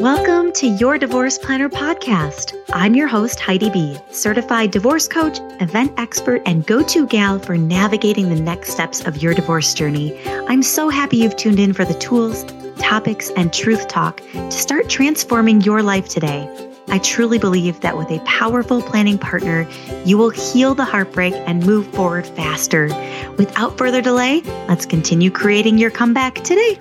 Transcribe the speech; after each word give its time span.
Welcome 0.00 0.50
to 0.54 0.66
your 0.66 0.98
Divorce 0.98 1.38
Planner 1.38 1.68
podcast. 1.68 2.52
I'm 2.72 2.96
your 2.96 3.06
host, 3.06 3.38
Heidi 3.38 3.70
Bee, 3.70 3.96
certified 4.10 4.72
divorce 4.72 5.06
coach, 5.06 5.38
event 5.60 5.92
expert, 5.98 6.42
and 6.46 6.66
go 6.66 6.82
to 6.82 7.06
gal 7.06 7.38
for 7.38 7.56
navigating 7.56 8.28
the 8.28 8.40
next 8.40 8.70
steps 8.70 9.02
of 9.02 9.22
your 9.22 9.34
divorce 9.34 9.72
journey. 9.72 10.18
I'm 10.48 10.64
so 10.64 10.88
happy 10.88 11.18
you've 11.18 11.36
tuned 11.36 11.60
in 11.60 11.72
for 11.72 11.84
the 11.84 11.94
tools, 11.94 12.44
topics, 12.76 13.30
and 13.36 13.52
truth 13.52 13.86
talk 13.86 14.20
to 14.32 14.50
start 14.50 14.88
transforming 14.88 15.60
your 15.60 15.80
life 15.80 16.08
today. 16.08 16.50
I 16.88 16.98
truly 16.98 17.38
believe 17.38 17.80
that 17.82 17.96
with 17.96 18.10
a 18.10 18.18
powerful 18.24 18.82
planning 18.82 19.16
partner, 19.16 19.64
you 20.04 20.18
will 20.18 20.30
heal 20.30 20.74
the 20.74 20.84
heartbreak 20.84 21.34
and 21.46 21.64
move 21.64 21.86
forward 21.94 22.26
faster. 22.26 22.88
Without 23.38 23.78
further 23.78 24.02
delay, 24.02 24.40
let's 24.66 24.86
continue 24.86 25.30
creating 25.30 25.78
your 25.78 25.92
comeback 25.92 26.34
today. 26.42 26.80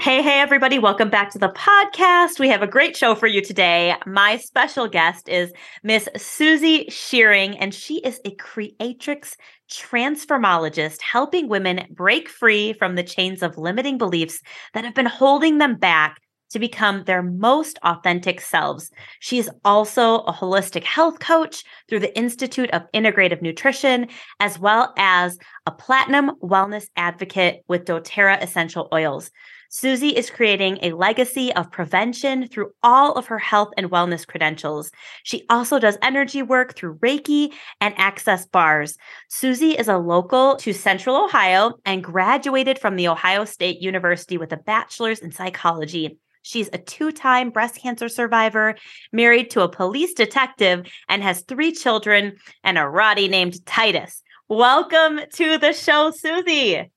Hey, 0.00 0.22
hey, 0.22 0.38
everybody. 0.38 0.78
Welcome 0.78 1.10
back 1.10 1.30
to 1.32 1.38
the 1.38 1.48
podcast. 1.48 2.38
We 2.38 2.48
have 2.50 2.62
a 2.62 2.68
great 2.68 2.96
show 2.96 3.16
for 3.16 3.26
you 3.26 3.42
today. 3.42 3.96
My 4.06 4.36
special 4.36 4.86
guest 4.86 5.28
is 5.28 5.52
Miss 5.82 6.08
Susie 6.16 6.88
Schiering, 6.88 7.58
and 7.58 7.74
she 7.74 7.98
is 7.98 8.20
a 8.24 8.30
creatrix 8.36 9.36
transformologist 9.68 11.02
helping 11.02 11.48
women 11.48 11.84
break 11.90 12.28
free 12.28 12.74
from 12.74 12.94
the 12.94 13.02
chains 13.02 13.42
of 13.42 13.58
limiting 13.58 13.98
beliefs 13.98 14.40
that 14.72 14.84
have 14.84 14.94
been 14.94 15.04
holding 15.04 15.58
them 15.58 15.76
back 15.76 16.18
to 16.50 16.60
become 16.60 17.02
their 17.04 17.22
most 17.22 17.78
authentic 17.82 18.40
selves. 18.40 18.90
She's 19.18 19.50
also 19.64 20.20
a 20.20 20.32
holistic 20.32 20.84
health 20.84 21.18
coach 21.18 21.64
through 21.88 22.00
the 22.00 22.16
Institute 22.16 22.70
of 22.70 22.90
Integrative 22.94 23.42
Nutrition, 23.42 24.06
as 24.38 24.60
well 24.60 24.94
as 24.96 25.38
a 25.66 25.72
platinum 25.72 26.36
wellness 26.40 26.86
advocate 26.96 27.62
with 27.68 27.84
doTERRA 27.84 28.40
essential 28.42 28.88
oils. 28.92 29.30
Susie 29.70 30.16
is 30.16 30.30
creating 30.30 30.78
a 30.80 30.92
legacy 30.92 31.52
of 31.54 31.70
prevention 31.70 32.48
through 32.48 32.70
all 32.82 33.12
of 33.12 33.26
her 33.26 33.38
health 33.38 33.68
and 33.76 33.90
wellness 33.90 34.26
credentials. 34.26 34.90
She 35.24 35.44
also 35.50 35.78
does 35.78 35.98
energy 36.00 36.40
work 36.40 36.74
through 36.74 36.96
Reiki 36.96 37.52
and 37.78 37.92
Access 37.98 38.46
Bars. 38.46 38.96
Susie 39.28 39.72
is 39.72 39.86
a 39.86 39.98
local 39.98 40.56
to 40.56 40.72
Central 40.72 41.22
Ohio 41.22 41.74
and 41.84 42.02
graduated 42.02 42.78
from 42.78 42.96
The 42.96 43.08
Ohio 43.08 43.44
State 43.44 43.82
University 43.82 44.38
with 44.38 44.52
a 44.52 44.56
bachelor's 44.56 45.18
in 45.18 45.32
psychology. 45.32 46.18
She's 46.40 46.70
a 46.72 46.78
two 46.78 47.12
time 47.12 47.50
breast 47.50 47.76
cancer 47.76 48.08
survivor, 48.08 48.74
married 49.12 49.50
to 49.50 49.60
a 49.60 49.68
police 49.68 50.14
detective, 50.14 50.86
and 51.10 51.22
has 51.22 51.42
three 51.42 51.72
children 51.72 52.36
and 52.64 52.78
a 52.78 52.88
Rotty 52.88 53.28
named 53.28 53.66
Titus. 53.66 54.22
Welcome 54.48 55.20
to 55.34 55.58
the 55.58 55.74
show, 55.74 56.10
Susie. 56.10 56.90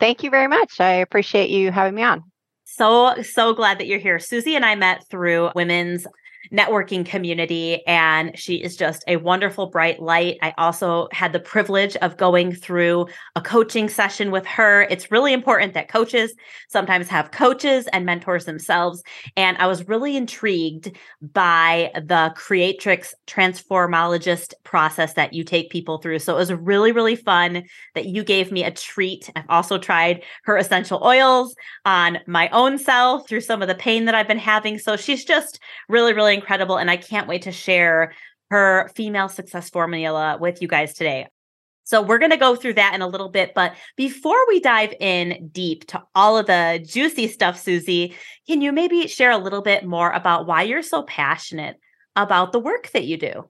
Thank 0.00 0.22
you 0.22 0.30
very 0.30 0.48
much. 0.48 0.80
I 0.80 0.92
appreciate 0.92 1.50
you 1.50 1.72
having 1.72 1.94
me 1.94 2.02
on. 2.02 2.22
So, 2.64 3.14
so 3.22 3.54
glad 3.54 3.78
that 3.78 3.86
you're 3.86 3.98
here. 3.98 4.18
Susie 4.18 4.54
and 4.54 4.64
I 4.64 4.74
met 4.74 5.04
through 5.10 5.50
women's 5.54 6.06
networking 6.52 7.04
community 7.04 7.84
and 7.86 8.38
she 8.38 8.56
is 8.56 8.76
just 8.76 9.04
a 9.06 9.16
wonderful 9.16 9.66
bright 9.66 10.00
light. 10.00 10.38
I 10.42 10.54
also 10.56 11.08
had 11.12 11.32
the 11.32 11.40
privilege 11.40 11.96
of 11.96 12.16
going 12.16 12.54
through 12.54 13.06
a 13.36 13.40
coaching 13.40 13.88
session 13.88 14.30
with 14.30 14.46
her. 14.46 14.82
It's 14.82 15.10
really 15.10 15.32
important 15.32 15.74
that 15.74 15.88
coaches 15.88 16.34
sometimes 16.68 17.08
have 17.08 17.30
coaches 17.30 17.86
and 17.92 18.06
mentors 18.06 18.44
themselves 18.44 19.02
and 19.36 19.56
I 19.58 19.66
was 19.66 19.86
really 19.88 20.16
intrigued 20.16 20.96
by 21.20 21.90
the 21.94 22.32
creatrix 22.34 23.14
transformologist 23.26 24.54
process 24.64 25.14
that 25.14 25.34
you 25.34 25.44
take 25.44 25.70
people 25.70 25.98
through. 25.98 26.20
So 26.20 26.34
it 26.34 26.38
was 26.38 26.52
really 26.52 26.92
really 26.92 27.16
fun 27.16 27.64
that 27.94 28.06
you 28.06 28.24
gave 28.24 28.50
me 28.50 28.64
a 28.64 28.70
treat. 28.70 29.30
I've 29.36 29.44
also 29.48 29.78
tried 29.78 30.24
her 30.44 30.56
essential 30.56 31.02
oils 31.04 31.54
on 31.84 32.18
my 32.26 32.48
own 32.50 32.78
self 32.78 33.28
through 33.28 33.40
some 33.40 33.62
of 33.62 33.68
the 33.68 33.74
pain 33.74 34.06
that 34.06 34.14
I've 34.14 34.28
been 34.28 34.38
having. 34.38 34.78
So 34.78 34.96
she's 34.96 35.24
just 35.24 35.60
really 35.88 36.12
really 36.12 36.27
incredible. 36.28 36.76
And 36.76 36.90
I 36.90 36.96
can't 36.96 37.28
wait 37.28 37.42
to 37.42 37.52
share 37.52 38.14
her 38.50 38.90
female 38.94 39.28
success 39.28 39.70
formula 39.70 40.38
with 40.40 40.62
you 40.62 40.68
guys 40.68 40.94
today. 40.94 41.26
So 41.84 42.02
we're 42.02 42.18
going 42.18 42.32
to 42.32 42.36
go 42.36 42.54
through 42.54 42.74
that 42.74 42.94
in 42.94 43.00
a 43.00 43.06
little 43.06 43.30
bit. 43.30 43.54
But 43.54 43.74
before 43.96 44.46
we 44.46 44.60
dive 44.60 44.92
in 45.00 45.48
deep 45.50 45.86
to 45.88 46.02
all 46.14 46.36
of 46.36 46.46
the 46.46 46.84
juicy 46.86 47.28
stuff, 47.28 47.58
Susie, 47.58 48.14
can 48.46 48.60
you 48.60 48.72
maybe 48.72 49.06
share 49.08 49.30
a 49.30 49.38
little 49.38 49.62
bit 49.62 49.86
more 49.86 50.10
about 50.10 50.46
why 50.46 50.64
you're 50.64 50.82
so 50.82 51.02
passionate 51.02 51.76
about 52.14 52.52
the 52.52 52.58
work 52.58 52.90
that 52.90 53.04
you 53.04 53.16
do? 53.16 53.48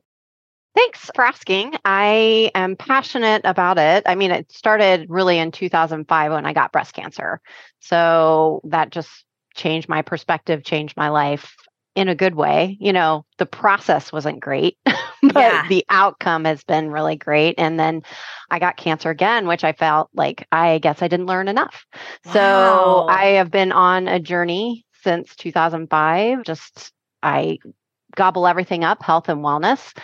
Thanks 0.77 1.11
for 1.17 1.25
asking. 1.25 1.75
I 1.85 2.53
am 2.55 2.77
passionate 2.77 3.43
about 3.45 3.79
it. 3.79 4.05
I 4.07 4.15
mean, 4.15 4.31
it 4.31 4.53
started 4.53 5.07
really 5.09 5.39
in 5.39 5.51
2005 5.51 6.31
when 6.31 6.47
I 6.47 6.53
got 6.53 6.71
breast 6.71 6.95
cancer. 6.95 7.41
So 7.81 8.61
that 8.65 8.91
just 8.91 9.25
changed 9.57 9.89
my 9.89 10.03
perspective, 10.03 10.63
changed 10.63 10.97
my 10.97 11.09
life 11.09 11.57
in 11.95 12.09
a 12.09 12.15
good 12.15 12.35
way. 12.35 12.77
You 12.81 12.93
know, 12.93 13.25
the 13.39 13.47
process 13.47 14.13
wasn't 14.13 14.41
great, 14.41 14.77
but 14.85 15.35
yeah. 15.35 15.67
the 15.69 15.85
outcome 15.89 16.45
has 16.45 16.63
been 16.65 16.91
really 16.91 17.17
great. 17.17 17.57
And 17.59 17.79
then 17.79 18.03
I 18.51 18.59
got 18.59 18.77
cancer 18.77 19.11
again, 19.11 19.47
which 19.47 19.65
I 19.65 19.73
felt 19.73 20.11
like 20.15 20.47
I 20.53 20.79
guess 20.79 21.03
I 21.03 21.09
didn't 21.09 21.27
learn 21.27 21.49
enough. 21.49 21.87
Wow. 22.27 22.33
So 22.33 23.07
I 23.09 23.25
have 23.33 23.51
been 23.51 23.73
on 23.73 24.09
a 24.09 24.21
journey 24.21 24.85
since 25.03 25.35
2005. 25.37 26.45
Just 26.45 26.93
I 27.23 27.59
gobble 28.15 28.47
everything 28.47 28.85
up, 28.85 29.03
health 29.03 29.29
and 29.29 29.41
wellness. 29.41 29.97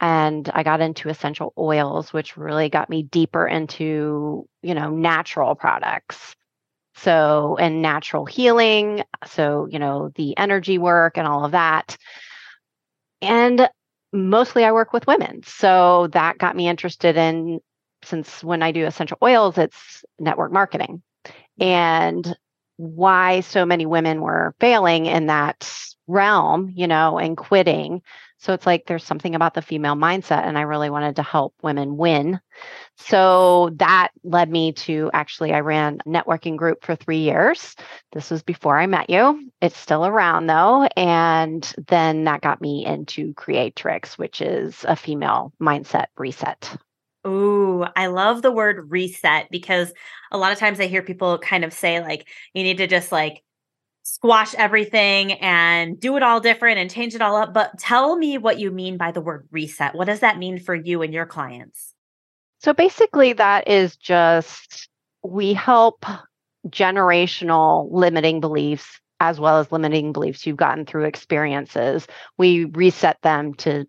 And 0.00 0.48
I 0.54 0.62
got 0.62 0.80
into 0.80 1.08
essential 1.08 1.52
oils, 1.58 2.12
which 2.12 2.36
really 2.36 2.68
got 2.68 2.88
me 2.88 3.02
deeper 3.02 3.46
into, 3.48 4.48
you 4.62 4.74
know, 4.74 4.90
natural 4.90 5.56
products 5.56 6.36
so, 7.02 7.56
and 7.58 7.82
natural 7.82 8.26
healing. 8.26 9.02
So, 9.26 9.68
you 9.70 9.78
know, 9.78 10.10
the 10.14 10.36
energy 10.36 10.78
work 10.78 11.16
and 11.18 11.26
all 11.26 11.44
of 11.44 11.52
that. 11.52 11.96
And 13.20 13.68
mostly 14.12 14.64
I 14.64 14.72
work 14.72 14.92
with 14.92 15.06
women. 15.06 15.42
So 15.44 16.08
that 16.12 16.38
got 16.38 16.56
me 16.56 16.68
interested 16.68 17.16
in, 17.16 17.60
since 18.02 18.42
when 18.44 18.62
I 18.62 18.72
do 18.72 18.86
essential 18.86 19.18
oils, 19.22 19.58
it's 19.58 20.04
network 20.18 20.52
marketing. 20.52 21.02
And 21.60 22.36
why 22.76 23.40
so 23.40 23.66
many 23.66 23.86
women 23.86 24.20
were 24.20 24.54
failing 24.60 25.06
in 25.06 25.26
that 25.26 25.70
realm, 26.06 26.72
you 26.74 26.86
know, 26.86 27.18
and 27.18 27.36
quitting. 27.36 28.02
So 28.38 28.52
it's 28.52 28.66
like 28.66 28.86
there's 28.86 29.04
something 29.04 29.34
about 29.34 29.54
the 29.54 29.62
female 29.62 29.96
mindset, 29.96 30.46
and 30.46 30.56
I 30.56 30.62
really 30.62 30.90
wanted 30.90 31.16
to 31.16 31.22
help 31.22 31.54
women 31.62 31.96
win. 31.96 32.40
So 32.96 33.70
that 33.76 34.10
led 34.22 34.50
me 34.50 34.72
to 34.72 35.10
actually, 35.12 35.52
I 35.52 35.60
ran 35.60 35.98
a 36.06 36.08
networking 36.08 36.56
group 36.56 36.84
for 36.84 36.94
three 36.94 37.18
years. 37.18 37.74
This 38.12 38.30
was 38.30 38.42
before 38.42 38.78
I 38.78 38.86
met 38.86 39.10
you. 39.10 39.50
It's 39.60 39.76
still 39.76 40.06
around 40.06 40.46
though. 40.46 40.88
And 40.96 41.72
then 41.88 42.24
that 42.24 42.40
got 42.40 42.60
me 42.60 42.86
into 42.86 43.34
Creatrix, 43.34 44.16
which 44.16 44.40
is 44.40 44.84
a 44.86 44.96
female 44.96 45.52
mindset 45.60 46.06
reset. 46.16 46.76
Ooh, 47.26 47.84
I 47.96 48.06
love 48.06 48.42
the 48.42 48.52
word 48.52 48.90
reset 48.90 49.48
because 49.50 49.92
a 50.30 50.38
lot 50.38 50.52
of 50.52 50.58
times 50.58 50.78
I 50.80 50.86
hear 50.86 51.02
people 51.02 51.38
kind 51.38 51.64
of 51.64 51.72
say, 51.72 52.00
like, 52.00 52.28
you 52.54 52.62
need 52.62 52.78
to 52.78 52.86
just 52.86 53.10
like 53.10 53.42
squash 54.08 54.54
everything 54.54 55.32
and 55.32 56.00
do 56.00 56.16
it 56.16 56.22
all 56.22 56.40
different 56.40 56.78
and 56.78 56.90
change 56.90 57.14
it 57.14 57.20
all 57.20 57.36
up. 57.36 57.52
But 57.52 57.78
tell 57.78 58.16
me 58.16 58.38
what 58.38 58.58
you 58.58 58.70
mean 58.70 58.96
by 58.96 59.12
the 59.12 59.20
word 59.20 59.46
reset. 59.50 59.94
What 59.94 60.06
does 60.06 60.20
that 60.20 60.38
mean 60.38 60.58
for 60.58 60.74
you 60.74 61.02
and 61.02 61.12
your 61.12 61.26
clients? 61.26 61.94
So 62.60 62.72
basically, 62.72 63.34
that 63.34 63.68
is 63.68 63.96
just 63.96 64.88
we 65.22 65.52
help 65.52 66.06
generational 66.68 67.88
limiting 67.90 68.40
beliefs 68.40 68.98
as 69.20 69.38
well 69.38 69.58
as 69.58 69.70
limiting 69.70 70.12
beliefs 70.12 70.46
you've 70.46 70.56
gotten 70.56 70.86
through 70.86 71.04
experiences. 71.04 72.06
We 72.38 72.64
reset 72.64 73.20
them 73.22 73.54
to 73.54 73.86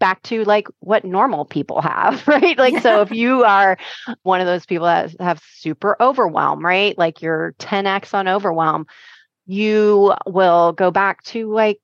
back 0.00 0.20
to 0.22 0.42
like 0.44 0.66
what 0.80 1.04
normal 1.04 1.44
people 1.44 1.80
have, 1.80 2.26
right? 2.26 2.58
Like, 2.58 2.74
yeah. 2.74 2.80
so 2.80 3.00
if 3.02 3.12
you 3.12 3.44
are 3.44 3.78
one 4.24 4.40
of 4.40 4.46
those 4.46 4.66
people 4.66 4.86
that 4.86 5.14
have 5.20 5.40
super 5.54 5.96
overwhelm, 6.00 6.64
right? 6.64 6.98
Like 6.98 7.22
you're 7.22 7.54
10x 7.60 8.12
on 8.12 8.26
overwhelm, 8.26 8.86
you 9.46 10.14
will 10.26 10.72
go 10.72 10.90
back 10.90 11.22
to 11.24 11.52
like 11.52 11.80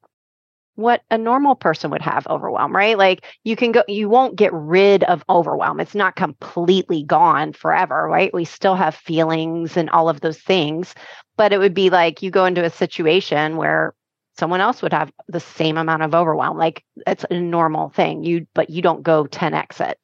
what 0.78 1.02
a 1.10 1.18
normal 1.18 1.56
person 1.56 1.90
would 1.90 2.02
have 2.02 2.24
overwhelm, 2.28 2.74
right? 2.74 2.96
Like 2.96 3.24
you 3.42 3.56
can 3.56 3.72
go, 3.72 3.82
you 3.88 4.08
won't 4.08 4.36
get 4.36 4.52
rid 4.52 5.02
of 5.04 5.24
overwhelm. 5.28 5.80
It's 5.80 5.94
not 5.94 6.14
completely 6.14 7.02
gone 7.02 7.52
forever, 7.52 8.06
right? 8.06 8.32
We 8.32 8.44
still 8.44 8.76
have 8.76 8.94
feelings 8.94 9.76
and 9.76 9.90
all 9.90 10.08
of 10.08 10.20
those 10.20 10.38
things, 10.38 10.94
but 11.36 11.52
it 11.52 11.58
would 11.58 11.74
be 11.74 11.90
like 11.90 12.22
you 12.22 12.30
go 12.30 12.44
into 12.44 12.64
a 12.64 12.70
situation 12.70 13.56
where 13.56 13.92
someone 14.38 14.60
else 14.60 14.80
would 14.80 14.92
have 14.92 15.10
the 15.26 15.40
same 15.40 15.76
amount 15.78 16.04
of 16.04 16.14
overwhelm. 16.14 16.56
Like 16.56 16.84
it's 17.08 17.24
a 17.28 17.40
normal 17.40 17.88
thing. 17.88 18.22
You, 18.22 18.46
but 18.54 18.70
you 18.70 18.80
don't 18.80 19.02
go 19.02 19.24
10x 19.24 19.80
it. 19.90 19.98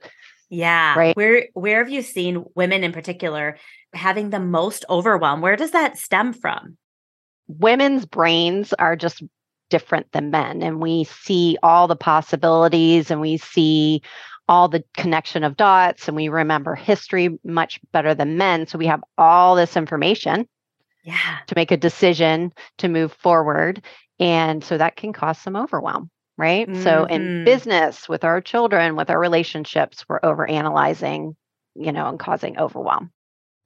Yeah. 0.51 0.99
Right. 0.99 1.17
Where 1.17 1.47
where 1.55 1.79
have 1.79 1.91
you 1.91 2.03
seen 2.03 2.45
women 2.56 2.83
in 2.83 2.91
particular 2.91 3.59
having 3.93 4.31
the 4.31 4.41
most 4.41 4.85
overwhelm? 4.91 5.41
Where 5.41 5.56
does 5.56 5.71
that 5.71 5.99
stem 5.99 6.33
from? 6.33 6.79
Women's 7.49 8.06
brains 8.06 8.73
are 8.75 8.96
just 8.96 9.23
different 9.70 10.11
than 10.12 10.31
men 10.31 10.62
and 10.62 10.81
we 10.81 11.05
see 11.05 11.56
all 11.62 11.88
the 11.88 11.96
possibilities 11.96 13.11
and 13.11 13.20
we 13.20 13.37
see 13.37 14.02
all 14.49 14.69
the 14.69 14.85
connection 14.96 15.43
of 15.43 15.56
dots 15.56 16.06
and 16.06 16.17
we 16.17 16.29
remember 16.29 16.75
history 16.75 17.38
much 17.44 17.81
better 17.93 18.14
than 18.14 18.37
men 18.37 18.67
so 18.67 18.79
we 18.79 18.87
have 18.87 19.02
all 19.17 19.56
this 19.56 19.76
information 19.76 20.46
Yeah. 21.02 21.38
to 21.46 21.55
make 21.56 21.70
a 21.70 21.76
decision 21.76 22.52
to 22.79 22.88
move 22.88 23.12
forward. 23.12 23.85
And 24.19 24.62
so 24.64 24.79
that 24.79 24.96
can 24.96 25.12
cause 25.12 25.38
some 25.38 25.56
overwhelm, 25.56 26.11
right? 26.38 26.69
So 26.76 27.05
in 27.05 27.23
Mhm. 27.23 27.44
business, 27.44 28.08
with 28.08 28.25
our 28.25 28.41
children, 28.41 28.96
with 28.96 29.11
our 29.11 29.19
relationships, 29.19 30.05
we're 30.08 30.20
over 30.23 30.49
analyzing, 30.49 31.37
you 31.75 31.93
know, 31.93 32.08
and 32.08 32.19
causing 32.19 32.58
overwhelm. 32.58 33.12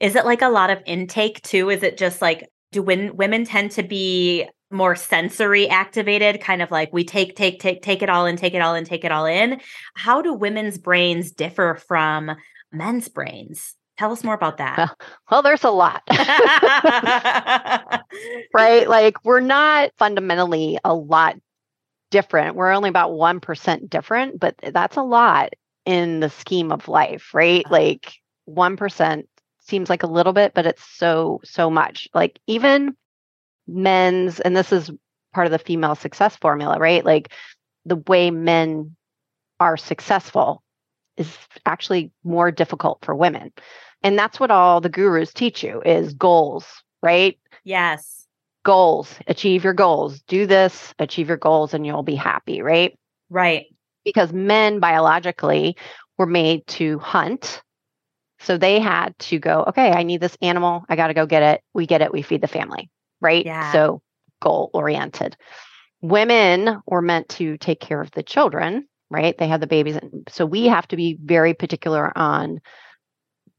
Is 0.00 0.16
it 0.16 0.25
like 0.25 0.42
a 0.42 0.48
lot 0.48 0.70
of 0.70 0.82
intake 0.86 1.42
too? 1.42 1.70
Is 1.70 1.82
it 1.82 1.98
just 1.98 2.22
like 2.22 2.48
do 2.72 2.82
when 2.82 3.16
women 3.16 3.44
tend 3.44 3.70
to 3.72 3.82
be 3.82 4.48
more 4.70 4.94
sensory 4.94 5.68
activated, 5.68 6.40
kind 6.40 6.60
of 6.60 6.70
like 6.70 6.92
we 6.92 7.04
take, 7.04 7.34
take, 7.36 7.60
take, 7.60 7.82
take 7.82 8.02
it 8.02 8.10
all 8.10 8.26
in, 8.26 8.36
take 8.36 8.54
it 8.54 8.60
all 8.60 8.74
in, 8.74 8.84
take 8.84 9.04
it 9.04 9.12
all 9.12 9.26
in? 9.26 9.60
How 9.94 10.20
do 10.20 10.34
women's 10.34 10.78
brains 10.78 11.30
differ 11.32 11.80
from 11.88 12.32
men's 12.70 13.08
brains? 13.08 13.74
Tell 13.96 14.12
us 14.12 14.22
more 14.22 14.34
about 14.34 14.58
that. 14.58 14.94
Well, 15.30 15.42
there's 15.42 15.64
a 15.64 15.70
lot, 15.70 16.02
right? 18.54 18.88
Like 18.88 19.24
we're 19.24 19.40
not 19.40 19.90
fundamentally 19.98 20.78
a 20.84 20.94
lot 20.94 21.36
different. 22.10 22.54
We're 22.56 22.72
only 22.72 22.88
about 22.88 23.10
1% 23.10 23.90
different, 23.90 24.38
but 24.40 24.54
that's 24.72 24.96
a 24.96 25.02
lot 25.02 25.54
in 25.84 26.20
the 26.20 26.30
scheme 26.30 26.70
of 26.70 26.88
life, 26.88 27.34
right? 27.34 27.64
Uh-huh. 27.64 27.74
Like 27.74 28.12
1% 28.48 29.24
seems 29.68 29.90
like 29.90 30.02
a 30.02 30.08
little 30.08 30.32
bit, 30.32 30.54
but 30.54 30.66
it's 30.66 30.84
so, 30.84 31.40
so 31.44 31.70
much. 31.70 32.08
Like 32.14 32.40
even 32.46 32.96
men's, 33.66 34.40
and 34.40 34.56
this 34.56 34.72
is 34.72 34.90
part 35.32 35.46
of 35.46 35.52
the 35.52 35.58
female 35.58 35.94
success 35.94 36.36
formula, 36.36 36.78
right? 36.78 37.04
Like 37.04 37.32
the 37.84 37.96
way 37.96 38.30
men 38.30 38.96
are 39.60 39.76
successful 39.76 40.62
is 41.16 41.36
actually 41.66 42.10
more 42.24 42.50
difficult 42.50 43.04
for 43.04 43.14
women. 43.14 43.52
And 44.02 44.18
that's 44.18 44.38
what 44.38 44.50
all 44.50 44.80
the 44.80 44.88
gurus 44.88 45.32
teach 45.32 45.62
you 45.62 45.82
is 45.84 46.14
goals, 46.14 46.66
right? 47.02 47.38
yes. 47.64 48.26
Goals, 48.64 49.14
achieve 49.26 49.64
your 49.64 49.72
goals, 49.72 50.20
do 50.22 50.44
this, 50.44 50.92
achieve 50.98 51.28
your 51.28 51.36
goals, 51.36 51.72
and 51.72 51.86
you'll 51.86 52.02
be 52.02 52.16
happy, 52.16 52.60
right? 52.60 52.98
Right. 53.30 53.66
Because 54.04 54.32
men 54.32 54.78
biologically 54.78 55.76
were 56.18 56.26
made 56.26 56.66
to 56.66 56.98
hunt. 56.98 57.62
So 58.40 58.56
they 58.56 58.81
had 58.81 59.19
to 59.19 59.38
go, 59.38 59.64
okay, 59.69 59.90
I 59.90 60.02
need 60.02 60.20
this 60.20 60.37
animal. 60.40 60.85
I 60.88 60.96
got 60.96 61.08
to 61.08 61.14
go 61.14 61.26
get 61.26 61.43
it. 61.43 61.62
We 61.75 61.87
get 61.87 62.02
it. 62.02 62.12
We 62.12 62.23
feed 62.23 62.40
the 62.40 62.49
family, 62.49 62.90
right? 63.20 63.44
Yeah. 63.44 63.73
So 63.73 64.00
goal 64.40 64.70
oriented. 64.73 65.37
Women 66.00 66.81
were 66.87 67.02
meant 67.02 67.29
to 67.31 67.58
take 67.58 67.81
care 67.81 68.00
of 68.00 68.12
the 68.12 68.23
children, 68.23 68.87
right? 69.11 69.37
They 69.37 69.49
had 69.49 69.61
the 69.61 69.67
babies. 69.67 69.96
And 69.96 70.29
so 70.31 70.46
we 70.46 70.67
have 70.67 70.87
to 70.88 70.96
be 70.96 71.19
very 71.20 71.55
particular 71.55 72.17
on 72.17 72.61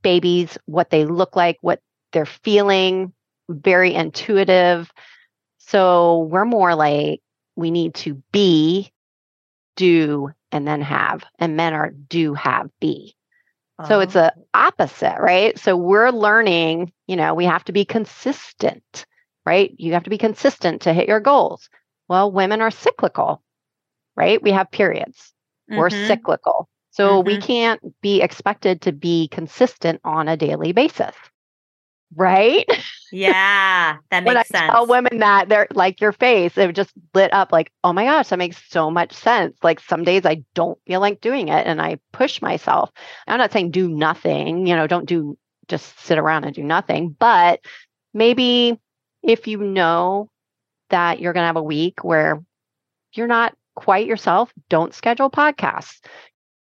babies, 0.01 0.57
what 0.65 0.89
they 0.89 1.03
look 1.03 1.35
like, 1.35 1.57
what 1.61 1.81
they're 2.13 2.25
feeling, 2.25 3.11
very 3.49 3.93
intuitive. 3.93 4.89
So 5.57 6.19
we're 6.31 6.45
more 6.45 6.75
like 6.75 7.21
we 7.55 7.71
need 7.71 7.95
to 7.95 8.23
be, 8.31 8.91
do, 9.75 10.29
and 10.51 10.65
then 10.65 10.81
have. 10.81 11.23
And 11.37 11.57
men 11.57 11.73
are 11.73 11.91
do, 11.91 12.33
have, 12.35 12.69
be. 12.79 13.15
So 13.83 13.99
it's 13.99 14.15
Oh. 14.15 14.15
a 14.15 14.33
opposite, 14.53 15.17
right? 15.19 15.57
So 15.57 15.75
we're 15.75 16.11
learning, 16.11 16.91
you 17.07 17.15
know, 17.15 17.33
we 17.33 17.45
have 17.45 17.63
to 17.65 17.71
be 17.71 17.85
consistent, 17.85 19.05
right? 19.45 19.73
You 19.77 19.93
have 19.93 20.03
to 20.03 20.09
be 20.09 20.17
consistent 20.17 20.81
to 20.83 20.93
hit 20.93 21.07
your 21.07 21.19
goals. 21.19 21.69
Well, 22.07 22.31
women 22.31 22.61
are 22.61 22.71
cyclical, 22.71 23.41
right? 24.15 24.41
We 24.41 24.51
have 24.51 24.71
periods. 24.71 25.33
We're 25.75 25.89
Mhm. 25.89 25.91
cyclical. 25.91 26.69
So 26.91 27.21
we 27.21 27.37
Mhm. 27.37 27.39
can't 27.39 27.81
be 28.01 28.21
expected 28.21 28.81
to 28.83 28.91
be 28.91 29.27
consistent 29.29 30.01
on 30.03 30.27
a 30.27 30.37
daily 30.37 30.71
basis. 30.73 31.15
Right? 32.15 32.65
Yeah, 33.11 33.97
that 34.11 34.23
when 34.23 34.37
I 34.37 34.41
makes 34.41 34.49
sense. 34.49 34.71
tell 34.71 34.85
women 34.85 35.17
that, 35.17 35.49
they're 35.49 35.67
like 35.73 35.99
your 35.99 36.11
face, 36.11 36.55
it 36.59 36.75
just 36.75 36.93
lit 37.15 37.33
up 37.33 37.51
like, 37.51 37.71
oh 37.83 37.91
my 37.91 38.05
gosh, 38.05 38.27
that 38.27 38.37
makes 38.37 38.61
so 38.69 38.91
much 38.91 39.13
sense. 39.13 39.57
Like 39.63 39.79
some 39.79 40.03
days 40.03 40.27
I 40.27 40.43
don't 40.53 40.77
feel 40.85 40.99
like 40.99 41.19
doing 41.19 41.47
it 41.47 41.65
and 41.65 41.81
I 41.81 41.97
push 42.11 42.39
myself. 42.39 42.91
I'm 43.27 43.39
not 43.39 43.51
saying 43.51 43.71
do 43.71 43.89
nothing, 43.89 44.67
you 44.67 44.75
know, 44.75 44.85
don't 44.85 45.07
do 45.07 45.39
just 45.67 45.99
sit 46.01 46.19
around 46.19 46.43
and 46.43 46.53
do 46.53 46.63
nothing. 46.63 47.15
But 47.17 47.61
maybe 48.13 48.79
if 49.23 49.47
you 49.47 49.57
know 49.59 50.29
that 50.89 51.19
you're 51.19 51.33
going 51.33 51.43
to 51.43 51.47
have 51.47 51.55
a 51.55 51.63
week 51.63 52.03
where 52.03 52.43
you're 53.13 53.27
not 53.27 53.55
quite 53.75 54.07
yourself, 54.07 54.53
don't 54.69 54.93
schedule 54.93 55.29
podcasts. 55.29 55.99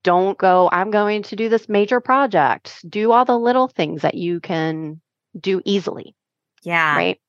Don't 0.04 0.38
go, 0.38 0.68
I'm 0.72 0.92
going 0.92 1.24
to 1.24 1.38
do 1.38 1.48
this 1.48 1.70
major 1.70 2.02
project. 2.02 2.84
Do 2.90 3.14
all 3.14 3.24
the 3.24 3.40
little 3.40 3.70
things 3.70 4.02
that 4.02 4.16
you 4.16 4.42
can 4.42 5.00
do 5.40 5.62
easily, 5.66 6.16
yeah. 6.64 6.96
right? 6.96 7.22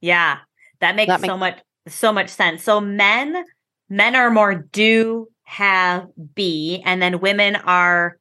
Yeah. 0.00 0.38
That 0.80 0.96
makes 0.96 1.08
That 1.08 1.20
so 1.20 1.36
makes- 1.36 1.40
much 1.40 1.62
so 1.88 2.12
much 2.12 2.28
sense. 2.28 2.62
So 2.62 2.80
men 2.80 3.44
men 3.88 4.14
are 4.14 4.30
more 4.30 4.54
do 4.54 5.28
have 5.44 6.06
be 6.34 6.82
and 6.84 7.02
then 7.02 7.20
women 7.20 7.56
are 7.56 8.18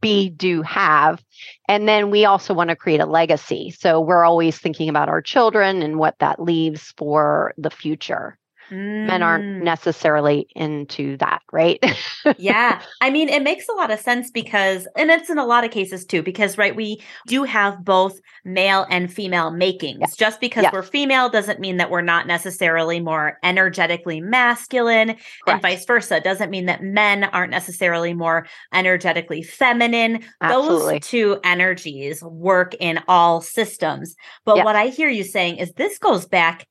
be, 0.00 0.28
do, 0.28 0.60
have. 0.62 1.24
And 1.68 1.88
then 1.88 2.10
we 2.10 2.26
also 2.26 2.52
want 2.52 2.68
to 2.70 2.76
create 2.76 3.00
a 3.00 3.06
legacy. 3.06 3.70
So 3.70 3.98
we're 4.00 4.24
always 4.24 4.58
thinking 4.58 4.88
about 4.90 5.08
our 5.08 5.22
children 5.22 5.82
and 5.82 5.98
what 5.98 6.16
that 6.20 6.38
leaves 6.40 6.92
for 6.98 7.54
the 7.56 7.70
future. 7.70 8.38
Men 8.70 9.22
aren't 9.22 9.44
Mm, 9.44 9.62
necessarily 9.62 10.48
into 10.56 11.16
that, 11.18 11.42
right? 11.52 11.78
yeah. 12.38 12.82
I 13.00 13.10
mean, 13.10 13.28
it 13.28 13.42
makes 13.42 13.68
a 13.68 13.72
lot 13.72 13.90
of 13.90 14.00
sense 14.00 14.30
because, 14.30 14.88
and 14.96 15.10
it's 15.10 15.30
in 15.30 15.38
a 15.38 15.46
lot 15.46 15.64
of 15.64 15.70
cases 15.70 16.04
too, 16.04 16.22
because, 16.22 16.58
right, 16.58 16.74
we 16.74 17.00
do 17.26 17.44
have 17.44 17.84
both 17.84 18.18
male 18.44 18.86
and 18.90 19.12
female 19.12 19.50
makings. 19.50 20.16
Just 20.16 20.40
because 20.40 20.64
Yes. 20.64 20.72
we're 20.72 20.82
female 20.82 21.28
doesn't 21.28 21.60
mean 21.60 21.76
that 21.76 21.90
we're 21.90 22.00
not 22.00 22.26
necessarily 22.26 22.98
more 22.98 23.38
energetically 23.42 24.20
masculine, 24.20 25.16
and 25.46 25.62
vice 25.62 25.84
versa. 25.84 26.20
Doesn't 26.20 26.50
mean 26.50 26.66
that 26.66 26.82
men 26.82 27.24
aren't 27.24 27.50
necessarily 27.52 28.14
more 28.14 28.46
energetically 28.72 29.42
feminine. 29.42 30.24
Absolutely. 30.40 30.94
Those 30.94 31.06
two 31.06 31.38
energies 31.44 32.22
work 32.22 32.74
in 32.80 33.00
all 33.06 33.40
systems. 33.40 34.16
But 34.44 34.56
Yes. 34.56 34.64
what 34.64 34.76
I 34.76 34.88
hear 34.88 35.08
you 35.08 35.22
saying 35.24 35.58
is 35.58 35.72
this 35.72 35.98
goes 35.98 36.26
back 36.26 36.66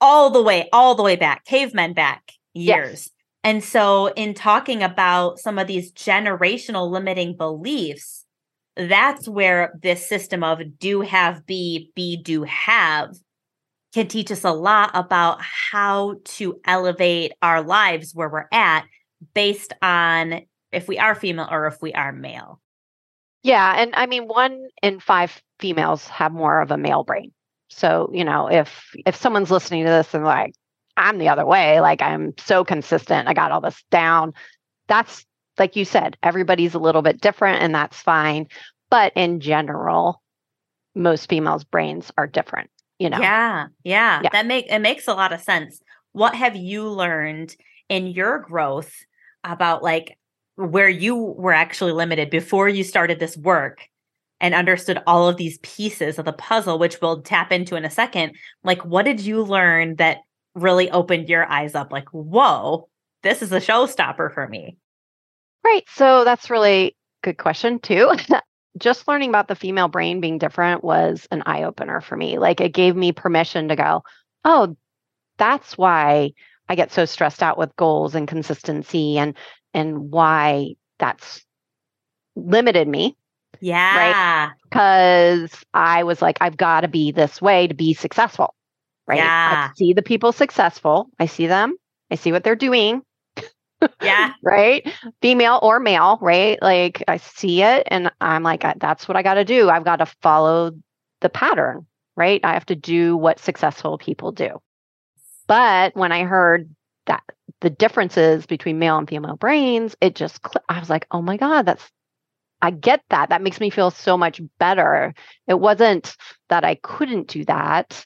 all 0.00 0.30
the 0.30 0.42
way, 0.42 0.68
all 0.72 0.94
the 0.94 1.02
way 1.02 1.16
back, 1.16 1.44
cavemen 1.44 1.94
back 1.94 2.32
years. 2.54 3.10
And 3.44 3.62
so, 3.62 4.08
in 4.08 4.34
talking 4.34 4.82
about 4.82 5.38
some 5.38 5.58
of 5.58 5.68
these 5.68 5.92
generational 5.92 6.90
limiting 6.90 7.36
beliefs, 7.36 8.24
that's 8.76 9.28
where 9.28 9.72
this 9.82 10.06
system 10.06 10.42
of 10.42 10.60
do 10.78 11.00
have 11.00 11.46
be, 11.46 11.92
be 11.94 12.16
do 12.16 12.42
have 12.42 13.14
can 13.94 14.08
teach 14.08 14.30
us 14.30 14.44
a 14.44 14.50
lot 14.50 14.90
about 14.92 15.38
how 15.40 16.16
to 16.24 16.60
elevate 16.66 17.32
our 17.40 17.62
lives 17.62 18.12
where 18.14 18.28
we're 18.28 18.48
at 18.52 18.84
based 19.32 19.72
on 19.80 20.42
if 20.70 20.86
we 20.86 20.98
are 20.98 21.14
female 21.14 21.48
or 21.50 21.66
if 21.66 21.80
we 21.80 21.94
are 21.94 22.12
male. 22.12 22.60
Yeah, 23.42 23.80
and 23.80 23.94
I 23.94 24.06
mean 24.06 24.24
one 24.24 24.66
in 24.82 25.00
5 25.00 25.40
females 25.60 26.06
have 26.08 26.32
more 26.32 26.60
of 26.60 26.70
a 26.70 26.76
male 26.76 27.04
brain. 27.04 27.32
So, 27.68 28.10
you 28.12 28.24
know, 28.24 28.48
if 28.48 28.94
if 29.04 29.16
someone's 29.16 29.50
listening 29.50 29.84
to 29.84 29.90
this 29.90 30.14
and 30.14 30.24
like 30.24 30.54
I'm 30.96 31.18
the 31.18 31.28
other 31.28 31.44
way, 31.44 31.80
like 31.80 32.00
I'm 32.02 32.34
so 32.38 32.64
consistent, 32.64 33.28
I 33.28 33.34
got 33.34 33.52
all 33.52 33.60
this 33.60 33.82
down. 33.90 34.32
That's 34.88 35.24
like 35.58 35.76
you 35.76 35.84
said, 35.84 36.16
everybody's 36.22 36.74
a 36.74 36.78
little 36.78 37.02
bit 37.02 37.20
different 37.20 37.62
and 37.62 37.74
that's 37.74 38.00
fine, 38.00 38.46
but 38.90 39.12
in 39.16 39.40
general, 39.40 40.22
most 40.94 41.28
females' 41.28 41.64
brains 41.64 42.12
are 42.16 42.26
different, 42.26 42.70
you 42.98 43.10
know. 43.10 43.20
Yeah, 43.20 43.66
yeah, 43.84 44.20
Yeah. 44.22 44.28
That 44.32 44.46
make 44.46 44.66
it 44.70 44.78
makes 44.78 45.08
a 45.08 45.14
lot 45.14 45.32
of 45.32 45.40
sense. 45.40 45.80
What 46.12 46.34
have 46.34 46.56
you 46.56 46.88
learned 46.88 47.54
in 47.88 48.06
your 48.06 48.38
growth 48.38 48.92
about 49.44 49.82
like 49.82 50.18
where 50.56 50.88
you 50.88 51.14
were 51.16 51.52
actually 51.52 51.92
limited 51.92 52.30
before 52.30 52.68
you 52.68 52.82
started 52.82 53.18
this 53.20 53.36
work 53.36 53.88
and 54.40 54.54
understood 54.54 55.02
all 55.06 55.28
of 55.28 55.36
these 55.36 55.58
pieces 55.58 56.18
of 56.18 56.24
the 56.24 56.32
puzzle, 56.32 56.78
which 56.78 57.00
we'll 57.00 57.22
tap 57.22 57.52
into 57.52 57.76
in 57.76 57.84
a 57.84 57.90
second? 57.90 58.36
Like, 58.64 58.84
what 58.84 59.04
did 59.04 59.20
you 59.20 59.42
learn 59.42 59.96
that 59.96 60.18
really 60.54 60.90
opened 60.90 61.28
your 61.28 61.50
eyes 61.50 61.74
up? 61.74 61.92
Like, 61.92 62.08
whoa, 62.10 62.88
this 63.22 63.42
is 63.42 63.52
a 63.52 63.60
showstopper 63.60 64.32
for 64.32 64.46
me. 64.48 64.78
Right. 65.64 65.84
So 65.88 66.24
that's 66.24 66.50
really 66.50 66.96
good 67.22 67.38
question 67.38 67.78
too. 67.80 68.12
Just 68.78 69.08
learning 69.08 69.30
about 69.30 69.48
the 69.48 69.56
female 69.56 69.88
brain 69.88 70.20
being 70.20 70.38
different 70.38 70.84
was 70.84 71.26
an 71.30 71.42
eye 71.46 71.62
opener 71.62 72.00
for 72.00 72.16
me. 72.16 72.38
Like 72.38 72.60
it 72.60 72.74
gave 72.74 72.94
me 72.94 73.10
permission 73.10 73.68
to 73.68 73.76
go, 73.76 74.04
oh, 74.44 74.76
that's 75.38 75.76
why 75.76 76.32
I 76.68 76.74
get 76.74 76.92
so 76.92 77.04
stressed 77.04 77.42
out 77.42 77.58
with 77.58 77.74
goals 77.76 78.14
and 78.14 78.28
consistency 78.28 79.18
and 79.18 79.36
and 79.74 80.10
why 80.10 80.74
that's 80.98 81.44
limited 82.34 82.86
me 82.86 83.16
Yeah. 83.60 84.50
because 84.68 85.64
I 85.74 86.04
was 86.04 86.22
like, 86.22 86.38
I've 86.40 86.56
got 86.56 86.82
to 86.82 86.88
be 86.88 87.12
this 87.12 87.40
way 87.40 87.66
to 87.66 87.74
be 87.74 87.94
successful. 87.94 88.54
Right. 89.06 89.18
Yeah. 89.18 89.68
I 89.70 89.74
see 89.76 89.92
the 89.92 90.02
people 90.02 90.32
successful. 90.32 91.08
I 91.18 91.26
see 91.26 91.46
them. 91.46 91.76
I 92.10 92.16
see 92.16 92.32
what 92.32 92.44
they're 92.44 92.56
doing 92.56 93.02
Yeah. 94.02 94.32
right? 94.42 94.86
Female 95.22 95.58
or 95.62 95.80
male, 95.80 96.18
right? 96.20 96.60
Like 96.60 97.02
I 97.08 97.18
see 97.18 97.62
it 97.62 97.86
and 97.90 98.10
I'm 98.20 98.42
like, 98.42 98.64
that's 98.78 99.06
what 99.08 99.16
I 99.16 99.22
got 99.22 99.34
to 99.34 99.44
do. 99.44 99.68
I've 99.70 99.84
got 99.84 99.96
to 99.96 100.06
follow 100.22 100.72
the 101.20 101.28
pattern, 101.28 101.86
right? 102.16 102.40
I 102.44 102.54
have 102.54 102.66
to 102.66 102.76
do 102.76 103.16
what 103.16 103.38
successful 103.38 103.98
people 103.98 104.32
do. 104.32 104.60
But 105.46 105.94
when 105.96 106.12
I 106.12 106.24
heard 106.24 106.68
that 107.06 107.22
the 107.60 107.70
differences 107.70 108.46
between 108.46 108.78
male 108.78 108.98
and 108.98 109.08
female 109.08 109.36
brains, 109.36 109.94
it 110.00 110.14
just, 110.14 110.40
I 110.68 110.80
was 110.80 110.90
like, 110.90 111.06
oh 111.10 111.22
my 111.22 111.36
God, 111.36 111.66
that's, 111.66 111.88
I 112.62 112.70
get 112.70 113.02
that. 113.10 113.28
That 113.28 113.42
makes 113.42 113.60
me 113.60 113.70
feel 113.70 113.90
so 113.90 114.16
much 114.16 114.40
better. 114.58 115.14
It 115.46 115.60
wasn't 115.60 116.16
that 116.48 116.64
I 116.64 116.76
couldn't 116.76 117.28
do 117.28 117.44
that. 117.44 118.04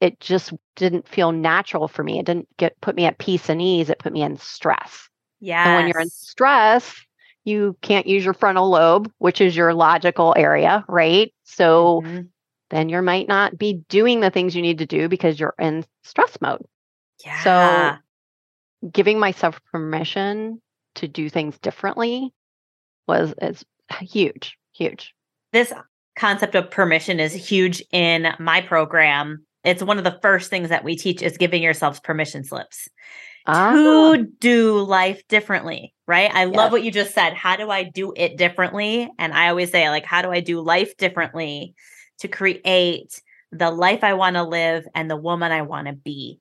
It 0.00 0.20
just 0.20 0.52
didn't 0.76 1.08
feel 1.08 1.32
natural 1.32 1.88
for 1.88 2.02
me. 2.02 2.18
It 2.18 2.26
didn't 2.26 2.48
get 2.56 2.80
put 2.80 2.96
me 2.96 3.04
at 3.04 3.18
peace 3.18 3.48
and 3.48 3.60
ease. 3.60 3.90
It 3.90 3.98
put 3.98 4.12
me 4.12 4.22
in 4.22 4.36
stress. 4.38 5.08
Yeah. 5.40 5.64
And 5.64 5.76
when 5.76 5.88
you're 5.88 6.00
in 6.00 6.10
stress, 6.10 6.94
you 7.44 7.76
can't 7.82 8.06
use 8.06 8.24
your 8.24 8.34
frontal 8.34 8.70
lobe, 8.70 9.10
which 9.18 9.40
is 9.40 9.54
your 9.54 9.74
logical 9.74 10.34
area, 10.36 10.84
right? 10.88 11.32
So 11.44 12.00
mm-hmm. 12.04 12.22
then 12.70 12.88
you 12.88 13.00
might 13.02 13.28
not 13.28 13.56
be 13.58 13.84
doing 13.88 14.20
the 14.20 14.30
things 14.30 14.56
you 14.56 14.62
need 14.62 14.78
to 14.78 14.86
do 14.86 15.08
because 15.08 15.38
you're 15.38 15.54
in 15.58 15.84
stress 16.02 16.38
mode. 16.40 16.64
Yeah. 17.24 17.42
So 18.82 18.90
giving 18.90 19.18
myself 19.18 19.60
permission 19.70 20.60
to 20.96 21.08
do 21.08 21.28
things 21.28 21.58
differently 21.58 22.32
was 23.06 23.34
is 23.40 23.64
huge, 24.00 24.58
huge. 24.72 25.14
This 25.52 25.72
concept 26.16 26.54
of 26.54 26.70
permission 26.70 27.20
is 27.20 27.32
huge 27.32 27.82
in 27.92 28.34
my 28.38 28.60
program. 28.60 29.44
It's 29.64 29.82
one 29.82 29.98
of 29.98 30.04
the 30.04 30.18
first 30.22 30.50
things 30.50 30.68
that 30.68 30.84
we 30.84 30.96
teach 30.96 31.22
is 31.22 31.38
giving 31.38 31.62
yourselves 31.62 32.00
permission 32.00 32.44
slips 32.44 32.88
ah. 33.46 33.72
to 33.72 34.24
do 34.40 34.80
life 34.80 35.26
differently, 35.28 35.94
right? 36.06 36.32
I 36.34 36.44
yes. 36.44 36.54
love 36.54 36.72
what 36.72 36.82
you 36.82 36.90
just 36.90 37.14
said. 37.14 37.34
How 37.34 37.56
do 37.56 37.70
I 37.70 37.82
do 37.82 38.12
it 38.16 38.36
differently? 38.36 39.10
And 39.18 39.32
I 39.32 39.48
always 39.48 39.70
say 39.70 39.88
like 39.88 40.04
how 40.04 40.22
do 40.22 40.30
I 40.30 40.40
do 40.40 40.60
life 40.60 40.96
differently 40.96 41.74
to 42.18 42.28
create 42.28 43.20
the 43.52 43.70
life 43.70 44.04
I 44.04 44.14
want 44.14 44.36
to 44.36 44.42
live 44.42 44.86
and 44.94 45.10
the 45.10 45.16
woman 45.16 45.52
I 45.52 45.62
want 45.62 45.86
to 45.86 45.94
be? 45.94 46.40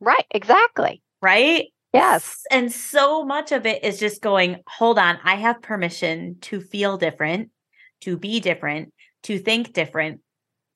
Right, 0.00 0.26
exactly. 0.30 1.02
Right? 1.20 1.71
Yes. 1.92 2.42
And 2.50 2.72
so 2.72 3.24
much 3.24 3.52
of 3.52 3.66
it 3.66 3.84
is 3.84 3.98
just 3.98 4.22
going, 4.22 4.62
hold 4.66 4.98
on, 4.98 5.18
I 5.24 5.34
have 5.36 5.60
permission 5.60 6.38
to 6.42 6.60
feel 6.60 6.96
different, 6.96 7.50
to 8.00 8.16
be 8.16 8.40
different, 8.40 8.92
to 9.24 9.38
think 9.38 9.72
different. 9.74 10.20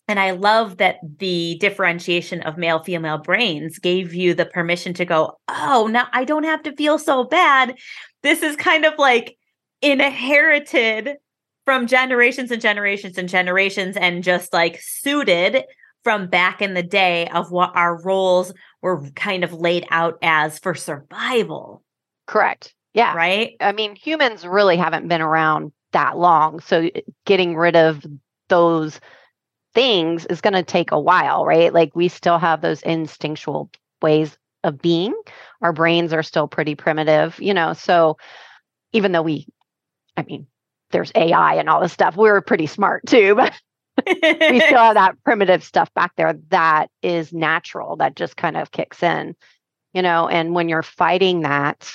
And 0.08 0.20
I 0.20 0.32
love 0.32 0.76
that 0.76 0.96
the 1.18 1.56
differentiation 1.58 2.42
of 2.42 2.58
male 2.58 2.82
female 2.82 3.18
brains 3.18 3.78
gave 3.78 4.14
you 4.14 4.34
the 4.34 4.46
permission 4.46 4.94
to 4.94 5.04
go, 5.04 5.38
oh, 5.48 5.88
now 5.90 6.06
I 6.12 6.24
don't 6.24 6.44
have 6.44 6.62
to 6.64 6.76
feel 6.76 6.98
so 6.98 7.24
bad. 7.24 7.76
This 8.22 8.42
is 8.42 8.54
kind 8.54 8.84
of 8.84 8.94
like 8.98 9.36
inherited 9.82 11.16
from 11.64 11.86
generations 11.86 12.50
and 12.52 12.62
generations 12.62 13.18
and 13.18 13.28
generations 13.28 13.96
and 13.96 14.22
just 14.22 14.52
like 14.52 14.78
suited 14.80 15.64
from 16.06 16.28
back 16.28 16.62
in 16.62 16.74
the 16.74 16.84
day 16.84 17.26
of 17.34 17.50
what 17.50 17.72
our 17.74 18.00
roles 18.00 18.54
were 18.80 19.10
kind 19.16 19.42
of 19.42 19.52
laid 19.52 19.84
out 19.90 20.16
as 20.22 20.56
for 20.56 20.72
survival. 20.72 21.82
Correct. 22.28 22.72
Yeah. 22.94 23.12
Right. 23.16 23.56
I 23.60 23.72
mean, 23.72 23.96
humans 23.96 24.46
really 24.46 24.76
haven't 24.76 25.08
been 25.08 25.20
around 25.20 25.72
that 25.90 26.16
long. 26.16 26.60
So 26.60 26.86
uh, 26.86 27.00
getting 27.24 27.56
rid 27.56 27.74
of 27.74 28.06
those 28.48 29.00
things 29.74 30.26
is 30.26 30.40
going 30.40 30.54
to 30.54 30.62
take 30.62 30.92
a 30.92 31.00
while, 31.00 31.44
right? 31.44 31.74
Like 31.74 31.96
we 31.96 32.06
still 32.06 32.38
have 32.38 32.60
those 32.60 32.82
instinctual 32.82 33.68
ways 34.00 34.38
of 34.62 34.80
being. 34.80 35.12
Our 35.60 35.72
brains 35.72 36.12
are 36.12 36.22
still 36.22 36.46
pretty 36.46 36.76
primitive, 36.76 37.36
you 37.40 37.52
know. 37.52 37.72
So 37.72 38.16
even 38.92 39.10
though 39.10 39.22
we, 39.22 39.48
I 40.16 40.22
mean, 40.22 40.46
there's 40.92 41.10
AI 41.16 41.56
and 41.56 41.68
all 41.68 41.80
this 41.80 41.92
stuff, 41.92 42.16
we're 42.16 42.40
pretty 42.42 42.68
smart 42.68 43.04
too, 43.08 43.34
but 43.36 43.60
we 44.06 44.60
still 44.60 44.78
have 44.78 44.94
that 44.94 45.16
primitive 45.24 45.64
stuff 45.64 45.92
back 45.94 46.12
there 46.16 46.34
that 46.48 46.88
is 47.02 47.32
natural 47.32 47.96
that 47.96 48.16
just 48.16 48.36
kind 48.36 48.56
of 48.56 48.70
kicks 48.70 49.02
in 49.02 49.34
you 49.94 50.02
know 50.02 50.28
and 50.28 50.54
when 50.54 50.68
you're 50.68 50.82
fighting 50.82 51.42
that 51.42 51.92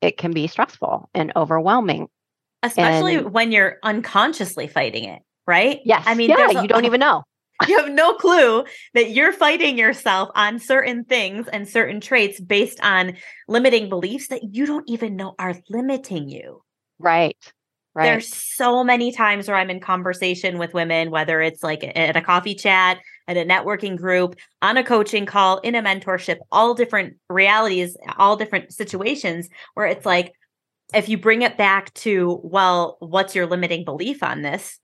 it 0.00 0.16
can 0.16 0.32
be 0.32 0.46
stressful 0.46 1.10
and 1.12 1.32
overwhelming. 1.34 2.08
Especially 2.62 3.16
and, 3.16 3.32
when 3.32 3.52
you're 3.52 3.78
unconsciously 3.82 4.68
fighting 4.68 5.04
it 5.04 5.22
right? 5.46 5.80
Yes. 5.84 6.04
I 6.06 6.14
mean 6.14 6.30
yeah, 6.30 6.50
a, 6.50 6.62
you 6.62 6.68
don't 6.68 6.84
even 6.84 7.00
know. 7.00 7.24
you 7.66 7.76
have 7.78 7.90
no 7.90 8.14
clue 8.14 8.64
that 8.94 9.10
you're 9.10 9.32
fighting 9.32 9.76
yourself 9.76 10.28
on 10.36 10.60
certain 10.60 11.04
things 11.04 11.48
and 11.48 11.68
certain 11.68 12.00
traits 12.00 12.38
based 12.38 12.78
on 12.84 13.16
limiting 13.48 13.88
beliefs 13.88 14.28
that 14.28 14.54
you 14.54 14.64
don't 14.64 14.88
even 14.88 15.16
know 15.16 15.34
are 15.40 15.56
limiting 15.68 16.28
you. 16.28 16.62
Right 17.00 17.36
Right. 17.98 18.04
There's 18.04 18.32
so 18.32 18.84
many 18.84 19.10
times 19.10 19.48
where 19.48 19.56
I'm 19.56 19.70
in 19.70 19.80
conversation 19.80 20.56
with 20.56 20.72
women, 20.72 21.10
whether 21.10 21.40
it's 21.40 21.64
like 21.64 21.82
at 21.96 22.16
a 22.16 22.20
coffee 22.20 22.54
chat, 22.54 22.98
at 23.26 23.36
a 23.36 23.44
networking 23.44 23.96
group, 23.96 24.36
on 24.62 24.76
a 24.76 24.84
coaching 24.84 25.26
call, 25.26 25.58
in 25.58 25.74
a 25.74 25.82
mentorship, 25.82 26.36
all 26.52 26.74
different 26.74 27.16
realities, 27.28 27.96
all 28.16 28.36
different 28.36 28.72
situations 28.72 29.48
where 29.74 29.86
it's 29.86 30.06
like, 30.06 30.32
if 30.94 31.08
you 31.08 31.18
bring 31.18 31.42
it 31.42 31.58
back 31.58 31.92
to, 31.94 32.38
well, 32.44 32.98
what's 33.00 33.34
your 33.34 33.46
limiting 33.46 33.84
belief 33.84 34.22
on 34.22 34.42
this? 34.42 34.78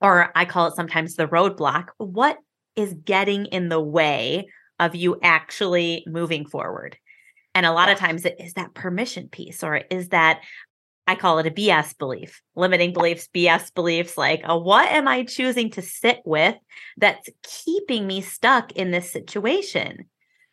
Or 0.00 0.32
I 0.34 0.44
call 0.44 0.66
it 0.66 0.74
sometimes 0.74 1.14
the 1.14 1.28
roadblock. 1.28 1.90
What 1.98 2.38
is 2.74 2.94
getting 2.94 3.46
in 3.46 3.68
the 3.68 3.80
way 3.80 4.48
of 4.80 4.96
you 4.96 5.20
actually 5.22 6.02
moving 6.08 6.46
forward? 6.46 6.98
And 7.54 7.64
a 7.64 7.72
lot 7.72 7.90
of 7.90 7.96
times 7.96 8.24
it 8.24 8.40
is 8.40 8.54
that 8.54 8.74
permission 8.74 9.28
piece, 9.28 9.62
or 9.62 9.82
is 9.88 10.08
that 10.08 10.40
I 11.06 11.14
call 11.14 11.38
it 11.38 11.46
a 11.46 11.50
BS 11.50 11.96
belief, 11.98 12.42
limiting 12.56 12.92
beliefs, 12.92 13.28
BS 13.34 13.74
beliefs. 13.74 14.16
Like, 14.16 14.42
uh, 14.48 14.58
what 14.58 14.90
am 14.90 15.06
I 15.06 15.24
choosing 15.24 15.70
to 15.72 15.82
sit 15.82 16.20
with 16.24 16.56
that's 16.96 17.28
keeping 17.42 18.06
me 18.06 18.22
stuck 18.22 18.72
in 18.72 18.90
this 18.90 19.10
situation? 19.10 20.06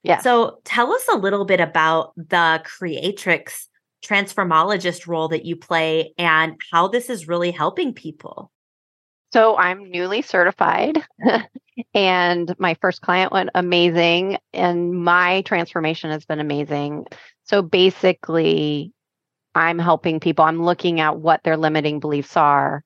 Yeah. 0.04 0.20
So 0.20 0.60
tell 0.66 0.92
us 0.92 1.06
a 1.12 1.18
little 1.18 1.46
bit 1.46 1.60
about 1.60 2.14
the 2.18 2.62
creatrix 2.66 3.70
transformologist 4.04 5.08
role 5.08 5.28
that 5.30 5.46
you 5.46 5.56
play 5.56 6.14
and 6.18 6.60
how 6.72 6.88
this 6.88 7.10
is 7.10 7.28
really 7.28 7.52
helping 7.52 7.94
people. 7.94 8.52
So 9.32 9.56
I'm 9.58 9.90
newly 9.90 10.22
certified 10.22 11.02
and 11.94 12.54
my 12.60 12.74
first 12.82 13.02
client 13.02 13.32
went 13.32 13.52
amazing 13.56 14.38
and 14.52 14.94
my 14.94 15.42
transformation 15.44 16.12
has 16.12 16.26
been 16.26 16.40
amazing. 16.40 17.06
So 17.46 17.62
basically, 17.62 18.92
I'm 19.54 19.80
helping 19.80 20.20
people, 20.20 20.46
I'm 20.46 20.64
looking 20.64 21.00
at 21.00 21.18
what 21.18 21.44
their 21.44 21.58
limiting 21.58 22.00
beliefs 22.00 22.38
are 22.38 22.84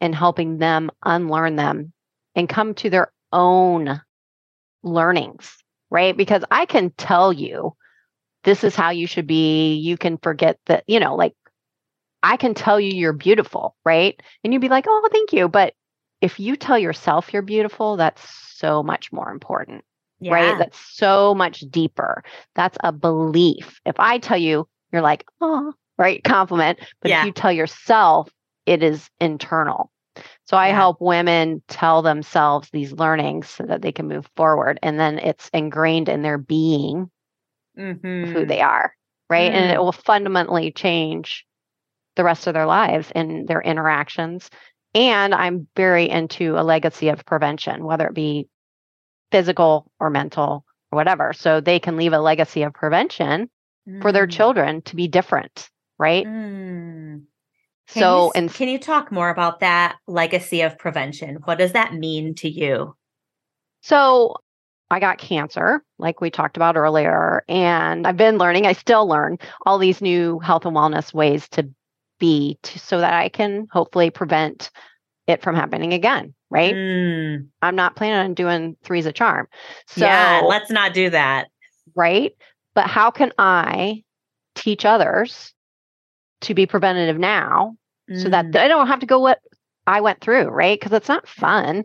and 0.00 0.14
helping 0.14 0.58
them 0.58 0.90
unlearn 1.04 1.56
them 1.56 1.92
and 2.34 2.48
come 2.48 2.74
to 2.74 2.90
their 2.90 3.12
own 3.32 4.00
learnings, 4.82 5.56
right? 5.90 6.16
Because 6.16 6.44
I 6.50 6.66
can 6.66 6.90
tell 6.90 7.32
you 7.32 7.76
this 8.44 8.64
is 8.64 8.74
how 8.74 8.90
you 8.90 9.06
should 9.06 9.26
be. 9.26 9.74
You 9.74 9.96
can 9.96 10.18
forget 10.18 10.58
that, 10.66 10.84
you 10.86 10.98
know, 10.98 11.14
like 11.14 11.34
I 12.22 12.36
can 12.36 12.54
tell 12.54 12.80
you 12.80 12.92
you're 12.92 13.12
beautiful, 13.12 13.76
right? 13.84 14.20
And 14.42 14.52
you'd 14.52 14.62
be 14.62 14.68
like, 14.68 14.86
oh, 14.88 15.08
thank 15.12 15.32
you. 15.32 15.48
But 15.48 15.74
if 16.20 16.38
you 16.40 16.56
tell 16.56 16.78
yourself 16.78 17.32
you're 17.32 17.42
beautiful, 17.42 17.96
that's 17.96 18.22
so 18.56 18.82
much 18.82 19.12
more 19.12 19.30
important, 19.30 19.84
yeah. 20.20 20.32
right? 20.32 20.58
That's 20.58 20.78
so 20.78 21.34
much 21.34 21.60
deeper. 21.60 22.22
That's 22.54 22.78
a 22.82 22.92
belief. 22.92 23.80
If 23.84 23.96
I 23.98 24.18
tell 24.18 24.38
you, 24.38 24.68
you're 24.92 25.02
like, 25.02 25.24
oh, 25.40 25.72
right? 26.02 26.22
Compliment. 26.24 26.80
But 27.00 27.10
yeah. 27.10 27.20
if 27.20 27.26
you 27.26 27.32
tell 27.32 27.52
yourself, 27.52 28.28
it 28.66 28.82
is 28.82 29.08
internal. 29.20 29.92
So 30.44 30.56
I 30.56 30.68
yeah. 30.68 30.74
help 30.74 31.00
women 31.00 31.62
tell 31.68 32.02
themselves 32.02 32.68
these 32.70 32.92
learnings 32.92 33.48
so 33.48 33.64
that 33.64 33.82
they 33.82 33.92
can 33.92 34.08
move 34.08 34.28
forward. 34.36 34.80
And 34.82 34.98
then 34.98 35.18
it's 35.18 35.48
ingrained 35.54 36.08
in 36.08 36.22
their 36.22 36.38
being 36.38 37.08
mm-hmm. 37.78 38.32
who 38.32 38.44
they 38.44 38.60
are, 38.60 38.92
right? 39.30 39.50
Mm. 39.50 39.54
And 39.54 39.70
it 39.70 39.76
mm. 39.76 39.84
will 39.84 39.92
fundamentally 39.92 40.72
change 40.72 41.46
the 42.16 42.24
rest 42.24 42.46
of 42.46 42.54
their 42.54 42.66
lives 42.66 43.10
and 43.14 43.46
their 43.46 43.62
interactions. 43.62 44.50
And 44.94 45.34
I'm 45.34 45.68
very 45.76 46.10
into 46.10 46.58
a 46.58 46.64
legacy 46.64 47.08
of 47.08 47.24
prevention, 47.24 47.84
whether 47.84 48.08
it 48.08 48.14
be 48.14 48.48
physical 49.30 49.90
or 49.98 50.10
mental 50.10 50.64
or 50.90 50.96
whatever. 50.96 51.32
So 51.32 51.60
they 51.60 51.78
can 51.78 51.96
leave 51.96 52.12
a 52.12 52.18
legacy 52.18 52.64
of 52.64 52.74
prevention 52.74 53.48
mm. 53.88 54.02
for 54.02 54.10
their 54.12 54.26
mm. 54.26 54.32
children 54.32 54.82
to 54.82 54.96
be 54.96 55.06
different 55.06 55.70
right? 55.98 56.26
Mm. 56.26 57.24
so, 57.88 58.32
and 58.34 58.52
can 58.52 58.68
you 58.68 58.78
talk 58.78 59.12
more 59.12 59.30
about 59.30 59.60
that 59.60 59.96
legacy 60.06 60.62
of 60.62 60.78
prevention? 60.78 61.36
What 61.44 61.58
does 61.58 61.72
that 61.72 61.94
mean 61.94 62.34
to 62.36 62.48
you? 62.48 62.96
So, 63.82 64.36
I 64.90 65.00
got 65.00 65.18
cancer, 65.18 65.82
like 65.98 66.20
we 66.20 66.30
talked 66.30 66.56
about 66.56 66.76
earlier, 66.76 67.44
and 67.48 68.06
I've 68.06 68.16
been 68.16 68.36
learning, 68.36 68.66
I 68.66 68.74
still 68.74 69.08
learn 69.08 69.38
all 69.64 69.78
these 69.78 70.02
new 70.02 70.38
health 70.40 70.66
and 70.66 70.76
wellness 70.76 71.14
ways 71.14 71.48
to 71.50 71.68
be 72.18 72.58
to, 72.62 72.78
so 72.78 73.00
that 73.00 73.14
I 73.14 73.30
can 73.30 73.66
hopefully 73.72 74.10
prevent 74.10 74.70
it 75.26 75.42
from 75.42 75.54
happening 75.54 75.92
again, 75.92 76.34
right? 76.50 76.74
Mm. 76.74 77.48
I'm 77.62 77.74
not 77.74 77.96
planning 77.96 78.18
on 78.18 78.34
doing 78.34 78.76
three's 78.84 79.06
a 79.06 79.12
charm. 79.12 79.48
So, 79.86 80.04
yeah, 80.04 80.42
let's 80.44 80.70
not 80.70 80.92
do 80.94 81.10
that. 81.10 81.48
Right. 81.94 82.32
But 82.74 82.86
how 82.86 83.10
can 83.10 83.32
I 83.38 84.02
teach 84.54 84.84
others 84.84 85.52
to 86.42 86.54
be 86.54 86.66
preventative 86.66 87.18
now 87.18 87.76
mm. 88.10 88.22
so 88.22 88.28
that 88.28 88.46
mm. 88.46 88.52
they 88.52 88.68
don't 88.68 88.86
have 88.88 89.00
to 89.00 89.06
go 89.06 89.18
what 89.20 89.40
I 89.86 90.00
went 90.00 90.20
through, 90.20 90.44
right? 90.44 90.78
Because 90.78 90.92
it's 90.96 91.08
not 91.08 91.28
fun. 91.28 91.84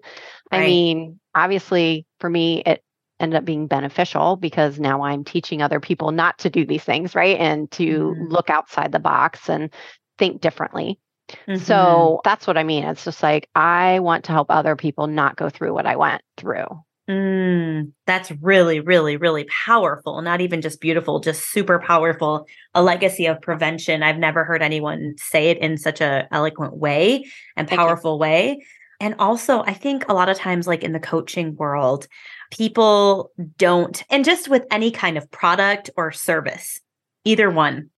I 0.52 0.60
mean, 0.66 1.20
obviously 1.34 2.06
for 2.20 2.30
me, 2.30 2.62
it 2.66 2.84
ended 3.20 3.38
up 3.38 3.46
being 3.46 3.68
beneficial 3.68 4.36
because 4.36 4.80
now 4.80 5.02
I'm 5.04 5.24
teaching 5.24 5.62
other 5.62 5.80
people 5.80 6.12
not 6.12 6.38
to 6.40 6.50
do 6.50 6.66
these 6.66 6.84
things, 6.84 7.16
right? 7.16 7.38
And 7.38 7.70
to 7.72 8.16
Mhm. 8.16 8.32
look 8.32 8.50
outside 8.50 8.92
the 8.92 9.00
box 9.00 9.50
and 9.50 9.74
think 10.18 10.42
differently. 10.42 11.00
Mhm. 11.48 11.60
So 11.60 12.22
that's 12.24 12.46
what 12.48 12.58
I 12.58 12.64
mean. 12.64 12.84
It's 12.84 13.04
just 13.04 13.24
like 13.24 13.50
I 13.56 14.00
want 14.00 14.26
to 14.26 14.32
help 14.32 14.50
other 14.50 14.76
people 14.76 15.08
not 15.08 15.36
go 15.36 15.50
through 15.50 15.74
what 15.74 15.86
I 15.88 15.96
went 15.96 16.22
through. 16.38 16.68
Mm, 17.10 17.94
that's 18.06 18.32
really, 18.42 18.82
really, 18.82 19.16
really 19.16 19.46
powerful. 19.46 20.22
Not 20.22 20.42
even 20.42 20.62
just 20.62 20.82
beautiful, 20.82 21.20
just 21.22 21.50
super 21.52 21.80
powerful. 21.80 22.46
A 22.74 22.84
legacy 22.84 23.26
of 23.28 23.42
prevention. 23.42 24.04
I've 24.04 24.18
never 24.18 24.44
heard 24.44 24.62
anyone 24.62 25.16
say 25.18 25.50
it 25.50 25.58
in 25.60 25.78
such 25.78 26.02
a 26.02 26.28
eloquent 26.32 26.76
way 26.76 27.26
and 27.56 27.68
powerful 27.68 28.20
way. 28.20 28.66
And 29.00 29.16
also, 29.20 29.62
I 29.62 29.74
think 29.74 30.06
a 30.10 30.14
lot 30.14 30.28
of 30.28 30.38
times, 30.38 30.68
like 30.68 30.84
in 30.84 30.92
the 30.92 31.00
coaching 31.00 31.56
world, 31.56 32.08
people 32.52 33.32
don't, 33.58 34.04
and 34.10 34.26
just 34.26 34.50
with 34.50 34.66
any 34.70 34.92
kind 34.92 35.18
of 35.18 35.32
product 35.32 35.90
or 35.96 36.12
service, 36.12 36.82
either 37.24 37.50
one, 37.50 37.90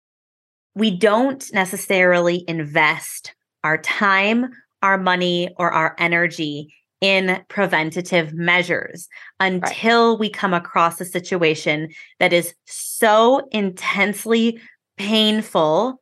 we 0.75 0.91
don't 0.91 1.45
necessarily 1.55 2.45
invest 2.47 3.35
our 3.65 3.79
time, 3.79 4.51
our 4.83 4.99
money, 4.99 5.55
or 5.57 5.71
our 5.71 5.95
energy 5.99 6.75
in 7.01 7.43
preventative 7.49 8.35
measures 8.35 9.09
until 9.39 10.19
we 10.19 10.29
come 10.29 10.53
across 10.53 11.01
a 11.01 11.05
situation 11.05 11.91
that 12.19 12.33
is 12.33 12.55
so 12.67 13.47
intensely 13.53 14.61
painful. 14.97 16.01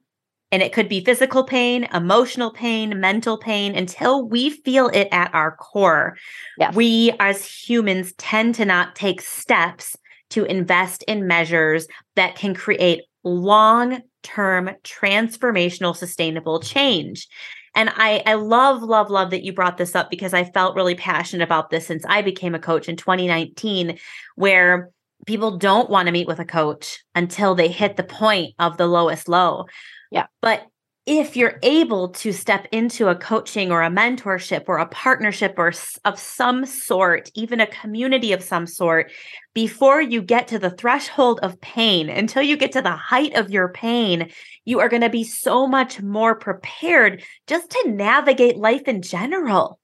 And 0.53 0.63
it 0.63 0.73
could 0.73 0.89
be 0.89 1.05
physical 1.05 1.45
pain, 1.45 1.89
emotional 1.93 2.53
pain, 2.53 3.01
mental 3.01 3.37
pain, 3.37 3.75
until 3.75 4.27
we 4.27 4.51
feel 4.51 4.89
it 4.89 5.09
at 5.11 5.35
our 5.35 5.57
core. 5.57 6.17
Yes. 6.57 6.75
We 6.75 7.13
as 7.19 7.45
humans 7.45 8.13
tend 8.17 8.55
to 8.55 8.65
not 8.65 8.95
take 8.95 9.21
steps 9.21 9.97
to 10.31 10.45
invest 10.45 11.03
in 11.05 11.27
measures 11.27 11.89
that 12.15 12.37
can 12.37 12.55
create 12.55 13.03
long 13.25 14.03
term 14.23 14.71
transformational 14.83 15.97
sustainable 15.97 16.61
change. 16.61 17.29
And 17.77 17.91
I, 17.95 18.23
I 18.27 18.35
love, 18.35 18.83
love, 18.83 19.11
love 19.11 19.31
that 19.31 19.45
you 19.45 19.53
brought 19.53 19.77
this 19.77 19.95
up 19.95 20.11
because 20.11 20.33
I 20.35 20.45
felt 20.45 20.75
really 20.75 20.95
passionate 20.95 21.45
about 21.45 21.71
this 21.71 21.87
since 21.87 22.05
I 22.09 22.23
became 22.23 22.55
a 22.55 22.59
coach 22.59 22.89
in 22.89 22.97
2019, 22.97 23.99
where 24.35 24.91
people 25.27 25.59
don't 25.59 25.91
want 25.91 26.07
to 26.07 26.13
meet 26.13 26.27
with 26.27 26.41
a 26.41 26.45
coach 26.45 27.05
until 27.15 27.55
they 27.55 27.69
hit 27.69 27.97
the 27.97 28.03
point 28.03 28.55
of 28.59 28.79
the 28.79 28.87
lowest 28.87 29.29
low. 29.29 29.67
Yeah. 30.11 30.27
But 30.41 30.67
if 31.07 31.37
you're 31.37 31.61
able 31.63 32.09
to 32.09 32.33
step 32.33 32.67
into 32.73 33.07
a 33.07 33.15
coaching 33.15 33.71
or 33.71 33.81
a 33.81 33.89
mentorship 33.89 34.65
or 34.67 34.79
a 34.79 34.89
partnership 34.89 35.55
or 35.57 35.73
of 36.05 36.19
some 36.19 36.67
sort, 36.67 37.31
even 37.35 37.61
a 37.61 37.67
community 37.69 38.33
of 38.33 38.43
some 38.43 38.67
sort, 38.67 39.13
before 39.55 40.01
you 40.03 40.21
get 40.21 40.49
to 40.49 40.59
the 40.59 40.71
threshold 40.71 41.39
of 41.45 41.61
pain, 41.61 42.09
until 42.11 42.43
you 42.43 42.57
get 42.57 42.73
to 42.73 42.83
the 42.83 42.91
height 42.91 43.37
of 43.37 43.51
your 43.51 43.69
pain, 43.69 44.31
you 44.65 44.81
are 44.81 44.89
going 44.89 45.03
to 45.03 45.09
be 45.09 45.23
so 45.23 45.69
much 45.69 46.03
more 46.03 46.35
prepared 46.35 47.23
just 47.47 47.71
to 47.71 47.85
navigate 47.87 48.57
life 48.57 48.83
in 48.89 49.01
general. 49.01 49.79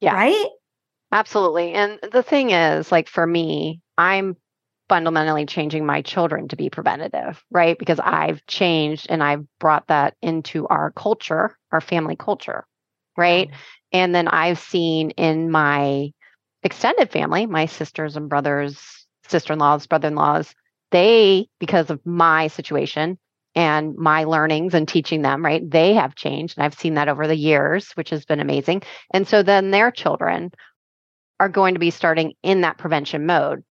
Yeah. 0.00 0.14
Right? 0.14 0.46
Absolutely. 1.10 1.72
And 1.72 1.98
the 2.12 2.22
thing 2.22 2.50
is, 2.50 2.92
like 2.92 3.08
for 3.08 3.26
me, 3.26 3.80
I'm 3.96 4.36
fundamentally 4.88 5.46
changing 5.46 5.84
my 5.84 6.02
children 6.02 6.48
to 6.48 6.56
be 6.56 6.70
preventative, 6.70 7.42
right? 7.50 7.78
Because 7.78 8.00
I've 8.00 8.44
changed 8.46 9.06
and 9.10 9.22
I've 9.22 9.44
brought 9.58 9.86
that 9.88 10.14
into 10.22 10.66
our 10.68 10.90
culture, 10.92 11.56
our 11.72 11.80
family 11.80 12.16
culture, 12.16 12.66
right? 13.16 13.48
Mm-hmm. 13.48 13.58
And 13.92 14.14
then 14.14 14.28
I've 14.28 14.58
seen 14.58 15.10
in 15.10 15.50
my 15.50 16.10
extended 16.62 17.10
family, 17.10 17.46
my 17.46 17.66
sisters 17.66 18.16
and 18.16 18.28
brothers, 18.28 19.06
sister 19.28 19.52
in 19.52 19.58
laws, 19.58 19.86
brother 19.86 20.08
in 20.08 20.14
laws, 20.14 20.54
they, 20.90 21.48
because 21.60 21.90
of 21.90 22.04
my 22.04 22.48
situation 22.48 23.18
and 23.54 23.96
my 23.96 24.24
learnings 24.24 24.74
and 24.74 24.86
teaching 24.86 25.22
them, 25.22 25.44
right, 25.44 25.68
they 25.68 25.94
have 25.94 26.14
changed. 26.14 26.56
And 26.56 26.64
I've 26.64 26.78
seen 26.78 26.94
that 26.94 27.08
over 27.08 27.26
the 27.26 27.36
years, 27.36 27.90
which 27.92 28.10
has 28.10 28.24
been 28.24 28.40
amazing. 28.40 28.82
And 29.12 29.26
so 29.26 29.42
then 29.42 29.70
their 29.70 29.90
children 29.90 30.50
are 31.40 31.48
going 31.48 31.74
to 31.74 31.80
be 31.80 31.90
starting 31.90 32.34
in 32.42 32.62
that 32.62 32.78
prevention 32.78 33.26
mode. 33.26 33.62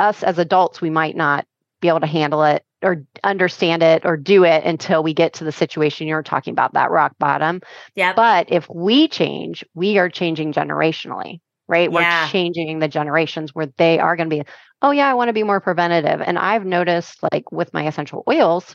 Us 0.00 0.24
as 0.24 0.38
adults, 0.38 0.80
we 0.80 0.90
might 0.90 1.14
not 1.14 1.46
be 1.80 1.88
able 1.88 2.00
to 2.00 2.06
handle 2.06 2.42
it 2.42 2.64
or 2.82 3.04
understand 3.22 3.82
it 3.82 4.04
or 4.04 4.16
do 4.16 4.44
it 4.44 4.64
until 4.64 5.02
we 5.02 5.12
get 5.14 5.34
to 5.34 5.44
the 5.44 5.52
situation 5.52 6.06
you're 6.08 6.22
talking 6.22 6.52
about, 6.52 6.72
that 6.72 6.90
rock 6.90 7.14
bottom. 7.18 7.60
Yep. 7.94 8.16
But 8.16 8.50
if 8.50 8.68
we 8.68 9.06
change, 9.08 9.64
we 9.74 9.98
are 9.98 10.08
changing 10.08 10.52
generationally, 10.52 11.40
right? 11.68 11.92
Yeah. 11.92 12.24
We're 12.24 12.30
changing 12.30 12.78
the 12.78 12.88
generations 12.88 13.54
where 13.54 13.66
they 13.76 13.98
are 13.98 14.16
going 14.16 14.30
to 14.30 14.36
be, 14.36 14.42
oh, 14.82 14.92
yeah, 14.92 15.10
I 15.10 15.14
want 15.14 15.28
to 15.28 15.34
be 15.34 15.42
more 15.42 15.60
preventative. 15.60 16.22
And 16.22 16.38
I've 16.38 16.64
noticed, 16.64 17.22
like 17.22 17.52
with 17.52 17.72
my 17.74 17.86
essential 17.86 18.24
oils, 18.26 18.74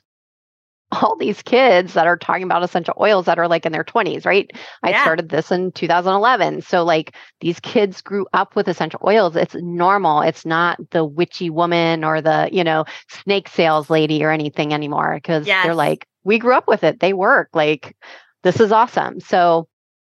all 1.04 1.16
these 1.18 1.42
kids 1.42 1.94
that 1.94 2.08
are 2.08 2.18
talking 2.18 2.44
about 2.44 2.64
essential 2.64 2.96
oils 3.00 3.26
that 3.26 3.40
are 3.40 3.48
like 3.48 3.66
in 3.66 3.72
their 3.72 3.84
20s, 3.84 4.26
right? 4.26 4.50
I 4.84 4.92
Yeah. 4.92 5.02
started 5.02 5.30
this 5.30 5.52
in 5.52 5.72
2011. 5.72 6.62
So, 6.62 6.84
like, 6.84 7.16
these 7.42 7.60
kids 7.60 8.02
grew 8.02 8.26
up 8.34 8.56
with 8.56 8.68
essential 8.68 9.02
oils. 9.06 9.36
It's 9.36 9.56
normal. 9.56 10.22
It's 10.22 10.46
not 10.46 10.80
the 10.92 11.04
witchy 11.06 11.50
woman 11.50 12.04
or 12.04 12.22
the, 12.22 12.50
you 12.52 12.64
know, 12.64 12.86
snake 13.10 13.48
sales 13.50 13.90
lady 13.90 14.24
or 14.24 14.32
anything 14.32 14.74
anymore 14.74 15.16
because 15.16 15.48
Yes. 15.48 15.64
they're 15.66 15.76
like, 15.76 16.08
we 16.24 16.40
grew 16.40 16.54
up 16.54 16.68
with 16.68 16.84
it. 16.84 17.00
They 17.00 17.14
work. 17.14 17.50
Like, 17.54 17.96
this 18.44 18.60
is 18.60 18.72
awesome. 18.72 19.20
So, 19.20 19.68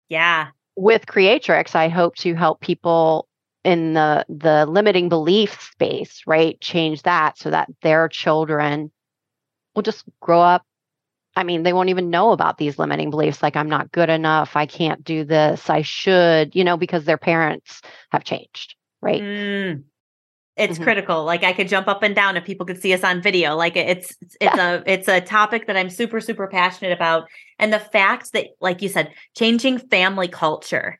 yeah. 0.09 0.47
with 0.75 1.05
Creatrix, 1.07 1.75
I 1.75 1.87
hope 1.89 2.15
to 2.17 2.33
help 2.35 2.59
people 2.61 3.27
in 3.63 3.93
the 3.93 4.25
the 4.27 4.65
limiting 4.65 5.07
belief 5.07 5.61
space, 5.71 6.23
right? 6.27 6.59
Change 6.59 7.03
that 7.03 7.37
so 7.37 7.49
that 7.51 7.69
their 7.81 8.09
children 8.09 8.91
will 9.75 9.83
just 9.83 10.03
grow 10.21 10.41
up. 10.41 10.65
I 11.35 11.43
mean, 11.43 11.63
they 11.63 11.73
won't 11.73 11.89
even 11.89 12.09
know 12.09 12.31
about 12.31 12.57
these 12.57 12.77
limiting 12.77 13.09
beliefs 13.09 13.41
like 13.41 13.55
I'm 13.55 13.69
not 13.69 13.91
good 13.91 14.09
enough, 14.09 14.55
I 14.55 14.65
can't 14.65 15.03
do 15.03 15.23
this, 15.23 15.69
I 15.69 15.81
should, 15.81 16.55
you 16.55 16.63
know, 16.63 16.77
because 16.77 17.05
their 17.05 17.17
parents 17.17 17.81
have 18.11 18.23
changed, 18.23 18.75
right? 19.01 19.21
Mm. 19.21 19.83
It's 20.55 20.77
Mhm. 20.77 20.83
critical. 20.83 21.23
Like 21.23 21.43
I 21.43 21.51
could 21.53 21.67
jump 21.67 21.87
up 21.87 22.03
and 22.03 22.15
down 22.15 22.37
if 22.37 22.45
people 22.45 22.67
could 22.67 22.79
see 22.79 22.93
us 22.93 23.03
on 23.03 23.23
video. 23.23 23.55
Like 23.55 23.75
it's 23.75 24.15
it's 24.39 24.57
a 24.57 24.83
it's 24.85 25.07
a 25.07 25.19
topic 25.19 25.65
that 25.65 25.75
I'm 25.75 25.89
super 25.89 26.21
super 26.21 26.47
passionate 26.47 26.91
about 26.93 27.27
and 27.57 27.73
the 27.73 27.79
fact 27.79 28.33
that 28.33 28.49
like 28.61 28.83
you 28.83 28.89
said 28.89 29.11
changing 29.35 29.79
family 29.79 30.27
culture. 30.27 30.99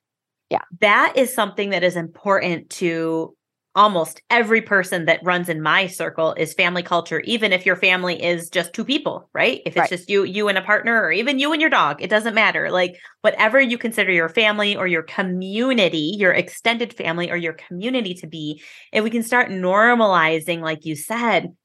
Yeah. 0.49 0.61
That 0.79 1.13
is 1.15 1.31
something 1.33 1.69
that 1.69 1.83
is 1.83 1.95
important 1.95 2.71
to 2.71 3.35
almost 3.75 4.21
every 4.29 4.61
person 4.61 5.05
that 5.05 5.19
runs 5.23 5.49
in 5.49 5.61
my 5.61 5.87
circle 5.87 6.33
is 6.35 6.53
family 6.53 6.83
culture 6.83 7.21
even 7.21 7.51
if 7.51 7.65
your 7.65 7.75
family 7.75 8.21
is 8.23 8.49
just 8.49 8.73
two 8.73 8.85
people, 8.85 9.29
right? 9.33 9.61
If 9.65 9.75
it's 9.75 9.89
Right. 9.89 9.89
just 9.89 10.09
you 10.09 10.23
you 10.23 10.47
and 10.47 10.57
a 10.57 10.61
partner 10.61 11.01
or 11.01 11.11
even 11.11 11.39
you 11.39 11.51
and 11.51 11.61
your 11.61 11.69
dog, 11.69 12.01
it 12.01 12.09
doesn't 12.09 12.35
matter. 12.35 12.69
Like 12.71 12.95
whatever 13.21 13.59
you 13.59 13.77
consider 13.77 14.11
your 14.11 14.29
family 14.29 14.75
or 14.75 14.85
your 14.87 15.03
community, 15.03 16.15
your 16.17 16.31
extended 16.33 16.93
family 16.93 17.31
or 17.31 17.37
your 17.37 17.53
community 17.53 18.13
to 18.15 18.27
be, 18.27 18.61
if 18.91 19.03
we 19.03 19.09
can 19.09 19.23
start 19.23 19.49
normalizing, 19.49 20.61
like 20.61 20.85
you 20.85 20.95
said, 20.95 21.55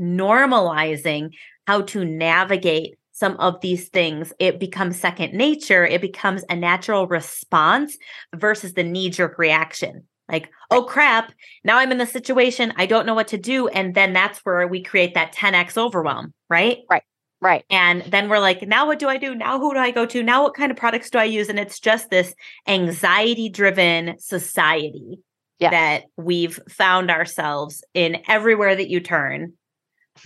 normalizing 0.00 1.30
how 1.66 1.82
to 1.82 2.04
navigate 2.04 2.96
some 3.12 3.36
of 3.38 3.60
these 3.62 3.88
things, 3.88 4.32
it 4.38 4.60
becomes 4.60 5.00
second 5.00 5.32
nature. 5.32 5.86
It 5.86 6.02
becomes 6.02 6.44
a 6.50 6.56
natural 6.56 7.06
response 7.06 7.96
versus 8.34 8.74
the 8.74 8.84
knee 8.84 9.08
jerk 9.10 9.38
reaction. 9.38 10.06
Like, 10.28 10.50
oh 10.70 10.82
crap, 10.82 11.32
now 11.64 11.78
I'm 11.78 11.92
in 11.92 11.98
the 11.98 12.06
situation. 12.06 12.72
I 12.76 12.86
don't 12.86 13.06
know 13.06 13.14
what 13.14 13.28
to 13.28 13.38
do. 13.38 13.68
And 13.68 13.94
then 13.94 14.12
that's 14.12 14.40
where 14.40 14.66
we 14.66 14.82
create 14.82 15.14
that 15.14 15.32
10x 15.34 15.76
overwhelm, 15.78 16.32
right? 16.50 16.78
Right. 16.90 17.02
Right. 17.40 17.64
And 17.70 18.02
then 18.02 18.28
we're 18.28 18.38
like, 18.38 18.62
now 18.66 18.86
what 18.86 18.98
do 18.98 19.08
I 19.08 19.18
do? 19.18 19.34
Now 19.34 19.58
who 19.60 19.72
do 19.74 19.78
I 19.78 19.90
go 19.90 20.06
to? 20.06 20.22
Now 20.22 20.42
what 20.42 20.54
kind 20.54 20.70
of 20.72 20.76
products 20.78 21.10
do 21.10 21.18
I 21.18 21.24
use? 21.24 21.48
And 21.48 21.58
it's 21.58 21.78
just 21.78 22.08
this 22.10 22.34
anxiety 22.66 23.48
driven 23.48 24.18
society 24.18 25.20
Yes. 25.58 25.70
that 25.70 26.04
we've 26.18 26.60
found 26.68 27.10
ourselves 27.10 27.82
in 27.94 28.18
everywhere 28.28 28.76
that 28.76 28.90
you 28.90 29.00
turn 29.00 29.54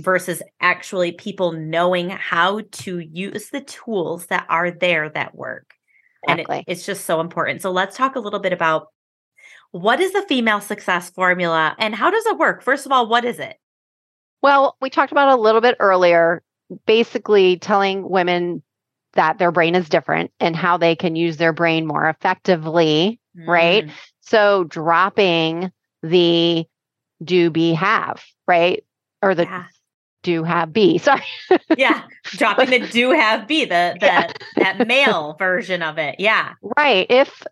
versus 0.01 0.43
actually 0.61 1.13
people 1.13 1.53
knowing 1.53 2.11
how 2.11 2.63
to 2.73 2.99
use 2.99 3.51
the 3.51 3.61
tools 3.61 4.27
that 4.27 4.45
are 4.49 4.73
there 4.73 5.09
that 5.11 5.35
work. 5.37 5.73
And 6.27 6.41
it- 6.41 6.43
Exactly. 6.45 6.65
it's 6.67 6.85
just 6.87 7.05
so 7.07 7.21
important. 7.21 7.63
So 7.63 7.71
let's 7.71 7.97
talk 7.97 8.17
a 8.17 8.21
little 8.21 8.41
bit 8.41 8.53
about 8.53 8.89
what 9.73 10.01
is 10.01 10.13
the 10.13 10.23
female 10.23 10.61
success 10.61 11.11
formula 11.11 11.75
and 11.79 11.95
how 11.95 12.11
does 12.11 12.27
it 12.27 12.39
work? 12.39 12.63
First 12.63 12.87
of 12.87 12.93
all, 12.93 13.09
what 13.09 13.25
is 13.25 13.39
it? 13.39 13.57
Well, 14.43 14.77
we 14.81 14.91
talked 14.91 15.13
about 15.13 15.29
it 15.31 15.39
a 15.39 15.41
little 15.41 15.61
bit 15.61 15.77
earlier, 15.81 16.43
basically 16.87 17.59
telling 17.59 18.09
women 18.09 18.63
that 19.15 19.39
their 19.39 19.53
brain 19.53 19.75
is 19.75 19.89
different 19.89 20.33
and 20.41 20.57
how 20.57 20.77
they 20.77 20.95
can 20.97 21.17
use 21.17 21.37
their 21.37 21.53
brain 21.53 21.87
more 21.87 22.09
effectively. 22.09 23.21
Right. 23.47 23.87
Mm, 23.87 23.91
So 24.21 24.65
dropping 24.65 25.73
the 26.03 26.65
do 27.23 27.51
be 27.51 27.75
have, 27.75 28.25
right? 28.47 28.85
Or 29.23 29.35
the 29.35 29.45
yeah. 29.45 29.65
do 30.23 30.43
have 30.45 30.73
be. 30.73 30.99
Sorry. 30.99 31.23
yeah. 31.77 32.05
Dropping 32.25 32.71
the 32.71 32.81
do 32.89 33.11
have 33.11 33.47
be, 33.47 33.65
the, 33.65 33.97
the 34.01 34.07
yeah. 34.07 34.33
that 34.57 34.87
male 34.87 35.37
version 35.39 35.83
of 35.83 35.99
it. 35.99 36.17
Yeah. 36.19 36.55
Right. 36.77 37.07
If 37.11 37.43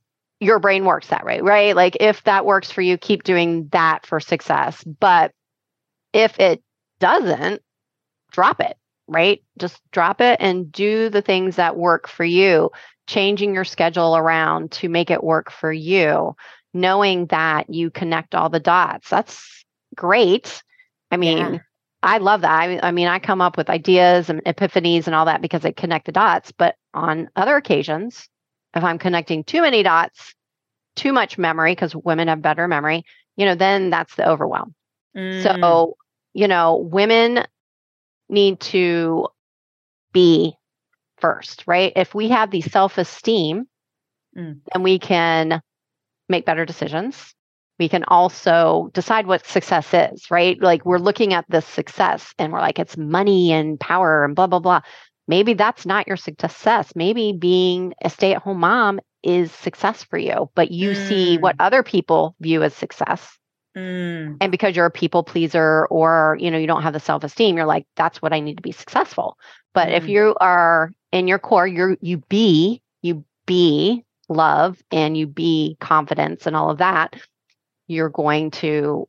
your 0.41 0.59
brain 0.59 0.85
works 0.85 1.09
that 1.09 1.25
way, 1.25 1.41
right? 1.41 1.75
Like 1.75 1.97
if 2.01 2.23
that 2.25 2.47
works 2.47 2.71
for 2.71 2.81
you, 2.81 2.97
keep 2.97 3.25
doing 3.25 3.69
that 3.73 4.07
for 4.07 4.21
success. 4.21 4.85
But 4.85 5.33
if 6.13 6.39
it 6.39 6.63
doesn't, 7.01 7.63
drop 8.31 8.61
it, 8.61 8.77
right? 9.09 9.43
Just 9.59 9.81
drop 9.91 10.21
it 10.21 10.39
and 10.41 10.71
do 10.71 11.09
the 11.09 11.23
things 11.23 11.57
that 11.57 11.77
work 11.77 12.09
for 12.09 12.25
you, 12.25 12.71
changing 13.07 13.55
your 13.55 13.65
schedule 13.65 14.17
around 14.17 14.71
to 14.73 14.89
make 14.89 15.11
it 15.11 15.25
work 15.25 15.51
for 15.51 15.73
you, 15.73 16.37
knowing 16.73 17.27
that 17.27 17.73
you 17.73 17.91
connect 17.91 18.35
all 18.35 18.49
the 18.49 18.61
dots. 18.61 19.09
That's 19.11 19.65
great. 19.95 20.63
I 21.11 21.17
mean, 21.17 21.55
yeah. 21.55 21.59
I 22.03 22.19
love 22.19 22.43
that. 22.43 22.53
I, 22.53 22.79
I, 22.81 22.91
mean, 22.93 23.09
I 23.09 23.19
come 23.19 23.41
up 23.41 23.57
with 23.57 23.71
ideas 23.71 24.31
and 24.31 24.45
epiphanies 24.45 25.07
and 25.07 25.17
all 25.17 25.25
that 25.25 25.43
because 25.43 25.65
I 25.65 25.73
connect 25.73 26.07
the 26.07 26.13
dots. 26.13 26.53
But 26.53 26.77
on 26.95 27.29
other 27.35 27.57
occasions, 27.57 28.29
if 28.75 28.85
I'm 28.85 28.99
connecting 28.99 29.45
too 29.45 29.63
many 29.63 29.83
dots, 29.83 30.35
too 30.97 31.13
much 31.13 31.39
memory, 31.39 31.73
because 31.73 31.95
women 31.95 32.29
have 32.29 32.43
better 32.43 32.69
memory, 32.69 33.05
you 33.37 33.47
know, 33.47 33.55
then 33.55 33.91
that's 33.91 34.15
the 34.17 34.29
overwhelm. 34.29 34.75
Mm. 35.17 35.43
So, 35.43 35.97
you 36.35 36.49
know, 36.49 36.77
women 36.77 37.45
need 38.29 38.61
to 38.61 39.29
be 40.13 40.55
first, 41.19 41.65
right? 41.67 41.93
If 41.97 42.15
we 42.15 42.29
have 42.29 42.51
the 42.51 42.61
self 42.61 42.99
esteem, 42.99 43.67
mm. 44.37 44.61
then 44.73 44.83
we 44.83 44.99
can 44.99 45.63
make 46.29 46.45
better 46.45 46.65
decisions 46.65 47.35
we 47.79 47.89
can 47.89 48.05
also 48.09 48.91
decide 48.93 49.27
what 49.27 49.47
success 49.47 49.95
is, 49.95 50.31
right? 50.31 50.61
Like 50.61 50.85
we're 50.85 50.99
looking 50.99 51.33
at 51.33 51.45
this 51.49 51.67
success 51.67 52.35
and 52.39 52.53
we're 52.53 52.61
like, 52.61 52.79
it's 52.79 52.97
money 52.97 53.53
and 53.53 53.79
power 53.79 54.25
and 54.25 54.35
blah, 54.35 54.49
blah, 54.49 54.59
blah. 54.59 54.81
Maybe 55.29 55.55
that's 55.55 55.87
not 55.87 56.09
your 56.09 56.17
success. 56.17 56.93
Maybe 56.97 57.33
being 57.33 57.95
a 58.03 58.11
stay 58.11 58.35
at 58.35 58.43
home 58.43 58.61
mom 58.61 58.99
is 59.23 59.53
success 59.53 60.03
for 60.03 60.19
you, 60.19 60.51
but 60.55 60.71
you 60.71 60.93
mm. 60.93 61.09
see 61.09 61.39
what 61.39 61.57
mm. 61.59 61.67
other 61.67 61.83
people 61.83 62.35
view 62.41 62.63
as 62.63 62.75
success. 62.75 63.39
Mm. 63.77 64.39
And 64.41 64.51
because 64.51 64.75
you're 64.75 64.87
a 64.87 64.91
people 64.91 65.23
pleaser 65.23 65.87
or, 65.87 66.37
you 66.41 66.51
know, 66.51 66.59
you 66.59 66.67
don't 66.67 66.83
have 66.83 66.95
the 66.95 67.01
self-esteem, 67.01 67.57
you're 67.57 67.67
like, 67.67 67.87
that's 67.95 68.23
what 68.23 68.33
I 68.33 68.41
need 68.41 68.57
to 68.57 68.63
be 68.63 68.73
successful. 68.73 69.37
But 69.75 69.89
mm. 69.89 69.97
if 69.99 70.09
you 70.09 70.35
are 70.41 70.93
in 71.13 71.29
your 71.29 71.39
core, 71.39 71.67
you're 71.67 71.97
you 72.01 72.19
be, 72.29 72.81
you 73.03 73.25
be 73.47 74.05
love 74.29 74.83
and 74.91 75.17
you 75.17 75.27
be 75.27 75.77
confidence 75.81 76.47
and 76.47 76.57
all 76.57 76.71
of 76.71 76.79
that, 76.79 77.15
you're 77.87 78.11
going 78.11 78.51
to 78.53 79.09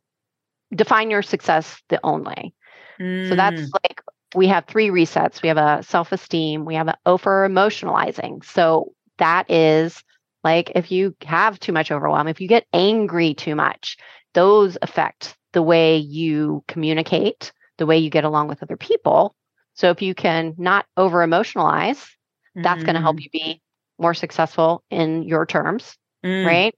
define 0.74 1.10
your 1.10 1.22
success 1.22 1.82
the 1.90 2.00
only. 2.04 2.54
Mm. 3.00 3.30
So 3.30 3.36
that's 3.36 3.62
mm. 3.62 3.70
like 3.74 3.89
we 4.36 4.48
have 4.48 4.66
three 4.66 4.90
resets. 4.90 5.42
We 5.42 5.50
have 5.50 5.58
a 5.58 5.84
self-esteem, 5.84 6.66
we 6.66 6.76
have 6.76 6.88
an 6.88 6.96
over 7.06 7.48
emotionalizing. 7.48 8.44
So 8.46 8.94
that 9.18 9.50
is 9.50 10.04
like 10.44 10.72
if 10.76 10.92
you 10.92 11.16
have 11.26 11.60
too 11.60 11.72
much 11.72 11.92
overwhelm, 11.92 12.28
if 12.28 12.40
you 12.40 12.48
get 12.48 12.66
angry 12.74 13.34
too 13.34 13.56
much, 13.56 13.98
those 14.34 14.78
affect 14.82 15.36
the 15.54 15.62
way 15.62 15.98
you 15.98 16.64
communicate, 16.68 17.52
the 17.78 17.86
way 17.86 17.98
you 17.98 18.10
get 18.10 18.24
along 18.24 18.48
with 18.48 18.64
other 18.64 18.78
people. 18.78 19.36
So 19.74 19.90
if 19.90 20.02
you 20.02 20.14
can 20.14 20.56
not 20.58 20.86
over 20.96 21.26
emotionalize, 21.26 21.98
mm-hmm. 21.98 22.62
that's 22.62 22.84
going 22.84 22.96
to 22.96 23.02
help 23.02 23.22
you 23.22 23.30
be 23.32 23.62
more 23.98 24.14
successful 24.14 24.84
in 24.90 25.24
your 25.24 25.46
terms, 25.46 25.98
mm. 26.24 26.46
right? 26.46 26.76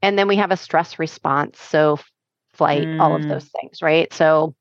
And 0.00 0.18
then 0.18 0.28
we 0.28 0.36
have 0.36 0.50
a 0.50 0.56
stress 0.56 0.98
response. 0.98 1.58
So, 1.60 1.98
flight, 2.54 2.84
mm. 2.84 3.00
all 3.00 3.14
of 3.14 3.22
mm. 3.22 3.28
those 3.28 3.44
things, 3.60 3.82
right? 3.82 4.12
So, 4.12 4.54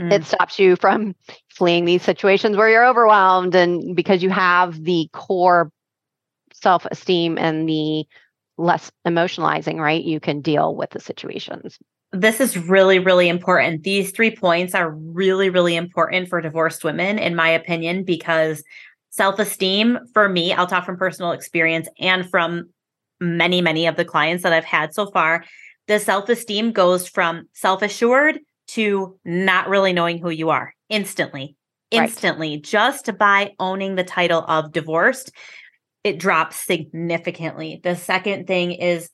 mm. 0.00 0.12
it 0.12 0.24
stops 0.24 0.58
you 0.58 0.76
from 0.76 1.14
fleeing 1.48 1.84
these 1.84 2.02
situations 2.02 2.56
where 2.56 2.68
you're 2.68 2.86
overwhelmed. 2.86 3.54
And 3.54 3.94
because 3.96 4.22
you 4.22 4.30
have 4.30 4.84
the 4.84 5.08
core 5.12 5.70
self 6.52 6.86
esteem 6.86 7.38
and 7.38 7.68
the 7.68 8.04
less 8.56 8.90
emotionalizing, 9.06 9.78
right? 9.78 10.02
You 10.02 10.20
can 10.20 10.40
deal 10.40 10.74
with 10.74 10.90
the 10.90 11.00
situations. 11.00 11.78
This 12.12 12.40
is 12.40 12.56
really, 12.56 12.98
really 12.98 13.28
important. 13.28 13.82
These 13.82 14.12
three 14.12 14.34
points 14.34 14.74
are 14.74 14.90
really, 14.90 15.50
really 15.50 15.76
important 15.76 16.28
for 16.28 16.40
divorced 16.40 16.82
women, 16.82 17.18
in 17.18 17.36
my 17.36 17.48
opinion, 17.50 18.04
because 18.04 18.64
self 19.10 19.38
esteem 19.38 19.98
for 20.14 20.28
me, 20.28 20.52
I'll 20.52 20.66
talk 20.66 20.86
from 20.86 20.96
personal 20.96 21.32
experience 21.32 21.88
and 22.00 22.28
from 22.28 22.70
many, 23.20 23.60
many 23.60 23.86
of 23.86 23.96
the 23.96 24.04
clients 24.04 24.42
that 24.42 24.52
I've 24.52 24.64
had 24.64 24.94
so 24.94 25.06
far, 25.10 25.44
the 25.86 25.98
self 25.98 26.28
esteem 26.28 26.72
goes 26.72 27.08
from 27.08 27.48
self 27.52 27.82
assured 27.82 28.38
to 28.68 29.18
not 29.24 29.68
really 29.68 29.92
knowing 29.92 30.18
who 30.18 30.30
you 30.30 30.50
are 30.50 30.74
instantly. 30.88 31.56
Instantly, 31.90 32.50
right. 32.50 32.62
just 32.62 33.16
by 33.18 33.52
owning 33.58 33.94
the 33.94 34.04
title 34.04 34.44
of 34.46 34.72
divorced, 34.72 35.32
it 36.04 36.18
drops 36.18 36.56
significantly. 36.56 37.80
The 37.82 37.96
second 37.96 38.46
thing 38.46 38.72
is 38.72 39.08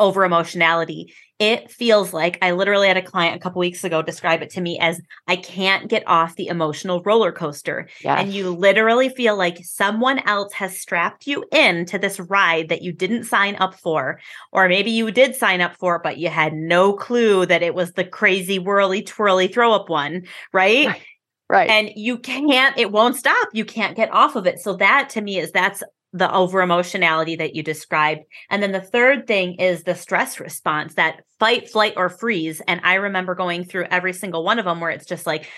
over 0.00 0.24
emotionality. 0.24 1.14
It 1.38 1.70
feels 1.70 2.12
like 2.12 2.38
I 2.42 2.50
literally 2.52 2.88
had 2.88 2.96
a 2.96 3.02
client 3.02 3.36
a 3.36 3.38
couple 3.38 3.60
weeks 3.60 3.84
ago 3.84 4.02
describe 4.02 4.42
it 4.42 4.50
to 4.50 4.60
me 4.60 4.78
as 4.78 5.00
I 5.26 5.36
can't 5.36 5.88
get 5.88 6.02
off 6.06 6.36
the 6.36 6.48
emotional 6.48 7.02
roller 7.02 7.32
coaster. 7.32 7.88
Yes. 8.02 8.20
And 8.20 8.32
you 8.32 8.50
literally 8.50 9.08
feel 9.08 9.36
like 9.36 9.64
someone 9.64 10.18
else 10.20 10.52
has 10.54 10.78
strapped 10.78 11.26
you 11.26 11.44
in 11.52 11.86
to 11.86 11.98
this 11.98 12.18
ride 12.18 12.68
that 12.70 12.82
you 12.82 12.92
didn't 12.92 13.24
sign 13.24 13.56
up 13.56 13.74
for. 13.74 14.20
Or 14.52 14.68
maybe 14.68 14.90
you 14.90 15.10
did 15.10 15.34
sign 15.34 15.60
up 15.60 15.76
for, 15.76 15.98
but 15.98 16.18
you 16.18 16.28
had 16.28 16.52
no 16.52 16.92
clue 16.92 17.46
that 17.46 17.62
it 17.62 17.74
was 17.74 17.92
the 17.92 18.04
crazy 18.04 18.58
whirly 18.58 19.02
twirly 19.02 19.48
throw 19.48 19.72
up 19.72 19.88
one, 19.88 20.26
right? 20.52 20.88
right. 20.88 21.02
Right. 21.48 21.68
And 21.68 21.90
you 21.96 22.16
can't, 22.16 22.78
it 22.78 22.92
won't 22.92 23.16
stop. 23.16 23.48
You 23.52 23.64
can't 23.64 23.96
get 23.96 24.12
off 24.12 24.36
of 24.36 24.46
it. 24.46 24.60
So 24.60 24.76
that 24.76 25.08
to 25.10 25.20
me 25.20 25.40
is 25.40 25.50
that's 25.50 25.82
the 26.12 26.32
over 26.32 26.60
emotionality 26.60 27.36
that 27.36 27.54
you 27.54 27.62
described. 27.62 28.22
And 28.48 28.62
then 28.62 28.72
the 28.72 28.80
third 28.80 29.26
thing 29.26 29.54
is 29.54 29.84
the 29.84 29.94
stress 29.94 30.40
response, 30.40 30.94
that 30.94 31.22
fight, 31.38 31.70
flight, 31.70 31.94
or 31.96 32.08
freeze. 32.08 32.60
And 32.66 32.80
I 32.82 32.94
remember 32.94 33.34
going 33.34 33.64
through 33.64 33.84
every 33.90 34.12
single 34.12 34.44
one 34.44 34.58
of 34.58 34.64
them 34.64 34.80
where 34.80 34.90
it's 34.90 35.06
just 35.06 35.26
like, 35.26 35.48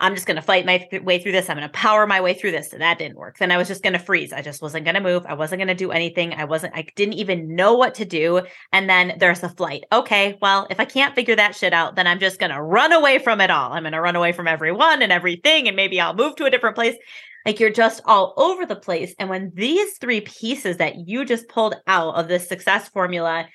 I'm 0.00 0.14
just 0.14 0.26
going 0.26 0.36
to 0.36 0.42
fight 0.42 0.64
my 0.64 0.88
way 1.02 1.18
through 1.18 1.32
this. 1.32 1.50
I'm 1.50 1.56
going 1.56 1.68
to 1.68 1.72
power 1.72 2.06
my 2.06 2.20
way 2.20 2.32
through 2.32 2.52
this. 2.52 2.72
And 2.72 2.80
that 2.82 2.98
didn't 2.98 3.16
work. 3.16 3.38
Then 3.38 3.50
I 3.50 3.56
was 3.56 3.66
just 3.66 3.82
going 3.82 3.94
to 3.94 3.98
freeze. 3.98 4.32
I 4.32 4.42
just 4.42 4.62
wasn't 4.62 4.84
going 4.84 4.94
to 4.94 5.00
move. 5.00 5.26
I 5.26 5.34
wasn't 5.34 5.58
going 5.58 5.68
to 5.68 5.74
do 5.74 5.90
anything. 5.90 6.34
I 6.34 6.44
wasn't, 6.44 6.76
I 6.76 6.86
didn't 6.94 7.14
even 7.14 7.56
know 7.56 7.74
what 7.74 7.94
to 7.96 8.04
do. 8.04 8.42
And 8.72 8.88
then 8.88 9.14
there's 9.18 9.40
the 9.40 9.48
flight. 9.48 9.84
Okay. 9.92 10.38
Well, 10.40 10.68
if 10.70 10.78
I 10.78 10.84
can't 10.84 11.16
figure 11.16 11.34
that 11.34 11.56
shit 11.56 11.72
out, 11.72 11.96
then 11.96 12.06
I'm 12.06 12.20
just 12.20 12.38
going 12.38 12.52
to 12.52 12.62
run 12.62 12.92
away 12.92 13.18
from 13.18 13.40
it 13.40 13.50
all. 13.50 13.72
I'm 13.72 13.82
going 13.82 13.92
to 13.92 14.00
run 14.00 14.14
away 14.14 14.32
from 14.32 14.46
everyone 14.46 15.02
and 15.02 15.10
everything. 15.10 15.66
And 15.66 15.76
maybe 15.76 16.00
I'll 16.00 16.14
move 16.14 16.36
to 16.36 16.44
a 16.44 16.50
different 16.50 16.76
place. 16.76 16.96
Like 17.44 17.58
you're 17.58 17.70
just 17.70 18.00
all 18.04 18.34
over 18.36 18.66
the 18.66 18.76
place. 18.76 19.14
And 19.18 19.28
when 19.28 19.50
these 19.54 19.98
three 19.98 20.20
pieces 20.20 20.76
that 20.76 21.08
you 21.08 21.24
just 21.24 21.48
pulled 21.48 21.74
out 21.86 22.14
of 22.14 22.28
this 22.28 22.48
success 22.48 22.88
formula 22.88 23.48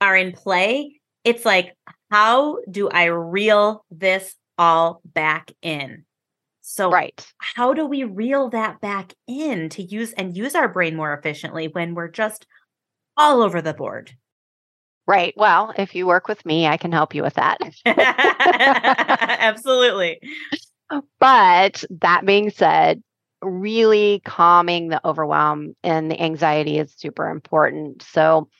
are 0.00 0.16
in 0.16 0.32
play, 0.32 1.00
it's 1.24 1.46
like, 1.46 1.76
how 2.10 2.58
do 2.70 2.88
I 2.88 3.04
reel 3.04 3.84
this 3.90 4.34
all 4.58 5.00
back 5.04 5.52
in? 5.62 6.04
So, 6.60 6.90
right. 6.90 7.26
how 7.38 7.72
do 7.72 7.86
we 7.86 8.04
reel 8.04 8.50
that 8.50 8.80
back 8.80 9.14
in 9.26 9.70
to 9.70 9.82
use 9.82 10.12
and 10.12 10.36
use 10.36 10.54
our 10.54 10.68
brain 10.68 10.96
more 10.96 11.14
efficiently 11.14 11.68
when 11.68 11.94
we're 11.94 12.08
just 12.08 12.46
all 13.16 13.40
over 13.40 13.62
the 13.62 13.72
board? 13.72 14.12
Right. 15.06 15.32
Well, 15.34 15.72
if 15.78 15.94
you 15.94 16.06
work 16.06 16.28
with 16.28 16.44
me, 16.44 16.66
I 16.66 16.76
can 16.76 16.92
help 16.92 17.14
you 17.14 17.22
with 17.22 17.34
that. 17.34 17.58
Absolutely. 19.40 20.20
But 21.18 21.84
that 22.02 22.26
being 22.26 22.50
said, 22.50 23.02
really 23.40 24.20
calming 24.26 24.88
the 24.88 25.00
overwhelm 25.06 25.74
and 25.82 26.10
the 26.10 26.20
anxiety 26.20 26.78
is 26.78 26.92
super 26.94 27.30
important. 27.30 28.02
So 28.02 28.50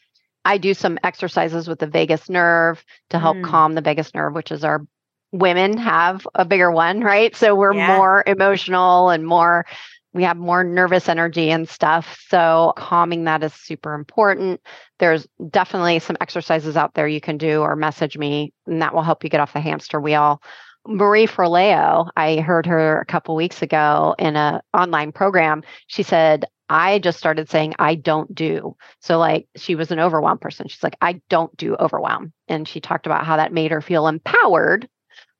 I 0.44 0.56
do 0.56 0.72
some 0.72 0.98
exercises 1.02 1.68
with 1.68 1.80
the 1.80 1.86
vagus 1.86 2.30
nerve 2.30 2.82
to 3.10 3.18
help 3.18 3.36
mm. 3.36 3.44
calm 3.44 3.74
the 3.74 3.82
vagus 3.82 4.14
nerve, 4.14 4.34
which 4.34 4.50
is 4.50 4.64
our 4.64 4.86
women 5.32 5.76
have 5.76 6.26
a 6.34 6.44
bigger 6.44 6.70
one, 6.70 7.00
right? 7.00 7.34
So 7.36 7.54
we're 7.54 7.74
yeah. 7.74 7.96
more 7.96 8.24
emotional 8.26 9.10
and 9.10 9.26
more 9.26 9.66
we 10.14 10.22
have 10.24 10.36
more 10.36 10.64
nervous 10.64 11.08
energy 11.08 11.50
and 11.50 11.68
stuff. 11.68 12.24
So 12.28 12.72
calming 12.76 13.24
that 13.24 13.42
is 13.42 13.52
super 13.52 13.94
important. 13.94 14.60
There's 14.98 15.26
definitely 15.50 15.98
some 15.98 16.16
exercises 16.20 16.76
out 16.76 16.94
there 16.94 17.06
you 17.06 17.20
can 17.20 17.36
do 17.36 17.60
or 17.60 17.76
message 17.76 18.16
me 18.16 18.52
and 18.66 18.80
that 18.82 18.94
will 18.94 19.02
help 19.02 19.22
you 19.22 19.30
get 19.30 19.40
off 19.40 19.52
the 19.52 19.60
hamster 19.60 20.00
wheel. 20.00 20.42
Marie 20.86 21.26
Forleo, 21.26 22.08
I 22.16 22.36
heard 22.38 22.64
her 22.66 23.00
a 23.00 23.04
couple 23.04 23.36
weeks 23.36 23.60
ago 23.60 24.14
in 24.18 24.36
an 24.36 24.60
online 24.72 25.12
program. 25.12 25.62
She 25.86 26.02
said, 26.02 26.46
I 26.70 26.98
just 26.98 27.18
started 27.18 27.50
saying, 27.50 27.74
I 27.78 27.94
don't 27.94 28.34
do. 28.34 28.76
So, 29.00 29.18
like, 29.18 29.48
she 29.56 29.74
was 29.74 29.90
an 29.90 30.00
overwhelmed 30.00 30.40
person. 30.40 30.68
She's 30.68 30.82
like, 30.82 30.96
I 31.00 31.20
don't 31.28 31.54
do 31.56 31.74
overwhelm. 31.76 32.32
And 32.46 32.66
she 32.66 32.80
talked 32.80 33.06
about 33.06 33.24
how 33.24 33.36
that 33.36 33.52
made 33.52 33.70
her 33.70 33.80
feel 33.80 34.06
empowered 34.06 34.88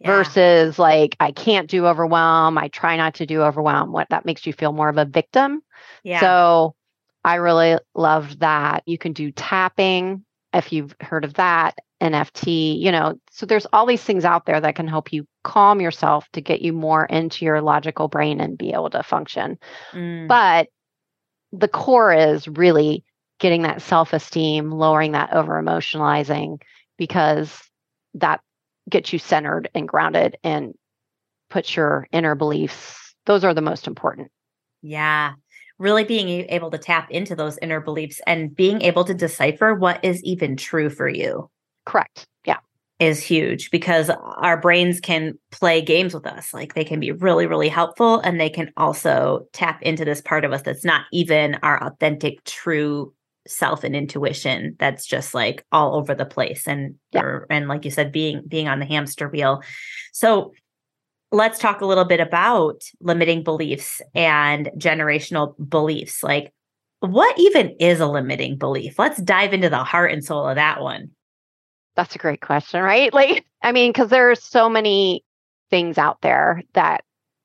yeah. 0.00 0.08
versus 0.08 0.78
like, 0.78 1.16
I 1.20 1.32
can't 1.32 1.68
do 1.68 1.86
overwhelm. 1.86 2.58
I 2.58 2.68
try 2.68 2.96
not 2.96 3.14
to 3.14 3.26
do 3.26 3.42
overwhelm. 3.42 3.92
What 3.92 4.08
that 4.10 4.24
makes 4.24 4.46
you 4.46 4.52
feel 4.52 4.72
more 4.72 4.88
of 4.88 4.98
a 4.98 5.04
victim. 5.04 5.62
Yeah. 6.02 6.20
So, 6.20 6.74
I 7.24 7.34
really 7.34 7.78
loved 7.94 8.40
that. 8.40 8.84
You 8.86 8.96
can 8.96 9.12
do 9.12 9.32
tapping 9.32 10.24
if 10.54 10.72
you've 10.72 10.94
heard 11.00 11.24
of 11.24 11.34
that 11.34 11.76
EFT, 12.00 12.46
you 12.46 12.92
know, 12.92 13.18
so 13.30 13.44
there's 13.44 13.66
all 13.72 13.86
these 13.86 14.02
things 14.02 14.24
out 14.24 14.46
there 14.46 14.60
that 14.60 14.76
can 14.76 14.86
help 14.86 15.12
you 15.12 15.26
calm 15.42 15.80
yourself 15.80 16.28
to 16.32 16.40
get 16.40 16.62
you 16.62 16.72
more 16.72 17.04
into 17.06 17.44
your 17.44 17.60
logical 17.60 18.08
brain 18.08 18.40
and 18.40 18.56
be 18.56 18.72
able 18.72 18.90
to 18.90 19.02
function. 19.02 19.58
Mm. 19.92 20.28
But 20.28 20.68
the 21.52 21.68
core 21.68 22.12
is 22.12 22.46
really 22.46 23.04
getting 23.40 23.62
that 23.62 23.82
self 23.82 24.12
esteem, 24.12 24.70
lowering 24.70 25.12
that 25.12 25.32
over 25.32 25.60
emotionalizing, 25.60 26.60
because 26.96 27.60
that 28.14 28.40
gets 28.88 29.12
you 29.12 29.18
centered 29.18 29.68
and 29.74 29.88
grounded 29.88 30.36
and 30.42 30.74
puts 31.50 31.76
your 31.76 32.06
inner 32.12 32.34
beliefs. 32.34 33.14
Those 33.26 33.44
are 33.44 33.54
the 33.54 33.60
most 33.60 33.86
important. 33.86 34.30
Yeah 34.82 35.34
really 35.78 36.04
being 36.04 36.28
able 36.48 36.70
to 36.70 36.78
tap 36.78 37.10
into 37.10 37.34
those 37.34 37.58
inner 37.62 37.80
beliefs 37.80 38.20
and 38.26 38.54
being 38.54 38.82
able 38.82 39.04
to 39.04 39.14
decipher 39.14 39.74
what 39.74 40.04
is 40.04 40.22
even 40.24 40.56
true 40.56 40.90
for 40.90 41.08
you. 41.08 41.48
Correct. 41.86 42.26
Yeah. 42.44 42.58
Is 42.98 43.22
huge 43.22 43.70
because 43.70 44.10
our 44.10 44.60
brains 44.60 45.00
can 45.00 45.38
play 45.52 45.80
games 45.80 46.14
with 46.14 46.26
us. 46.26 46.52
Like 46.52 46.74
they 46.74 46.84
can 46.84 46.98
be 46.98 47.12
really, 47.12 47.46
really 47.46 47.68
helpful. 47.68 48.18
And 48.20 48.40
they 48.40 48.50
can 48.50 48.72
also 48.76 49.46
tap 49.52 49.80
into 49.82 50.04
this 50.04 50.20
part 50.20 50.44
of 50.44 50.52
us 50.52 50.62
that's 50.62 50.84
not 50.84 51.02
even 51.12 51.56
our 51.62 51.82
authentic, 51.82 52.42
true 52.44 53.14
self 53.48 53.82
and 53.82 53.96
intuition 53.96 54.76
that's 54.78 55.06
just 55.06 55.34
like 55.34 55.64
all 55.72 55.94
over 55.94 56.14
the 56.14 56.26
place 56.26 56.66
and 56.66 56.94
yeah. 57.12 57.22
or, 57.22 57.46
and 57.50 57.68
like 57.68 57.84
you 57.84 57.90
said 57.90 58.12
being 58.12 58.42
being 58.46 58.68
on 58.68 58.78
the 58.78 58.84
hamster 58.84 59.28
wheel 59.28 59.62
so 60.12 60.52
let's 61.30 61.58
talk 61.58 61.80
a 61.80 61.86
little 61.86 62.04
bit 62.04 62.20
about 62.20 62.82
limiting 63.00 63.42
beliefs 63.42 64.00
and 64.14 64.70
generational 64.76 65.54
beliefs. 65.68 66.22
Like, 66.22 66.52
what 67.00 67.38
even 67.38 67.76
is 67.78 68.00
a 68.00 68.06
limiting 68.06 68.56
belief? 68.56 68.98
Let's 68.98 69.20
dive 69.20 69.52
into 69.52 69.68
the 69.68 69.84
heart 69.84 70.12
and 70.12 70.24
soul 70.24 70.48
of 70.48 70.56
that 70.56 70.80
one. 70.80 71.10
That's 71.96 72.14
a 72.14 72.18
great 72.18 72.40
question, 72.40 72.82
right? 72.82 73.12
Like, 73.12 73.44
I 73.62 73.72
mean, 73.72 73.90
because 73.90 74.08
there 74.08 74.30
are 74.30 74.36
so 74.36 74.68
many 74.68 75.24
things 75.70 75.98
out 75.98 76.20
there 76.22 76.62
that 76.74 77.04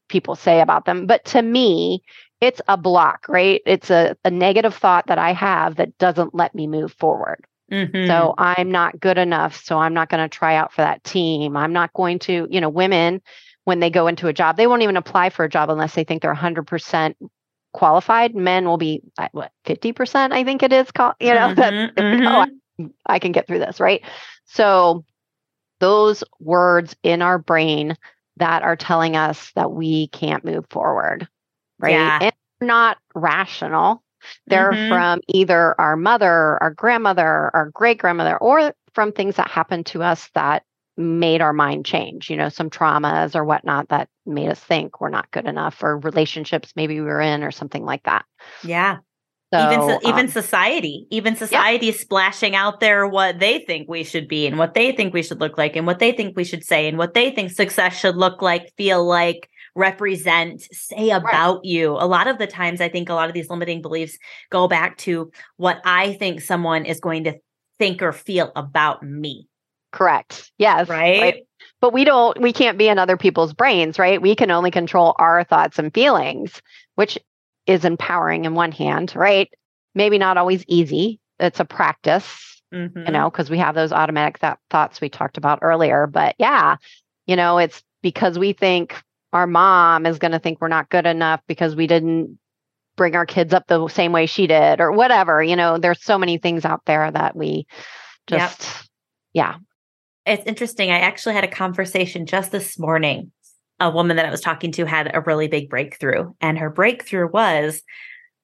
people 0.10 0.36
say 0.36 0.62
about 0.62 0.86
them. 0.86 1.08
But 1.08 1.26
to 1.26 1.42
me, 1.42 2.04
it's 2.44 2.62
a 2.68 2.78
block, 2.78 3.26
right? 3.30 3.62
It's 3.66 3.90
a, 3.90 4.18
a 4.26 4.30
negative 4.30 4.76
thought 4.76 5.08
that 5.08 5.18
I 5.18 5.32
have 5.32 5.78
that 5.78 5.98
doesn't 5.98 6.36
let 6.36 6.54
me 6.54 6.68
move 6.68 6.94
forward. 6.94 7.46
Mm-hmm. 7.72 8.08
So 8.08 8.36
I'm 8.38 8.70
not 8.70 9.00
good 9.00 9.18
enough. 9.18 9.64
So 9.64 9.78
I'm 9.80 9.94
not 9.94 10.10
going 10.10 10.22
to 10.22 10.30
try 10.30 10.56
out 10.56 10.74
for 10.74 10.82
that 10.82 11.04
team. 11.04 11.56
I'm 11.56 11.74
not 11.74 11.94
going 11.94 12.20
to, 12.20 12.48
you 12.52 12.60
know, 12.60 12.70
women 12.70 13.22
when 13.64 13.80
they 13.80 13.90
go 13.90 14.08
into 14.08 14.28
a 14.28 14.34
job. 14.34 14.58
They 14.58 14.68
won't 14.68 14.82
even 14.82 14.98
apply 14.98 15.30
for 15.30 15.46
a 15.46 15.50
job 15.50 15.70
unless 15.70 15.96
they 15.96 16.04
think 16.04 16.22
they're 16.22 16.36
100% 16.36 17.16
qualified. 17.72 18.36
Men 18.36 18.66
will 18.66 18.78
be 18.78 19.02
what 19.32 19.52
50%, 19.66 20.34
I 20.34 20.44
think 20.44 20.64
it 20.64 20.74
is 20.74 20.92
called, 20.92 21.16
you 21.22 21.34
know, 21.34 21.56
mm-hmm, 21.56 22.00
mm-hmm. 22.00 22.28
oh, 22.28 22.46
I, 23.08 23.16
I 23.16 23.20
can 23.20 23.32
get 23.32 23.48
through 23.48 23.60
this, 23.60 23.80
right? 23.80 24.02
So 24.46 25.06
those 25.80 26.24
words 26.40 26.96
in 27.04 27.22
our 27.22 27.38
brain 27.38 27.96
that 28.38 28.64
are 28.64 28.76
telling 28.76 29.16
us 29.16 29.52
that 29.56 29.72
we 29.72 30.08
can't 30.08 30.44
move 30.44 30.66
forward, 30.70 31.28
right? 31.80 31.92
Yeah. 31.92 32.32
Not 32.64 32.98
rational. 33.14 34.04
They're 34.48 34.72
mm-hmm. 34.72 34.90
from 34.90 35.22
either 35.28 35.80
our 35.80 35.96
mother, 35.96 36.62
our 36.62 36.72
grandmother, 36.72 37.52
our 37.54 37.70
great 37.74 37.98
grandmother, 37.98 38.38
or 38.38 38.74
from 38.94 39.12
things 39.12 39.36
that 39.36 39.50
happened 39.50 39.86
to 39.88 40.04
us 40.04 40.30
that 40.34 40.64
made 40.96 41.42
our 41.42 41.54
mind 41.54 41.86
change, 41.86 42.30
you 42.30 42.38
know, 42.38 42.50
some 42.50 42.70
traumas 42.70 43.36
or 43.36 43.44
whatnot 43.44 43.90
that 43.90 44.10
made 44.26 44.50
us 44.50 44.60
think 44.60 45.02
we're 45.02 45.10
not 45.10 45.32
good 45.32 45.46
enough 45.46 45.82
or 45.84 45.98
relationships 46.00 46.74
maybe 46.76 47.00
we 47.00 47.06
were 47.06 47.22
in 47.22 47.44
or 47.44 47.52
something 47.52 47.84
like 47.84 48.04
that. 48.04 48.26
Yeah. 48.64 48.98
So, 49.54 49.68
even 49.68 49.80
so, 49.82 50.10
even 50.10 50.26
um, 50.26 50.28
society, 50.30 51.06
even 51.12 51.36
society 51.36 51.88
yeah. 51.88 51.94
splashing 51.94 52.56
out 52.56 52.80
there 52.80 53.08
what 53.08 53.40
they 53.40 53.60
think 53.60 53.88
we 53.88 54.04
should 54.04 54.28
be 54.28 54.48
and 54.48 54.58
what 54.58 54.74
they 54.74 54.92
think 54.92 55.14
we 55.14 55.22
should 55.22 55.40
look 55.40 55.60
like 55.60 55.76
and 55.76 55.86
what 55.86 56.00
they 56.00 56.12
think 56.12 56.36
we 56.36 56.44
should 56.44 56.64
say 56.64 56.88
and 56.88 56.98
what 56.98 57.14
they 57.14 57.30
think 57.30 57.52
success 57.52 57.96
should 57.96 58.16
look 58.16 58.42
like, 58.42 58.74
feel 58.78 59.06
like, 59.06 59.48
represent, 59.76 60.62
say 60.72 61.10
about 61.10 61.58
right. 61.58 61.66
you. 61.66 61.92
A 61.92 62.06
lot 62.06 62.28
of 62.28 62.38
the 62.38 62.48
times 62.48 62.82
I 62.82 62.90
think 62.90 63.10
a 63.10 63.14
lot 63.14 63.30
of 63.30 63.34
these 63.34 63.50
limiting 63.50 63.82
beliefs 63.82 64.18
go 64.52 64.68
back 64.68 64.98
to 65.00 65.32
what 65.58 65.82
I 65.86 66.14
think 66.14 66.42
someone 66.42 66.86
is 66.86 67.00
going 67.00 67.24
to 67.26 67.38
think 67.80 68.02
or 68.02 68.12
feel 68.12 68.52
about 68.56 69.04
me. 69.04 69.48
Correct. 69.92 70.52
Yes. 70.58 70.90
Right? 70.90 71.22
right. 71.22 71.48
But 71.82 71.94
we 71.94 72.04
don't, 72.04 72.40
we 72.42 72.54
can't 72.54 72.78
be 72.78 72.88
in 72.88 73.00
other 73.00 73.18
people's 73.18 73.54
brains, 73.54 74.00
right? 74.00 74.22
We 74.22 74.36
can 74.36 74.52
only 74.52 74.72
control 74.72 75.16
our 75.20 75.44
thoughts 75.44 75.80
and 75.80 75.94
feelings, 75.94 76.62
which 76.96 77.18
is 77.68 77.86
empowering 77.86 78.46
in 78.46 78.56
one 78.56 78.72
hand, 78.72 79.16
right? 79.16 79.50
Maybe 79.96 80.18
not 80.18 80.38
always 80.38 80.64
easy. 80.68 81.20
It's 81.40 81.60
a 81.60 81.66
practice, 81.66 82.62
mm-hmm. 82.74 83.06
you 83.06 83.12
know, 83.12 83.30
because 83.30 83.50
we 83.50 83.58
have 83.58 83.76
those 83.76 83.92
automatic 83.92 84.40
th- 84.40 84.56
thoughts 84.70 85.02
we 85.02 85.10
talked 85.10 85.38
about 85.38 85.60
earlier. 85.62 86.08
But 86.08 86.36
yeah, 86.40 86.78
you 87.28 87.36
know, 87.36 87.58
it's 87.58 87.84
because 88.02 88.40
we 88.40 88.54
think 88.54 89.02
our 89.34 89.48
mom 89.48 90.06
is 90.06 90.20
going 90.20 90.32
to 90.32 90.40
think 90.40 90.62
we're 90.62 90.68
not 90.68 90.90
good 90.90 91.06
enough 91.06 91.42
because 91.48 91.76
we 91.76 91.88
didn't 91.88 92.38
bring 92.96 93.16
our 93.16 93.26
kids 93.26 93.54
up 93.54 93.68
the 93.68 93.88
same 93.88 94.12
way 94.12 94.26
she 94.26 94.48
did 94.48 94.80
or 94.80 94.92
whatever. 94.92 95.44
You 95.44 95.56
know, 95.56 95.78
there's 95.78 96.04
so 96.04 96.18
many 96.18 96.38
things 96.38 96.64
out 96.64 96.82
there 96.86 97.10
that 97.12 97.36
we 97.36 97.66
just, 98.28 98.88
yep. 99.34 99.34
yeah, 99.34 99.56
it's 100.26 100.46
interesting. 100.46 100.92
I 100.92 101.00
actually 101.00 101.36
had 101.36 101.44
a 101.44 101.50
conversation 101.50 102.26
just 102.26 102.52
this 102.52 102.80
morning. 102.80 103.32
A 103.80 103.90
woman 103.90 104.16
that 104.16 104.26
I 104.26 104.32
was 104.32 104.40
talking 104.40 104.72
to 104.74 104.86
had 104.86 105.14
a 105.14 105.22
really 105.22 105.48
big 105.48 105.70
breakthrough, 105.70 106.32
and 106.40 106.58
her 106.60 106.70
breakthrough 106.70 107.30
was 107.30 107.82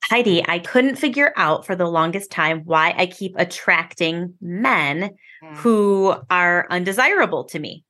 Heidi, 0.03 0.43
I 0.47 0.59
couldn't 0.59 0.95
figure 0.95 1.33
out 1.35 1.65
for 1.65 1.75
the 1.75 1.87
longest 1.87 2.31
time 2.31 2.61
why 2.65 2.93
I 2.97 3.05
keep 3.05 3.35
attracting 3.37 4.33
men 4.41 5.11
mm. 5.43 5.55
who 5.57 6.15
are 6.29 6.67
undesirable 6.69 7.43
to 7.45 7.59
me 7.59 7.83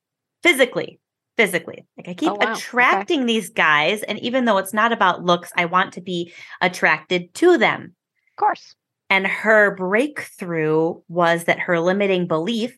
physically. 0.44 1.00
Physically, 1.40 1.86
like 1.98 2.10
I 2.10 2.14
keep 2.14 2.32
oh, 2.32 2.38
wow. 2.40 2.54
attracting 2.54 3.22
okay. 3.22 3.28
these 3.28 3.50
guys, 3.50 4.04
and 4.04 4.20
even 4.20 4.46
though 4.46 4.58
it's 4.58 4.74
not 4.74 4.92
about 4.92 5.24
looks, 5.24 5.52
I 5.56 5.66
want 5.66 5.94
to 5.94 6.02
be 6.02 6.34
attracted 6.62 7.34
to 7.36 7.58
them. 7.58 7.96
Of 8.34 8.36
course. 8.36 8.76
And 9.10 9.26
her 9.26 9.76
breakthrough 9.76 10.96
was 11.08 11.46
that 11.46 11.60
her 11.60 11.80
limiting 11.80 12.28
belief 12.28 12.78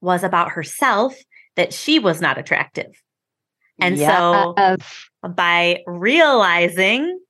was 0.00 0.22
about 0.22 0.50
herself 0.50 1.16
that 1.56 1.72
she 1.72 1.98
was 1.98 2.20
not 2.20 2.38
attractive. 2.38 2.90
And 3.80 3.96
yes. 3.96 4.16
so 4.16 4.76
by 5.28 5.82
realizing 5.86 7.20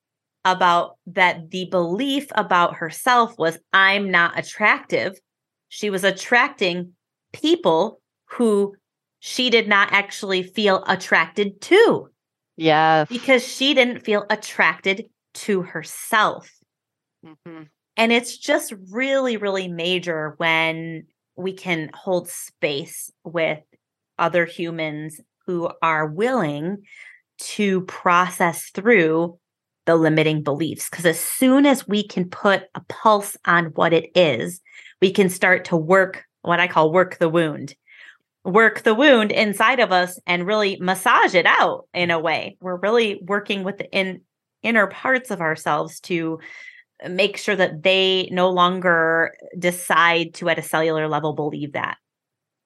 about 0.45 0.97
that 1.07 1.51
the 1.51 1.67
belief 1.67 2.27
about 2.35 2.77
herself 2.77 3.39
was 3.39 3.59
I'm 3.73 4.11
not 4.11 4.39
attractive, 4.39 5.19
she 5.69 5.91
was 5.91 6.05
attracting 6.05 6.93
people 7.33 8.01
who 8.27 8.75
she 9.27 9.49
did 9.49 9.67
not 9.67 9.91
actually 9.91 10.43
feel 10.43 10.85
attracted 10.87 11.59
to. 11.63 12.11
Yeah. 12.59 13.07
Because 13.09 13.43
she 13.43 13.73
didn't 13.73 14.05
feel 14.05 14.27
attracted 14.29 15.07
to 15.33 15.63
herself. 15.63 16.53
Mm-hmm. 17.25 17.63
And 17.97 18.13
it's 18.13 18.37
just 18.37 18.75
really, 18.91 19.39
really 19.39 19.67
major 19.67 20.35
when 20.37 21.07
we 21.37 21.55
can 21.55 21.91
hold 21.95 22.29
space 22.29 23.11
with 23.25 23.61
other 24.19 24.45
humans 24.45 25.23
who 25.47 25.71
are 25.81 26.07
willing 26.07 26.83
to 27.39 27.81
process 27.87 28.69
through 28.75 29.39
the 29.87 29.97
limiting 29.97 30.43
beliefs. 30.43 30.91
Because 30.91 31.07
as 31.07 31.19
soon 31.19 31.65
as 31.65 31.89
we 31.89 32.07
can 32.07 32.29
put 32.29 32.65
a 32.75 32.83
pulse 32.91 33.39
on 33.47 33.69
what 33.69 33.95
it 33.95 34.11
is, 34.15 34.61
we 35.01 35.11
can 35.11 35.31
start 35.31 35.65
to 35.67 35.79
work 35.79 36.25
what 36.43 36.61
I 36.61 36.69
call 36.69 36.93
work 36.93 37.19
the 37.19 37.31
wound, 37.31 37.75
work 38.45 38.83
the 38.83 38.95
wound 38.95 39.33
inside 39.33 39.81
of 39.81 39.91
us 39.91 40.19
and 40.27 40.47
really 40.47 40.77
massage 40.81 41.35
it 41.35 41.47
out 41.47 41.89
in 41.95 42.11
a 42.11 42.21
way. 42.21 42.57
We're 42.61 42.77
really 42.77 43.21
working 43.23 43.65
with 43.65 43.79
the 43.79 43.91
in, 43.91 44.21
inner 44.63 44.87
parts 44.87 45.31
of 45.31 45.41
ourselves 45.41 46.01
to 46.01 46.39
make 47.09 47.37
sure 47.37 47.57
that 47.57 47.83
they 47.83 48.29
no 48.33 48.51
longer 48.51 49.35
decide 49.59 50.35
to 50.35 50.49
at 50.49 50.59
a 50.59 50.63
cellular 50.63 51.09
level 51.09 51.33
believe 51.33 51.73
that 51.73 51.97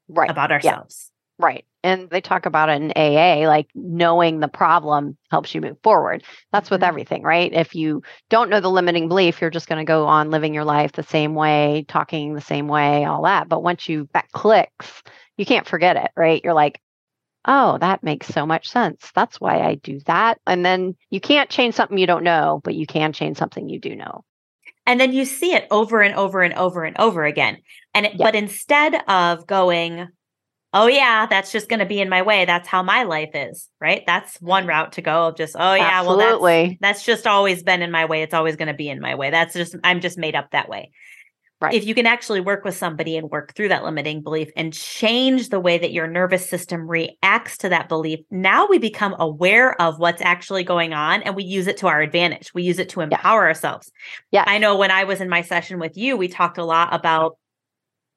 right 0.08 0.30
about 0.30 0.52
ourselves 0.52 1.10
yeah. 1.38 1.46
right 1.46 1.64
and 1.82 2.10
they 2.10 2.20
talk 2.20 2.46
about 2.46 2.68
it 2.68 2.80
in 2.80 2.92
AA 2.94 3.48
like 3.48 3.68
knowing 3.74 4.40
the 4.40 4.48
problem 4.48 5.16
helps 5.30 5.54
you 5.54 5.60
move 5.60 5.76
forward 5.82 6.22
that's 6.52 6.66
mm-hmm. 6.66 6.74
with 6.74 6.84
everything 6.84 7.22
right 7.22 7.52
if 7.52 7.74
you 7.74 8.02
don't 8.28 8.50
know 8.50 8.60
the 8.60 8.70
limiting 8.70 9.08
belief 9.08 9.40
you're 9.40 9.50
just 9.50 9.68
going 9.68 9.78
to 9.78 9.84
go 9.84 10.06
on 10.06 10.30
living 10.30 10.54
your 10.54 10.64
life 10.64 10.92
the 10.92 11.02
same 11.02 11.34
way 11.34 11.84
talking 11.88 12.34
the 12.34 12.40
same 12.40 12.68
way 12.68 13.04
all 13.04 13.22
that 13.22 13.48
but 13.48 13.62
once 13.62 13.88
you 13.88 14.08
that 14.12 14.30
clicks 14.32 15.02
you 15.38 15.46
can't 15.46 15.66
forget 15.66 15.96
it 15.96 16.10
right 16.16 16.42
you're 16.44 16.54
like 16.54 16.80
oh, 17.48 17.78
that 17.78 18.02
makes 18.02 18.28
so 18.28 18.46
much 18.46 18.68
sense. 18.68 19.10
That's 19.14 19.40
why 19.40 19.60
I 19.60 19.76
do 19.76 20.00
that. 20.06 20.38
And 20.46 20.64
then 20.64 20.94
you 21.10 21.20
can't 21.20 21.48
change 21.48 21.74
something 21.74 21.98
you 21.98 22.06
don't 22.06 22.22
know, 22.22 22.60
but 22.62 22.74
you 22.74 22.86
can 22.86 23.12
change 23.12 23.38
something 23.38 23.68
you 23.68 23.80
do 23.80 23.96
know. 23.96 24.24
And 24.86 25.00
then 25.00 25.12
you 25.12 25.24
see 25.24 25.54
it 25.54 25.66
over 25.70 26.00
and 26.00 26.14
over 26.14 26.42
and 26.42 26.54
over 26.54 26.84
and 26.84 26.98
over 26.98 27.24
again. 27.24 27.58
And 27.94 28.06
it, 28.06 28.18
but 28.18 28.34
instead 28.34 29.02
of 29.08 29.46
going, 29.46 30.08
oh 30.74 30.86
yeah, 30.86 31.26
that's 31.26 31.50
just 31.50 31.68
going 31.68 31.80
to 31.80 31.86
be 31.86 32.00
in 32.00 32.08
my 32.08 32.22
way. 32.22 32.44
That's 32.44 32.68
how 32.68 32.82
my 32.82 33.04
life 33.04 33.30
is, 33.34 33.68
right? 33.80 34.02
That's 34.06 34.40
one 34.40 34.66
route 34.66 34.92
to 34.92 35.02
go 35.02 35.28
of 35.28 35.36
just, 35.36 35.56
oh 35.58 35.74
yeah, 35.74 36.00
Absolutely. 36.00 36.40
well 36.40 36.68
that's, 36.68 36.76
that's 36.80 37.04
just 37.04 37.26
always 37.26 37.62
been 37.62 37.82
in 37.82 37.90
my 37.90 38.04
way. 38.04 38.22
It's 38.22 38.34
always 38.34 38.56
going 38.56 38.68
to 38.68 38.74
be 38.74 38.88
in 38.88 39.00
my 39.00 39.14
way. 39.14 39.30
That's 39.30 39.54
just 39.54 39.74
I'm 39.84 40.00
just 40.00 40.18
made 40.18 40.34
up 40.34 40.50
that 40.52 40.68
way. 40.68 40.90
Right. 41.60 41.74
If 41.74 41.84
you 41.84 41.94
can 41.94 42.06
actually 42.06 42.40
work 42.40 42.64
with 42.64 42.76
somebody 42.76 43.16
and 43.16 43.30
work 43.30 43.52
through 43.54 43.70
that 43.70 43.82
limiting 43.82 44.22
belief 44.22 44.48
and 44.54 44.72
change 44.72 45.48
the 45.48 45.58
way 45.58 45.76
that 45.76 45.92
your 45.92 46.06
nervous 46.06 46.48
system 46.48 46.88
reacts 46.88 47.58
to 47.58 47.68
that 47.68 47.88
belief, 47.88 48.20
now 48.30 48.68
we 48.68 48.78
become 48.78 49.16
aware 49.18 49.80
of 49.82 49.98
what's 49.98 50.22
actually 50.22 50.62
going 50.62 50.92
on 50.94 51.20
and 51.22 51.34
we 51.34 51.42
use 51.42 51.66
it 51.66 51.76
to 51.78 51.88
our 51.88 52.00
advantage. 52.00 52.54
We 52.54 52.62
use 52.62 52.78
it 52.78 52.90
to 52.90 53.00
empower 53.00 53.42
yeah. 53.42 53.48
ourselves. 53.48 53.90
Yeah. 54.30 54.44
I 54.46 54.58
know 54.58 54.76
when 54.76 54.92
I 54.92 55.02
was 55.02 55.20
in 55.20 55.28
my 55.28 55.42
session 55.42 55.80
with 55.80 55.96
you, 55.96 56.16
we 56.16 56.28
talked 56.28 56.58
a 56.58 56.64
lot 56.64 56.94
about 56.94 57.38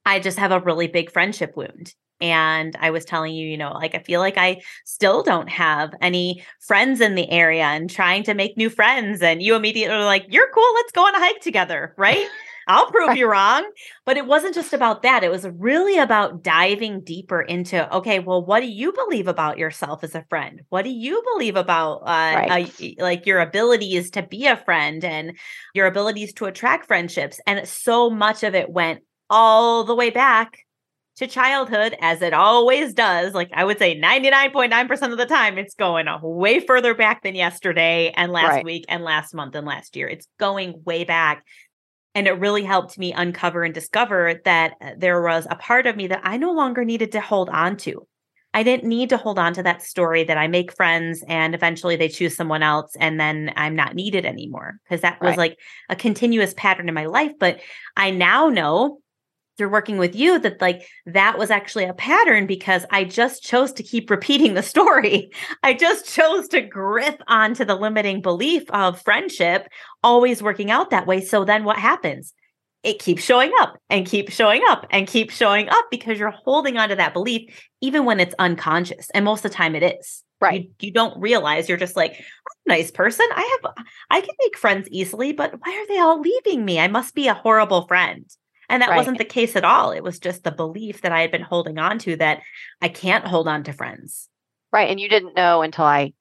I 0.05 0.19
just 0.19 0.37
have 0.37 0.51
a 0.51 0.59
really 0.59 0.87
big 0.87 1.11
friendship 1.11 1.55
wound. 1.55 1.95
And 2.19 2.75
I 2.79 2.91
was 2.91 3.05
telling 3.05 3.33
you, 3.33 3.47
you 3.47 3.57
know, 3.57 3.71
like 3.71 3.95
I 3.95 3.99
feel 4.03 4.19
like 4.19 4.37
I 4.37 4.61
still 4.85 5.23
don't 5.23 5.49
have 5.49 5.91
any 5.99 6.43
friends 6.59 7.01
in 7.01 7.15
the 7.15 7.27
area 7.31 7.63
and 7.63 7.89
trying 7.89 8.21
to 8.25 8.35
make 8.35 8.55
new 8.55 8.69
friends. 8.69 9.23
And 9.23 9.41
you 9.41 9.55
immediately 9.55 9.97
were 9.97 10.03
like, 10.03 10.27
you're 10.29 10.51
cool. 10.53 10.73
Let's 10.75 10.91
go 10.91 11.01
on 11.07 11.15
a 11.15 11.19
hike 11.19 11.41
together. 11.41 11.95
Right. 11.97 12.27
I'll 12.67 12.89
prove 12.91 13.15
you 13.17 13.29
wrong. 13.29 13.69
But 14.05 14.17
it 14.17 14.25
wasn't 14.25 14.55
just 14.55 14.73
about 14.73 15.03
that. 15.03 15.23
It 15.23 15.31
was 15.31 15.47
really 15.47 15.97
about 15.97 16.43
diving 16.43 17.01
deeper 17.01 17.41
into 17.41 17.93
okay, 17.97 18.19
well, 18.19 18.45
what 18.45 18.61
do 18.61 18.67
you 18.67 18.93
believe 18.93 19.27
about 19.27 19.57
yourself 19.57 20.03
as 20.03 20.15
a 20.15 20.25
friend? 20.29 20.61
What 20.69 20.83
do 20.83 20.89
you 20.89 21.23
believe 21.33 21.55
about 21.55 21.97
uh, 22.01 22.47
right. 22.47 22.81
uh, 22.81 22.87
like 22.99 23.25
your 23.25 23.39
abilities 23.39 24.11
to 24.11 24.23
be 24.23 24.47
a 24.47 24.57
friend 24.57 25.03
and 25.03 25.37
your 25.73 25.87
abilities 25.87 26.33
to 26.33 26.45
attract 26.45 26.87
friendships? 26.87 27.39
And 27.45 27.67
so 27.67 28.09
much 28.09 28.43
of 28.43 28.55
it 28.55 28.69
went 28.69 29.01
all 29.29 29.83
the 29.83 29.95
way 29.95 30.09
back 30.09 30.59
to 31.17 31.27
childhood 31.27 31.95
as 32.01 32.21
it 32.21 32.33
always 32.33 32.93
does. 32.93 33.33
Like 33.33 33.51
I 33.53 33.63
would 33.63 33.77
say 33.77 33.99
99.9% 33.99 35.11
of 35.11 35.17
the 35.17 35.25
time, 35.25 35.57
it's 35.57 35.75
going 35.75 36.07
way 36.21 36.59
further 36.59 36.95
back 36.95 37.23
than 37.23 37.35
yesterday 37.35 38.11
and 38.15 38.31
last 38.31 38.49
right. 38.49 38.65
week 38.65 38.85
and 38.89 39.03
last 39.03 39.33
month 39.33 39.55
and 39.55 39.67
last 39.67 39.95
year. 39.95 40.07
It's 40.07 40.27
going 40.39 40.81
way 40.85 41.03
back. 41.03 41.45
And 42.13 42.27
it 42.27 42.39
really 42.39 42.63
helped 42.63 42.97
me 42.97 43.13
uncover 43.13 43.63
and 43.63 43.73
discover 43.73 44.41
that 44.45 44.73
uh, 44.81 44.91
there 44.97 45.21
was 45.21 45.47
a 45.49 45.55
part 45.55 45.87
of 45.87 45.95
me 45.95 46.07
that 46.07 46.21
I 46.23 46.37
no 46.37 46.51
longer 46.51 46.83
needed 46.83 47.13
to 47.13 47.21
hold 47.21 47.49
on 47.49 47.77
to. 47.77 48.07
I 48.53 48.63
didn't 48.63 48.87
need 48.87 49.09
to 49.09 49.17
hold 49.17 49.39
on 49.39 49.53
to 49.53 49.63
that 49.63 49.81
story 49.81 50.25
that 50.25 50.37
I 50.37 50.47
make 50.47 50.75
friends 50.75 51.23
and 51.27 51.55
eventually 51.55 51.95
they 51.95 52.09
choose 52.09 52.35
someone 52.35 52.61
else 52.61 52.91
and 52.99 53.17
then 53.17 53.53
I'm 53.55 53.77
not 53.77 53.95
needed 53.95 54.25
anymore 54.25 54.79
because 54.83 55.01
that 55.01 55.21
was 55.21 55.29
right. 55.29 55.37
like 55.37 55.59
a 55.87 55.95
continuous 55.95 56.53
pattern 56.57 56.89
in 56.89 56.93
my 56.93 57.05
life. 57.05 57.31
But 57.39 57.61
I 57.95 58.11
now 58.11 58.49
know 58.49 59.00
through 59.61 59.69
working 59.69 59.99
with 59.99 60.15
you 60.15 60.39
that 60.39 60.59
like 60.59 60.87
that 61.05 61.37
was 61.37 61.51
actually 61.51 61.83
a 61.83 61.93
pattern 61.93 62.47
because 62.47 62.83
I 62.89 63.03
just 63.03 63.43
chose 63.43 63.71
to 63.73 63.83
keep 63.83 64.09
repeating 64.09 64.55
the 64.55 64.63
story. 64.63 65.29
I 65.63 65.75
just 65.75 66.11
chose 66.11 66.47
to 66.47 66.61
grip 66.61 67.21
onto 67.27 67.63
the 67.63 67.75
limiting 67.75 68.23
belief 68.23 68.63
of 68.71 68.99
friendship 68.99 69.67
always 70.01 70.41
working 70.41 70.71
out 70.71 70.89
that 70.89 71.05
way. 71.05 71.21
So 71.21 71.45
then 71.45 71.63
what 71.63 71.77
happens? 71.77 72.33
It 72.81 72.97
keeps 72.97 73.21
showing 73.21 73.51
up 73.59 73.77
and 73.87 74.07
keeps 74.07 74.33
showing 74.33 74.63
up 74.67 74.87
and 74.89 75.05
keeps 75.05 75.35
showing 75.35 75.69
up 75.69 75.85
because 75.91 76.17
you're 76.17 76.31
holding 76.31 76.77
onto 76.77 76.95
that 76.95 77.13
belief 77.13 77.69
even 77.81 78.05
when 78.05 78.19
it's 78.19 78.33
unconscious. 78.39 79.11
And 79.13 79.23
most 79.23 79.45
of 79.45 79.51
the 79.51 79.55
time 79.55 79.75
it 79.75 79.83
is. 79.99 80.23
Right. 80.39 80.63
You, 80.63 80.87
you 80.87 80.91
don't 80.91 81.21
realize 81.21 81.69
you're 81.69 81.77
just 81.77 81.95
like, 81.95 82.13
I'm 82.13 82.25
a 82.65 82.69
nice 82.69 82.89
person. 82.89 83.27
I 83.31 83.59
have 83.61 83.73
I 84.09 84.21
can 84.21 84.33
make 84.39 84.57
friends 84.57 84.87
easily, 84.89 85.33
but 85.33 85.53
why 85.63 85.71
are 85.71 85.87
they 85.87 85.99
all 85.99 86.19
leaving 86.19 86.65
me? 86.65 86.79
I 86.79 86.87
must 86.87 87.13
be 87.13 87.27
a 87.27 87.35
horrible 87.35 87.85
friend. 87.85 88.25
And 88.71 88.81
that 88.81 88.89
right. 88.89 88.97
wasn't 88.97 89.17
the 89.17 89.25
case 89.25 89.55
at 89.57 89.65
all. 89.65 89.91
It 89.91 90.01
was 90.01 90.17
just 90.17 90.43
the 90.43 90.51
belief 90.51 91.01
that 91.01 91.11
I 91.11 91.21
had 91.21 91.31
been 91.31 91.41
holding 91.41 91.77
on 91.77 91.99
to 91.99 92.15
that 92.15 92.41
I 92.81 92.87
can't 92.87 93.27
hold 93.27 93.47
on 93.47 93.63
to 93.65 93.73
friends. 93.73 94.29
Right. 94.71 94.89
And 94.89 94.99
you 94.99 95.09
didn't 95.09 95.35
know 95.35 95.61
until 95.61 95.83
I 95.83 96.13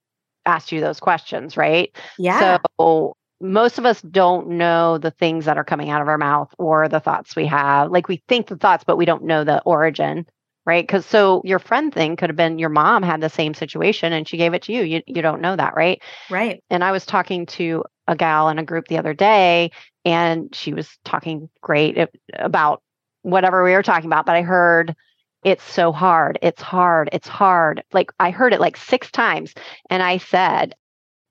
asked 0.45 0.73
you 0.73 0.81
those 0.81 0.99
questions, 0.99 1.57
right? 1.57 1.95
Yeah. 2.19 2.59
So 2.79 3.15
most 3.41 3.79
of 3.79 3.87
us 3.87 4.03
don't 4.03 4.49
know 4.49 4.99
the 4.99 5.13
things 5.13 5.45
that 5.45 5.57
are 5.57 5.65
coming 5.65 5.91
out 5.91 6.03
of 6.03 6.09
our 6.09 6.19
mouth 6.19 6.53
or 6.59 6.89
the 6.89 6.99
thoughts 6.99 7.37
we 7.37 7.47
have. 7.47 7.91
Like 7.91 8.09
we 8.09 8.23
think 8.29 8.49
the 8.49 8.57
thoughts, 8.57 8.83
but 8.85 8.97
we 8.97 9.05
don't 9.05 9.25
know 9.25 9.45
the 9.45 9.63
origin, 9.63 10.27
right? 10.67 10.85
Because 10.85 11.07
so 11.07 11.43
your 11.45 11.61
friend 11.61 11.95
thing 11.95 12.17
could 12.17 12.31
have 12.31 12.37
been 12.37 12.59
your 12.59 12.69
mom 12.69 13.05
had 13.05 13.21
the 13.21 13.31
same 13.31 13.55
situation 13.55 14.13
and 14.13 14.29
she 14.29 14.37
gave 14.37 14.55
it 14.55 14.63
to 14.63 14.73
you. 14.73 14.83
You 14.83 15.03
you 15.07 15.23
don't 15.23 15.41
know 15.41 15.55
that, 15.55 15.75
right? 15.77 16.03
Right. 16.29 16.63
And 16.69 16.83
I 16.83 16.93
was 16.93 17.07
talking 17.07 17.47
to 17.47 17.85
a 18.09 18.17
gal 18.17 18.49
in 18.49 18.59
a 18.59 18.65
group 18.65 18.89
the 18.89 18.99
other 18.99 19.15
day 19.15 19.71
and 20.05 20.55
she 20.55 20.75
was 20.75 20.89
talking 21.05 21.49
great 21.61 21.97
about 22.35 22.83
whatever 23.23 23.63
we 23.63 23.73
were 23.73 23.83
talking 23.83 24.07
about 24.07 24.27
but 24.27 24.37
i 24.37 24.43
heard 24.43 24.95
it's 25.43 25.65
so 25.65 25.93
hard. 25.93 26.39
It's 26.43 26.61
hard. 26.61 27.09
It's 27.13 27.29
hard. 27.29 27.83
Like 27.93 28.13
i 28.21 28.31
heard 28.31 28.53
it 28.53 28.61
like 28.61 28.77
six 28.77 29.11
times 29.11 29.55
and 29.89 30.03
i 30.03 30.19
said 30.19 30.75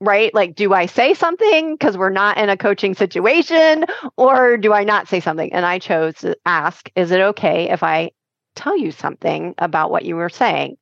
right? 0.02 0.34
Like 0.34 0.56
do 0.56 0.74
i 0.74 0.86
say 0.86 1.14
something 1.14 1.76
because 1.76 1.98
we're 1.98 2.10
not 2.10 2.38
in 2.38 2.50
a 2.50 2.58
coaching 2.58 2.96
situation 2.96 3.86
or 4.18 4.58
do 4.58 4.74
i 4.74 4.84
not 4.84 5.08
say 5.08 5.20
something? 5.20 5.52
And 5.54 5.66
i 5.66 5.80
chose 5.80 6.16
to 6.16 6.38
ask 6.46 6.90
is 6.96 7.12
it 7.12 7.22
okay 7.22 7.70
if 7.70 7.84
i 7.84 8.12
tell 8.56 8.78
you 8.78 8.92
something 8.92 9.56
about 9.58 9.92
what 9.92 10.06
you 10.06 10.16
were 10.16 10.30
saying? 10.30 10.78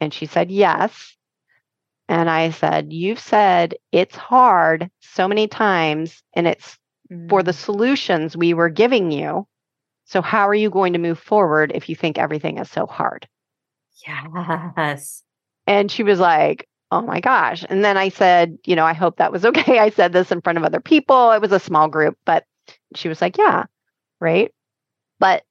And 0.00 0.14
she 0.14 0.26
said 0.26 0.50
yes. 0.50 1.16
And 2.08 2.30
i 2.30 2.50
said 2.50 2.92
you've 2.92 3.20
said 3.20 3.74
it's 3.92 4.16
hard 4.16 4.90
so 5.00 5.28
many 5.28 5.48
times 5.48 6.22
and 6.34 6.46
it's 6.46 6.78
for 7.28 7.42
the 7.42 7.52
mm. 7.52 7.58
solutions 7.58 8.36
we 8.36 8.54
were 8.54 8.68
giving 8.68 9.10
you. 9.10 9.46
So, 10.04 10.22
how 10.22 10.48
are 10.48 10.54
you 10.54 10.70
going 10.70 10.92
to 10.92 10.98
move 10.98 11.18
forward 11.18 11.72
if 11.74 11.88
you 11.88 11.96
think 11.96 12.18
everything 12.18 12.58
is 12.58 12.70
so 12.70 12.86
hard? 12.86 13.28
Yes. 14.06 15.22
And 15.66 15.90
she 15.90 16.02
was 16.02 16.18
like, 16.18 16.66
Oh 16.92 17.02
my 17.02 17.20
gosh. 17.20 17.64
And 17.68 17.84
then 17.84 17.96
I 17.96 18.08
said, 18.08 18.58
You 18.64 18.76
know, 18.76 18.84
I 18.84 18.92
hope 18.92 19.16
that 19.16 19.32
was 19.32 19.44
okay. 19.50 19.78
I 19.78 19.90
said 19.90 20.12
this 20.12 20.32
in 20.32 20.40
front 20.40 20.58
of 20.58 20.64
other 20.64 20.80
people. 20.80 21.32
It 21.32 21.40
was 21.40 21.52
a 21.52 21.60
small 21.60 21.88
group, 21.88 22.16
but 22.24 22.44
she 22.94 23.08
was 23.08 23.20
like, 23.20 23.38
Yeah, 23.38 23.64
right. 24.20 24.52
But 25.18 25.44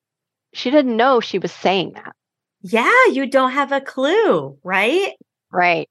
she 0.54 0.72
didn't 0.72 0.98
know 0.98 1.20
she 1.20 1.40
was 1.40 1.52
saying 1.52 1.94
that. 1.94 2.14
Yeah, 2.62 3.06
you 3.12 3.28
don't 3.28 3.52
have 3.52 3.72
a 3.72 3.80
clue, 3.80 4.58
right? 4.64 5.14
Right. 5.52 5.90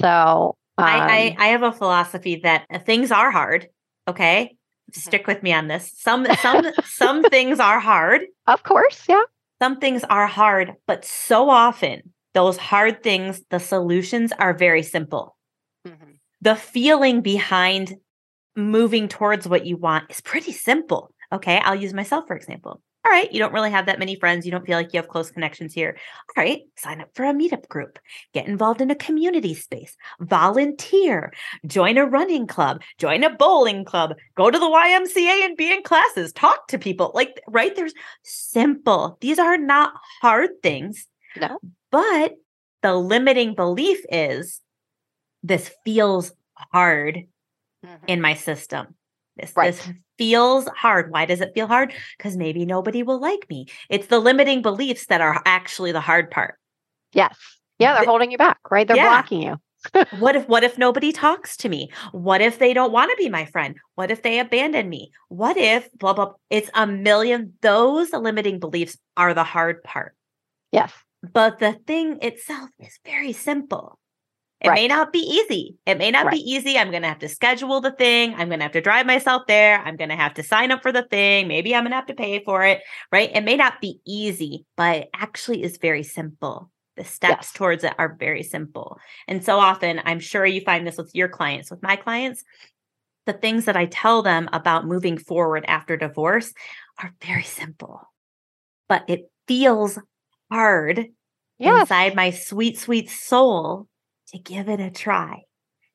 So 0.00 0.56
um, 0.78 0.84
I, 0.84 0.98
I, 0.98 1.28
um 1.28 1.36
I 1.38 1.46
have 1.48 1.62
a 1.62 1.72
philosophy 1.72 2.40
that 2.42 2.66
things 2.84 3.12
are 3.12 3.30
hard. 3.30 3.68
Okay. 4.08 4.56
Stick 4.92 5.26
with 5.26 5.42
me 5.42 5.52
on 5.52 5.68
this. 5.68 5.92
Some 5.96 6.26
some 6.40 6.66
some 6.84 7.22
things 7.30 7.58
are 7.58 7.80
hard. 7.80 8.22
Of 8.46 8.62
course, 8.62 9.04
yeah. 9.08 9.22
Some 9.60 9.78
things 9.78 10.04
are 10.04 10.26
hard, 10.26 10.74
but 10.86 11.04
so 11.04 11.48
often 11.50 12.12
those 12.34 12.56
hard 12.56 13.02
things, 13.02 13.42
the 13.50 13.60
solutions 13.60 14.32
are 14.38 14.52
very 14.52 14.82
simple. 14.82 15.36
Mm-hmm. 15.86 16.12
The 16.40 16.56
feeling 16.56 17.22
behind 17.22 17.96
moving 18.56 19.08
towards 19.08 19.48
what 19.48 19.66
you 19.66 19.76
want 19.76 20.10
is 20.10 20.20
pretty 20.20 20.52
simple. 20.52 21.12
Okay, 21.32 21.58
I'll 21.58 21.74
use 21.74 21.94
myself 21.94 22.26
for 22.26 22.36
example 22.36 22.80
all 23.04 23.10
right, 23.10 23.30
you 23.32 23.38
don't 23.38 23.52
really 23.52 23.70
have 23.70 23.86
that 23.86 23.98
many 23.98 24.16
friends. 24.16 24.46
You 24.46 24.52
don't 24.52 24.64
feel 24.64 24.78
like 24.78 24.92
you 24.92 24.98
have 24.98 25.08
close 25.08 25.30
connections 25.30 25.74
here. 25.74 25.96
All 26.36 26.42
right, 26.42 26.62
sign 26.76 27.00
up 27.00 27.10
for 27.14 27.24
a 27.24 27.34
meetup 27.34 27.68
group, 27.68 27.98
get 28.32 28.46
involved 28.46 28.80
in 28.80 28.90
a 28.90 28.94
community 28.94 29.54
space, 29.54 29.96
volunteer, 30.20 31.32
join 31.66 31.98
a 31.98 32.06
running 32.06 32.46
club, 32.46 32.80
join 32.98 33.22
a 33.22 33.30
bowling 33.30 33.84
club, 33.84 34.14
go 34.36 34.50
to 34.50 34.58
the 34.58 34.64
YMCA 34.64 35.44
and 35.44 35.56
be 35.56 35.70
in 35.70 35.82
classes, 35.82 36.32
talk 36.32 36.66
to 36.68 36.78
people. 36.78 37.12
Like, 37.14 37.40
right? 37.46 37.76
There's 37.76 37.94
simple. 38.22 39.18
These 39.20 39.38
are 39.38 39.58
not 39.58 39.92
hard 40.22 40.50
things. 40.62 41.06
No. 41.36 41.58
But 41.90 42.34
the 42.82 42.94
limiting 42.94 43.54
belief 43.54 43.98
is 44.10 44.60
this 45.42 45.70
feels 45.84 46.32
hard 46.72 47.24
mm-hmm. 47.84 48.04
in 48.06 48.20
my 48.20 48.34
system. 48.34 48.94
This, 49.36 49.52
right. 49.56 49.72
this 49.72 49.90
feels 50.16 50.66
hard. 50.68 51.10
Why 51.10 51.26
does 51.26 51.40
it 51.40 51.52
feel 51.54 51.66
hard? 51.66 51.92
Because 52.16 52.36
maybe 52.36 52.64
nobody 52.64 53.02
will 53.02 53.20
like 53.20 53.48
me. 53.50 53.66
It's 53.90 54.06
the 54.06 54.20
limiting 54.20 54.62
beliefs 54.62 55.06
that 55.06 55.20
are 55.20 55.42
actually 55.44 55.92
the 55.92 56.00
hard 56.00 56.30
part. 56.30 56.58
Yes. 57.12 57.36
Yeah, 57.78 57.94
they're 57.94 58.04
the, 58.04 58.10
holding 58.10 58.30
you 58.30 58.38
back, 58.38 58.58
right? 58.70 58.86
They're 58.86 58.96
yeah. 58.96 59.08
blocking 59.08 59.42
you. 59.42 59.56
what 60.18 60.34
if 60.34 60.48
what 60.48 60.64
if 60.64 60.78
nobody 60.78 61.12
talks 61.12 61.56
to 61.58 61.68
me? 61.68 61.90
What 62.12 62.40
if 62.40 62.58
they 62.58 62.72
don't 62.72 62.92
want 62.92 63.10
to 63.10 63.16
be 63.22 63.28
my 63.28 63.44
friend? 63.44 63.76
What 63.96 64.10
if 64.10 64.22
they 64.22 64.38
abandon 64.38 64.88
me? 64.88 65.10
What 65.28 65.56
if 65.56 65.90
blah 65.98 66.14
blah 66.14 66.32
it's 66.48 66.70
a 66.74 66.86
million 66.86 67.54
those 67.60 68.12
limiting 68.12 68.60
beliefs 68.60 68.96
are 69.16 69.34
the 69.34 69.44
hard 69.44 69.82
part. 69.82 70.14
Yes. 70.72 70.92
But 71.32 71.58
the 71.58 71.74
thing 71.86 72.18
itself 72.22 72.70
is 72.78 72.98
very 73.04 73.32
simple. 73.32 73.98
It 74.60 74.68
right. 74.68 74.74
may 74.74 74.88
not 74.88 75.12
be 75.12 75.18
easy. 75.18 75.76
It 75.84 75.98
may 75.98 76.10
not 76.10 76.26
right. 76.26 76.34
be 76.34 76.38
easy. 76.38 76.78
I'm 76.78 76.90
going 76.90 77.02
to 77.02 77.08
have 77.08 77.18
to 77.18 77.28
schedule 77.28 77.80
the 77.80 77.90
thing. 77.90 78.34
I'm 78.34 78.48
going 78.48 78.60
to 78.60 78.64
have 78.64 78.72
to 78.72 78.80
drive 78.80 79.04
myself 79.04 79.42
there. 79.46 79.80
I'm 79.80 79.96
going 79.96 80.08
to 80.08 80.16
have 80.16 80.34
to 80.34 80.42
sign 80.42 80.70
up 80.70 80.82
for 80.82 80.92
the 80.92 81.02
thing. 81.02 81.48
Maybe 81.48 81.74
I'm 81.74 81.82
going 81.82 81.90
to 81.90 81.96
have 81.96 82.06
to 82.06 82.14
pay 82.14 82.42
for 82.44 82.64
it. 82.64 82.80
Right. 83.12 83.30
It 83.34 83.44
may 83.44 83.56
not 83.56 83.80
be 83.80 84.00
easy, 84.06 84.64
but 84.76 84.96
it 84.96 85.10
actually 85.14 85.62
is 85.62 85.76
very 85.76 86.02
simple. 86.02 86.70
The 86.96 87.04
steps 87.04 87.48
yes. 87.48 87.52
towards 87.52 87.84
it 87.84 87.92
are 87.98 88.16
very 88.18 88.42
simple. 88.42 88.98
And 89.26 89.44
so 89.44 89.58
often, 89.58 90.00
I'm 90.04 90.20
sure 90.20 90.46
you 90.46 90.60
find 90.60 90.86
this 90.86 90.96
with 90.96 91.10
your 91.12 91.28
clients. 91.28 91.70
With 91.70 91.82
my 91.82 91.96
clients, 91.96 92.44
the 93.26 93.32
things 93.32 93.64
that 93.64 93.76
I 93.76 93.86
tell 93.86 94.22
them 94.22 94.48
about 94.52 94.86
moving 94.86 95.18
forward 95.18 95.64
after 95.66 95.96
divorce 95.96 96.52
are 97.02 97.12
very 97.24 97.42
simple, 97.42 98.00
but 98.88 99.04
it 99.08 99.30
feels 99.48 99.98
hard 100.50 101.06
yes. 101.58 101.82
inside 101.82 102.14
my 102.14 102.30
sweet, 102.30 102.78
sweet 102.78 103.10
soul 103.10 103.88
to 104.28 104.38
give 104.38 104.68
it 104.68 104.80
a 104.80 104.90
try, 104.90 105.42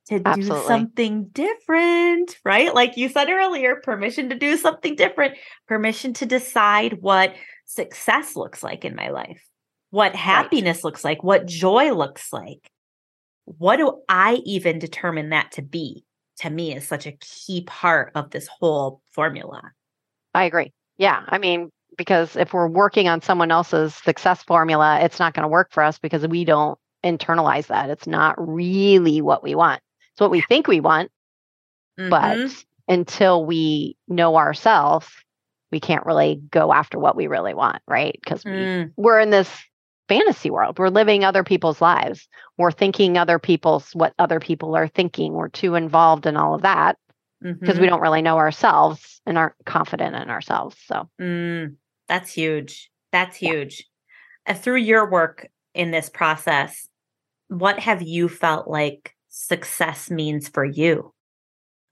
to 0.08 0.22
Absolutely. 0.24 0.62
do 0.62 0.68
something 0.68 1.28
different, 1.28 2.38
right? 2.44 2.74
Like 2.74 2.98
you 2.98 3.10
said 3.10 3.30
earlier, 3.30 3.78
permission 3.84 4.30
to 4.30 4.36
do 4.36 4.58
something 4.58 4.96
different, 4.96 5.36
permission 5.68 6.14
to 6.16 6.26
decide 6.26 7.02
what 7.02 7.34
success 7.66 8.36
looks 8.36 8.64
like 8.64 8.86
in 8.86 8.96
my 8.96 9.10
life, 9.10 9.42
what 9.92 10.16
happiness 10.16 10.84
looks 10.84 11.04
like, 11.04 11.24
what 11.24 11.46
joy 11.46 11.94
looks 11.94 12.32
like. 12.34 12.70
What 13.46 13.78
do 13.78 14.02
I 14.08 14.42
even 14.46 14.78
determine 14.78 15.30
that 15.30 15.54
to 15.54 15.62
be? 15.62 16.06
To 16.42 16.50
me, 16.50 16.74
is 16.74 16.88
such 16.88 17.06
a 17.06 17.18
key 17.20 17.64
part 17.66 18.12
of 18.16 18.30
this 18.30 18.48
whole 18.48 19.02
formula. 19.12 19.62
I 20.34 20.46
agree. 20.46 20.72
Yeah. 20.98 21.24
I 21.28 21.38
mean, 21.38 21.70
because 21.98 22.36
if 22.36 22.54
we're 22.54 22.68
working 22.68 23.10
on 23.10 23.22
someone 23.22 23.52
else's 23.52 23.96
success 23.96 24.44
formula, 24.44 25.00
it's 25.02 25.20
not 25.20 25.34
going 25.34 25.44
to 25.44 25.50
work 25.50 25.74
for 25.74 25.84
us 25.84 26.00
because 26.00 26.26
we 26.28 26.46
don't 26.46 26.80
internalize 27.04 27.68
that. 27.68 27.90
It's 27.90 28.08
not 28.08 28.36
really 28.38 29.22
what 29.22 29.44
we 29.44 29.56
want. 29.56 29.82
It's 30.14 30.22
what 30.22 30.32
we 30.32 30.42
think 30.42 30.68
we 30.68 30.80
want, 30.80 31.12
Mhm. 32.00 32.10
but 32.10 32.66
until 32.88 33.46
we 33.46 33.98
know 34.08 34.36
ourselves, 34.38 35.10
we 35.72 35.80
can't 35.80 36.06
really 36.06 36.42
go 36.52 36.74
after 36.74 36.98
what 37.00 37.16
we 37.16 37.28
really 37.28 37.54
want, 37.54 37.82
right? 37.88 38.18
Because 38.24 38.44
we, 38.44 38.52
Mm, 38.52 38.94
we're 38.98 39.20
in 39.20 39.30
this 39.30 39.50
fantasy 40.08 40.50
world. 40.50 40.80
We're 40.80 40.90
living 40.90 41.24
other 41.24 41.44
people's 41.44 41.82
lives. 41.82 42.28
We're 42.58 42.72
thinking 42.72 43.18
other 43.18 43.38
people's 43.40 43.92
what 43.94 44.14
other 44.18 44.40
people 44.40 44.76
are 44.76 44.88
thinking. 44.88 45.34
We're 45.34 45.50
too 45.50 45.76
involved 45.76 46.26
in 46.26 46.36
all 46.36 46.56
of 46.56 46.64
that 46.64 46.98
because 47.62 47.78
mhm. 47.78 47.82
we 47.82 47.88
don't 47.88 48.02
really 48.02 48.24
know 48.24 48.38
ourselves 48.38 49.22
and 49.28 49.38
aren't 49.38 49.56
confident 49.66 50.16
in 50.16 50.30
ourselves. 50.32 50.78
So 50.86 51.08
Mm, 51.22 51.76
that's 52.08 52.34
huge. 52.34 52.92
That's 53.12 53.42
Yeah. 53.42 53.52
huge. 53.52 53.88
Uh, 54.48 54.56
through 54.56 54.78
your 54.78 55.10
work 55.10 55.48
in 55.76 55.92
this 55.92 56.10
process, 56.10 56.89
what 57.50 57.80
have 57.80 58.02
you 58.02 58.30
felt 58.30 58.68
like 58.68 59.16
success 59.28 60.10
means 60.10 60.48
for 60.50 60.64
you? 60.66 61.14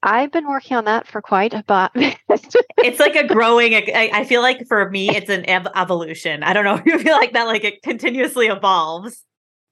I've 0.03 0.31
been 0.31 0.47
working 0.47 0.77
on 0.77 0.85
that 0.85 1.07
for 1.07 1.21
quite 1.21 1.53
a 1.53 1.63
bit. 1.67 2.17
It's 2.83 2.99
like 2.99 3.15
a 3.15 3.27
growing. 3.27 3.73
I, 3.73 4.11
I 4.13 4.23
feel 4.23 4.41
like 4.41 4.67
for 4.67 4.89
me, 4.91 5.09
it's 5.09 5.29
an 5.31 5.49
ev- 5.49 5.67
evolution. 5.75 6.43
I 6.43 6.53
don't 6.53 6.63
know 6.63 6.75
if 6.85 6.85
you 6.85 6.99
feel 6.99 7.15
like 7.15 7.33
that. 7.33 7.45
Like 7.47 7.63
it 7.63 7.81
continuously 7.81 8.47
evolves. 8.47 9.23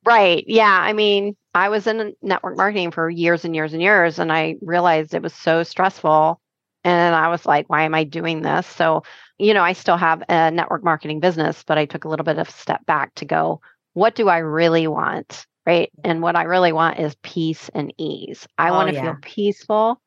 right. 0.06 0.44
Yeah. 0.48 0.66
I 0.82 0.94
mean, 0.94 1.36
I 1.54 1.70
was 1.70 1.88
in 1.88 2.14
network 2.22 2.58
marketing 2.58 2.92
for 2.92 3.10
years 3.10 3.46
and 3.46 3.56
years 3.56 3.74
and 3.74 3.82
years, 3.82 4.20
and 4.20 4.32
I 4.32 4.56
realized 4.62 5.14
it 5.14 5.22
was 5.22 5.34
so 5.34 5.64
stressful. 5.64 6.42
And 6.84 7.16
I 7.16 7.30
was 7.30 7.46
like, 7.46 7.70
why 7.70 7.84
am 7.84 7.96
I 7.96 8.04
doing 8.04 8.42
this? 8.42 8.68
So, 8.68 9.04
you 9.40 9.54
know, 9.54 9.64
I 9.64 9.74
still 9.74 9.98
have 9.98 10.24
a 10.30 10.52
network 10.52 10.84
marketing 10.84 11.20
business, 11.20 11.64
but 11.66 11.78
I 11.78 11.86
took 11.86 12.06
a 12.06 12.10
little 12.10 12.24
bit 12.26 12.38
of 12.38 12.48
a 12.50 12.52
step 12.52 12.86
back 12.86 13.14
to 13.16 13.26
go, 13.26 13.62
what 13.94 14.16
do 14.16 14.30
I 14.30 14.40
really 14.40 14.88
want? 14.88 15.48
Right. 15.66 15.92
And 16.04 16.22
what 16.22 16.36
I 16.36 16.44
really 16.44 16.72
want 16.74 17.00
is 17.00 17.16
peace 17.24 17.70
and 17.74 17.94
ease. 17.98 18.48
I 18.58 18.70
Oh, 18.70 18.74
want 18.74 18.90
to 18.90 18.94
yeah. 18.96 19.02
feel 19.02 19.18
peaceful. 19.22 20.02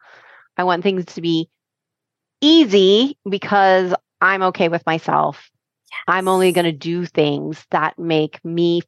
I 0.57 0.65
want 0.65 0.83
things 0.83 1.05
to 1.07 1.21
be 1.21 1.49
easy 2.41 3.19
because 3.29 3.95
I'm 4.21 4.43
okay 4.45 4.69
with 4.69 4.87
myself. 4.87 5.51
I'm 6.07 6.29
only 6.29 6.53
going 6.53 6.65
to 6.67 6.73
do 6.73 7.05
things 7.07 7.65
that 7.71 7.99
make 7.99 8.45
me 8.45 8.83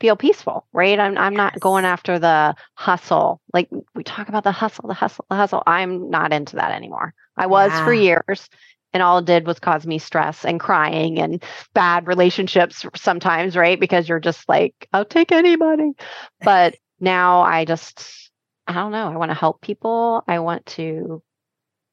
feel 0.00 0.16
peaceful, 0.16 0.66
right? 0.72 0.98
I'm 0.98 1.16
I'm 1.16 1.36
not 1.36 1.60
going 1.60 1.84
after 1.84 2.18
the 2.18 2.54
hustle. 2.74 3.40
Like 3.52 3.68
we 3.94 4.02
talk 4.02 4.28
about 4.28 4.44
the 4.44 4.52
hustle, 4.52 4.88
the 4.88 4.94
hustle, 4.94 5.24
the 5.30 5.36
hustle. 5.36 5.62
I'm 5.66 6.10
not 6.10 6.32
into 6.32 6.56
that 6.56 6.72
anymore. 6.72 7.14
I 7.36 7.46
was 7.46 7.78
for 7.80 7.92
years 7.92 8.48
and 8.94 9.02
all 9.02 9.18
it 9.18 9.26
did 9.26 9.46
was 9.46 9.58
cause 9.58 9.86
me 9.86 9.98
stress 9.98 10.44
and 10.44 10.60
crying 10.60 11.18
and 11.18 11.42
bad 11.74 12.06
relationships 12.06 12.86
sometimes, 12.94 13.56
right? 13.56 13.78
Because 13.78 14.08
you're 14.08 14.20
just 14.20 14.48
like, 14.48 14.88
I'll 14.92 15.04
take 15.04 15.32
anybody. 15.32 15.92
But 16.40 16.76
now 17.00 17.42
I 17.42 17.64
just 17.64 18.30
I 18.66 18.72
don't 18.72 18.92
know. 18.92 19.12
I 19.12 19.16
want 19.16 19.30
to 19.30 19.36
help 19.36 19.60
people. 19.60 20.24
I 20.26 20.38
want 20.38 20.64
to 20.66 21.22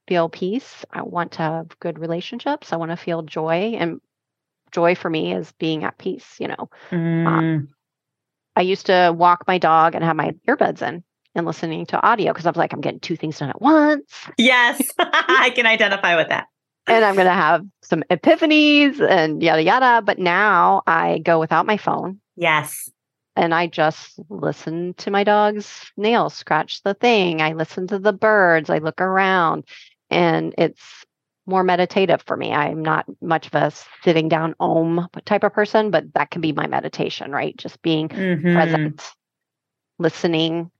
feel 0.08 0.30
peace. 0.30 0.86
I 0.92 1.02
want 1.02 1.34
to 1.34 1.40
have 1.40 1.80
good 1.80 2.00
relationships. 2.00 2.72
I 2.72 2.78
want 2.78 2.92
to 2.92 2.98
feel 2.98 3.24
joy 3.24 3.76
and 3.78 4.00
joy 4.72 4.96
for 4.96 5.10
me 5.10 5.34
is 5.34 5.52
being 5.54 5.84
at 5.84 5.98
peace, 5.98 6.36
you 6.40 6.48
know. 6.48 6.70
Mm, 6.92 7.68
I 8.56 8.62
used 8.62 8.86
to 8.86 9.14
walk 9.16 9.46
my 9.48 9.58
dog 9.58 9.96
and 9.96 10.04
have 10.04 10.16
my 10.16 10.32
earbuds 10.48 10.82
in 10.82 11.04
and 11.36 11.46
listening 11.46 11.86
to 11.88 12.02
audio 12.02 12.32
because 12.32 12.46
I 12.46 12.50
was 12.50 12.58
like, 12.58 12.74
I'm 12.74 12.82
getting 12.82 13.00
two 13.00 13.16
things 13.16 13.40
done 13.40 13.50
at 13.50 13.62
once. 13.62 14.14
yes, 14.38 14.82
I 15.00 15.52
can 15.56 15.66
identify 15.66 16.16
with 16.16 16.30
that. 16.30 16.48
And 16.88 17.06
I'm 17.06 17.16
going 17.16 17.28
to 17.28 17.32
have 17.34 17.66
some 17.84 18.04
epiphanies 18.10 19.00
and 19.00 19.42
yada, 19.42 19.64
yada. 19.64 20.02
But 20.04 20.20
now 20.20 20.82
I 20.88 21.20
go 21.20 21.40
without 21.40 21.66
my 21.66 21.78
phone 21.78 22.20
Yes. 22.36 22.90
and 23.36 23.54
I 23.54 23.68
just 23.68 24.20
listen 24.30 24.94
to 24.96 25.12
my 25.12 25.24
dog's 25.24 25.92
nails 25.96 26.34
scratch 26.34 26.82
the 26.84 26.94
thing. 26.94 27.42
I 27.42 27.54
listen 27.54 27.88
to 27.88 28.00
the 28.00 28.14
birds. 28.14 28.70
I 28.70 28.80
look 28.80 29.00
around 29.00 29.66
and 30.10 30.54
it's 30.58 31.06
more 31.46 31.64
meditative 31.64 32.24
for 32.26 32.38
me. 32.38 32.52
I'm 32.52 32.82
not 32.82 33.06
much 33.22 33.48
of 33.48 33.56
a 33.56 33.72
sitting 34.04 34.30
down 34.30 34.56
om 34.60 35.08
type 35.26 35.44
of 35.44 35.54
person, 35.54 35.92
but 35.92 36.14
that 36.14 36.32
can 36.32 36.42
be 36.42 36.52
my 36.52 36.68
meditation, 36.68 37.32
right? 37.32 37.56
Just 37.58 37.82
being 37.82 38.10
Mhm. 38.10 38.54
present, 38.54 39.12
listening, 40.00 40.72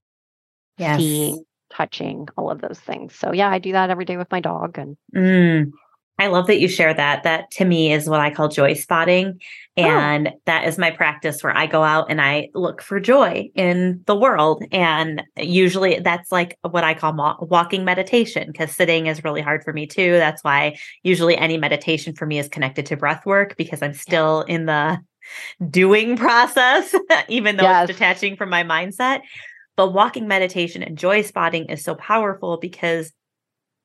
Yes. 0.78 0.98
seeing, 0.98 1.44
touching, 1.70 2.28
all 2.36 2.50
of 2.50 2.60
those 2.60 2.78
things. 2.80 3.14
So 3.14 3.32
yeah, 3.32 3.50
I 3.50 3.58
do 3.58 3.72
that 3.72 3.90
every 3.90 4.04
day 4.04 4.16
with 4.16 4.30
my 4.30 4.40
dog 4.40 4.78
and 4.78 4.96
Mm. 5.14 5.72
I 6.18 6.26
love 6.28 6.46
that 6.46 6.60
you 6.60 6.68
share 6.68 6.94
that. 6.94 7.22
That 7.24 7.50
to 7.52 7.64
me 7.64 7.92
is 7.92 8.08
what 8.08 8.20
I 8.20 8.30
call 8.30 8.48
joy 8.48 8.74
spotting. 8.74 9.40
Oh. 9.76 9.82
And 9.82 10.30
that 10.44 10.66
is 10.68 10.78
my 10.78 10.90
practice 10.90 11.42
where 11.42 11.56
I 11.56 11.66
go 11.66 11.82
out 11.82 12.10
and 12.10 12.20
I 12.20 12.50
look 12.54 12.82
for 12.82 13.00
joy 13.00 13.50
in 13.54 14.02
the 14.06 14.14
world. 14.14 14.62
And 14.70 15.22
usually 15.36 15.98
that's 16.00 16.30
like 16.30 16.58
what 16.60 16.84
I 16.84 16.94
call 16.94 17.14
mo- 17.14 17.38
walking 17.40 17.84
meditation 17.84 18.48
because 18.52 18.70
sitting 18.76 19.06
is 19.06 19.24
really 19.24 19.40
hard 19.40 19.64
for 19.64 19.72
me 19.72 19.86
too. 19.86 20.12
That's 20.12 20.44
why 20.44 20.76
usually 21.02 21.36
any 21.36 21.56
meditation 21.56 22.14
for 22.14 22.26
me 22.26 22.38
is 22.38 22.48
connected 22.48 22.86
to 22.86 22.96
breath 22.96 23.24
work 23.26 23.56
because 23.56 23.82
I'm 23.82 23.94
still 23.94 24.42
in 24.42 24.66
the 24.66 24.98
doing 25.70 26.16
process, 26.18 26.94
even 27.28 27.56
though 27.56 27.62
Yes. 27.64 27.88
it's 27.88 27.98
detaching 27.98 28.36
from 28.36 28.50
my 28.50 28.62
mindset. 28.62 29.20
But 29.76 29.92
walking 29.94 30.28
meditation 30.28 30.82
and 30.82 30.98
joy 30.98 31.22
spotting 31.22 31.66
is 31.66 31.82
so 31.82 31.94
powerful 31.94 32.58
because 32.58 33.10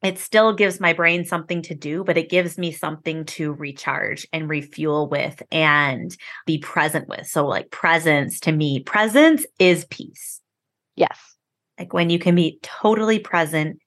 it 0.04 0.20
still 0.20 0.54
gives 0.54 0.80
my 0.80 0.94
brain 0.94 1.26
something 1.26 1.62
to 1.64 1.76
do, 1.76 2.04
but 2.04 2.18
it 2.18 2.30
gives 2.30 2.58
me 2.58 2.72
something 2.72 3.26
to 3.26 3.54
recharge 3.54 4.28
and 4.32 4.50
refuel 4.50 5.10
with 5.10 5.42
and 5.52 6.16
be 6.46 6.60
present 6.60 7.08
with. 7.08 7.26
So, 7.28 7.48
like, 7.48 7.72
presence 7.72 8.40
to 8.42 8.52
me, 8.52 8.82
presence 8.82 9.46
is 9.60 9.86
peace. 9.86 10.42
yes. 10.96 11.20
Like, 11.80 11.94
when 11.94 12.10
you 12.10 12.18
can 12.18 12.34
be 12.34 12.58
totally 12.64 13.20
present 13.20 13.78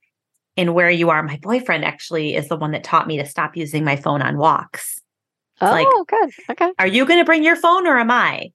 in 0.56 0.74
where 0.74 0.90
you 0.90 1.10
are. 1.10 1.22
My 1.22 1.38
boyfriend 1.42 1.84
actually 1.84 2.34
is 2.34 2.48
the 2.48 2.56
one 2.56 2.72
that 2.72 2.84
taught 2.84 3.06
me 3.06 3.16
to 3.16 3.24
stop 3.24 3.56
using 3.56 3.84
my 3.84 3.96
phone 3.96 4.20
on 4.22 4.36
walks. 4.36 5.00
Oh, 5.60 5.70
like- 5.70 5.86
good. 6.06 6.30
Okay. 6.50 6.72
Are 6.78 6.86
you 6.86 7.06
going 7.06 7.18
to 7.18 7.24
bring 7.24 7.42
your 7.42 7.56
phone 7.56 7.86
or 7.86 7.98
am 7.98 8.10
I? 8.10 8.50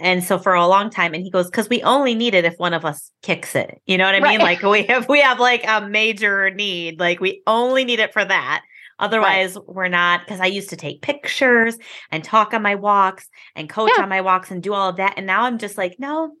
And 0.00 0.24
so 0.24 0.38
for 0.38 0.54
a 0.54 0.66
long 0.66 0.90
time, 0.90 1.14
and 1.14 1.22
he 1.22 1.30
goes, 1.30 1.46
because 1.46 1.68
we 1.68 1.82
only 1.82 2.14
need 2.14 2.34
it 2.34 2.44
if 2.44 2.54
one 2.58 2.74
of 2.74 2.84
us 2.84 3.10
kicks 3.22 3.54
it. 3.54 3.80
You 3.86 3.98
know 3.98 4.04
what 4.06 4.14
I 4.14 4.20
mean? 4.20 4.40
Like 4.40 4.62
we 4.62 4.84
have 4.84 5.08
we 5.08 5.20
have 5.20 5.38
like 5.38 5.64
a 5.66 5.86
major 5.86 6.50
need. 6.50 6.98
Like 6.98 7.20
we 7.20 7.42
only 7.46 7.84
need 7.84 8.00
it 8.00 8.12
for 8.12 8.24
that. 8.24 8.62
Otherwise, 8.98 9.56
we're 9.66 9.88
not 9.88 10.20
because 10.20 10.40
I 10.40 10.46
used 10.46 10.70
to 10.70 10.76
take 10.76 11.00
pictures 11.00 11.78
and 12.10 12.22
talk 12.22 12.52
on 12.52 12.62
my 12.62 12.74
walks 12.74 13.28
and 13.56 13.68
coach 13.68 13.90
Yeah. 13.96 14.02
on 14.02 14.08
my 14.10 14.20
walks 14.20 14.50
and 14.50 14.62
do 14.62 14.74
all 14.74 14.90
of 14.90 14.96
that. 14.96 15.14
And 15.16 15.26
now 15.26 15.44
I'm 15.44 15.56
just 15.58 15.78
like, 15.78 15.96
no, 15.98 16.32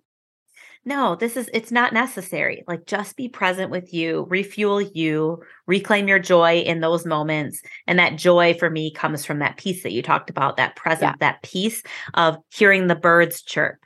no, 0.84 1.14
this 1.14 1.36
is 1.36 1.50
it's 1.52 1.70
not 1.70 1.92
necessary. 1.92 2.64
Like 2.66 2.86
just 2.86 3.16
be 3.16 3.28
present 3.28 3.70
with 3.70 3.92
you, 3.92 4.26
refuel 4.30 4.80
you, 4.80 5.42
reclaim 5.66 6.08
your 6.08 6.18
joy 6.18 6.60
in 6.60 6.80
those 6.80 7.04
moments. 7.04 7.60
And 7.86 7.98
that 7.98 8.16
joy 8.16 8.54
for 8.54 8.70
me 8.70 8.92
comes 8.92 9.24
from 9.24 9.40
that 9.40 9.58
peace 9.58 9.82
that 9.82 9.92
you 9.92 10.02
talked 10.02 10.30
about, 10.30 10.56
that 10.56 10.76
presence, 10.76 11.16
that 11.20 11.42
peace 11.42 11.82
of 12.14 12.38
hearing 12.50 12.86
the 12.86 12.94
birds 12.94 13.42
chirp, 13.42 13.76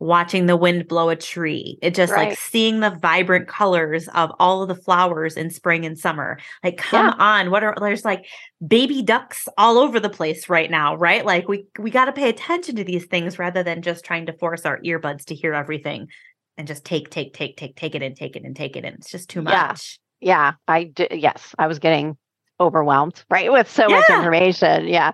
watching 0.00 0.46
the 0.46 0.56
wind 0.56 0.86
blow 0.86 1.08
a 1.08 1.16
tree. 1.16 1.78
It 1.82 1.94
just 1.94 2.12
like 2.12 2.38
seeing 2.38 2.80
the 2.80 2.90
vibrant 2.90 3.48
colors 3.48 4.08
of 4.08 4.30
all 4.38 4.62
of 4.62 4.68
the 4.68 4.74
flowers 4.74 5.36
in 5.36 5.50
spring 5.50 5.84
and 5.84 5.98
summer. 5.98 6.38
Like, 6.62 6.76
come 6.76 7.08
on, 7.18 7.50
what 7.50 7.64
are 7.64 7.74
there's 7.80 8.04
like 8.04 8.26
baby 8.66 9.02
ducks 9.02 9.48
all 9.58 9.78
over 9.78 9.98
the 9.98 10.08
place 10.10 10.48
right 10.48 10.70
now, 10.70 10.94
right? 10.96 11.24
Like 11.24 11.48
we 11.48 11.66
we 11.78 11.90
got 11.90 12.04
to 12.04 12.12
pay 12.12 12.28
attention 12.28 12.76
to 12.76 12.84
these 12.84 13.06
things 13.06 13.38
rather 13.38 13.62
than 13.62 13.82
just 13.82 14.04
trying 14.04 14.26
to 14.26 14.32
force 14.32 14.64
our 14.64 14.78
earbuds 14.80 15.24
to 15.26 15.34
hear 15.34 15.54
everything 15.54 16.08
and 16.56 16.66
just 16.68 16.84
take, 16.84 17.10
take, 17.10 17.34
take, 17.34 17.56
take, 17.56 17.76
take 17.76 17.94
it 17.94 18.02
and 18.02 18.16
take 18.16 18.36
it 18.36 18.44
and 18.44 18.54
take 18.56 18.76
it 18.76 18.84
in. 18.84 18.94
It's 18.94 19.10
just 19.10 19.28
too 19.30 19.42
Yeah. 19.46 19.68
much. 19.68 19.98
Yeah. 20.20 20.52
I 20.66 20.84
did. 20.84 21.12
Yes. 21.12 21.54
I 21.58 21.66
was 21.68 21.78
getting 21.78 22.16
overwhelmed, 22.60 23.24
right? 23.30 23.50
With 23.52 23.70
so 23.70 23.88
much 23.88 24.08
information. 24.10 24.88
Yeah. 24.88 25.12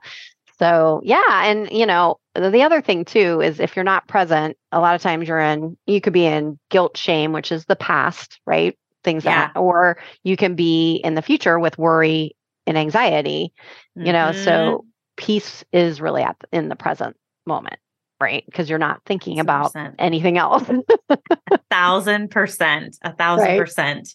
So, 0.59 1.01
yeah. 1.05 1.21
And, 1.47 1.71
you 1.71 1.87
know, 1.87 2.19
the 2.35 2.51
the 2.51 2.63
other 2.63 2.81
thing 2.81 3.05
too 3.05 3.41
is 3.41 3.61
if 3.61 3.75
you're 3.77 3.85
not 3.85 4.07
present, 4.09 4.57
a 4.73 4.81
lot 4.81 4.95
of 4.95 5.03
times 5.03 5.29
you're 5.29 5.41
in, 5.41 5.77
you 5.87 6.01
could 6.01 6.13
be 6.13 6.27
in 6.27 6.59
guilt, 6.71 6.97
shame, 6.97 7.33
which 7.33 7.51
is 7.53 7.65
the 7.65 7.77
past, 7.77 8.41
right? 8.47 8.77
Things 9.03 9.25
Yeah. 9.25 9.49
that, 9.53 9.59
or 9.59 9.99
you 10.23 10.37
can 10.37 10.55
be 10.55 10.97
in 10.97 11.15
the 11.15 11.23
future 11.23 11.59
with 11.59 11.77
worry 11.79 12.37
and 12.67 12.79
anxiety, 12.79 13.53
you 13.97 14.13
know? 14.13 14.31
Mhm. 14.31 14.37
So, 14.45 14.85
peace 15.17 15.65
is 15.73 16.01
really 16.01 16.23
at 16.23 16.37
in 16.53 16.69
the 16.69 16.77
present 16.77 17.17
moment. 17.47 17.79
right? 18.21 18.45
Because 18.47 18.71
you're 18.71 18.79
not 18.79 19.03
thinking 19.05 19.39
about 19.41 19.73
anything 19.99 20.39
else. 20.39 20.63
a 21.11 21.59
thousand 21.71 22.31
percent, 22.31 22.97
a 23.03 23.13
thousand 23.13 23.49
right? 23.49 23.59
percent. 23.59 24.15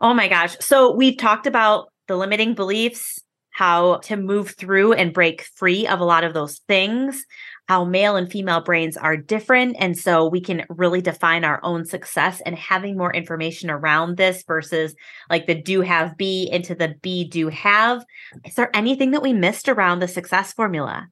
Oh 0.00 0.14
my 0.14 0.26
gosh. 0.26 0.56
So 0.60 0.94
we've 0.96 1.16
talked 1.16 1.46
about 1.46 1.88
the 2.08 2.16
limiting 2.16 2.54
beliefs, 2.54 3.19
how 3.50 3.96
to 3.98 4.16
move 4.16 4.54
through 4.56 4.92
and 4.92 5.12
break 5.12 5.42
free 5.42 5.86
of 5.86 6.00
a 6.00 6.04
lot 6.04 6.24
of 6.24 6.34
those 6.34 6.58
things, 6.68 7.24
how 7.68 7.84
male 7.84 8.16
and 8.16 8.30
female 8.30 8.60
brains 8.60 8.96
are 8.96 9.16
different. 9.16 9.76
And 9.78 9.98
so 9.98 10.26
we 10.26 10.40
can 10.40 10.64
really 10.68 11.00
define 11.00 11.44
our 11.44 11.60
own 11.62 11.84
success 11.84 12.40
and 12.46 12.56
having 12.56 12.96
more 12.96 13.12
information 13.12 13.70
around 13.70 14.16
this 14.16 14.42
versus 14.46 14.94
like 15.28 15.46
the 15.46 15.54
do 15.54 15.80
have 15.82 16.16
be 16.16 16.48
into 16.50 16.74
the 16.74 16.94
be 17.02 17.28
do 17.28 17.48
have. 17.48 18.04
Is 18.44 18.54
there 18.54 18.74
anything 18.74 19.12
that 19.12 19.22
we 19.22 19.32
missed 19.32 19.68
around 19.68 19.98
the 19.98 20.08
success 20.08 20.52
formula? 20.52 21.08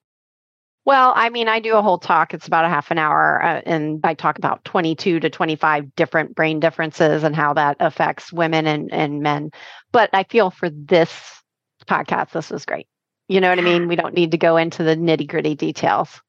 Well, 0.89 1.13
I 1.15 1.29
mean, 1.29 1.49
I 1.49 1.61
do 1.61 1.77
a 1.77 1.83
whole 1.83 1.99
talk. 1.99 2.33
It's 2.33 2.47
about 2.47 2.65
a 2.65 2.71
half 2.71 2.91
an 2.91 2.97
hour, 2.97 3.43
uh, 3.45 3.61
and 3.67 4.01
I 4.05 4.15
talk 4.15 4.39
about 4.39 4.65
22 4.65 5.21
to 5.21 5.29
25 5.29 5.95
different 5.97 6.35
brain 6.35 6.61
differences 6.61 7.25
and 7.25 7.37
how 7.37 7.53
that 7.53 7.77
affects 7.79 8.33
women 8.33 8.67
and, 8.67 8.91
and 8.91 9.21
men. 9.21 9.51
But 9.93 10.09
I 10.15 10.23
feel 10.23 10.51
for 10.51 10.71
this 10.71 11.38
podcast, 11.89 12.31
this 12.31 12.51
is 12.51 12.65
great. 12.65 12.87
You 13.29 13.41
know 13.41 13.51
what 13.51 13.59
I 13.59 13.63
mean? 13.63 13.89
We 13.89 13.97
don't 13.97 14.15
need 14.15 14.31
to 14.31 14.39
go 14.39 14.57
into 14.57 14.83
the 14.83 14.97
nitty 14.97 15.29
gritty 15.29 15.55
details 15.55 16.21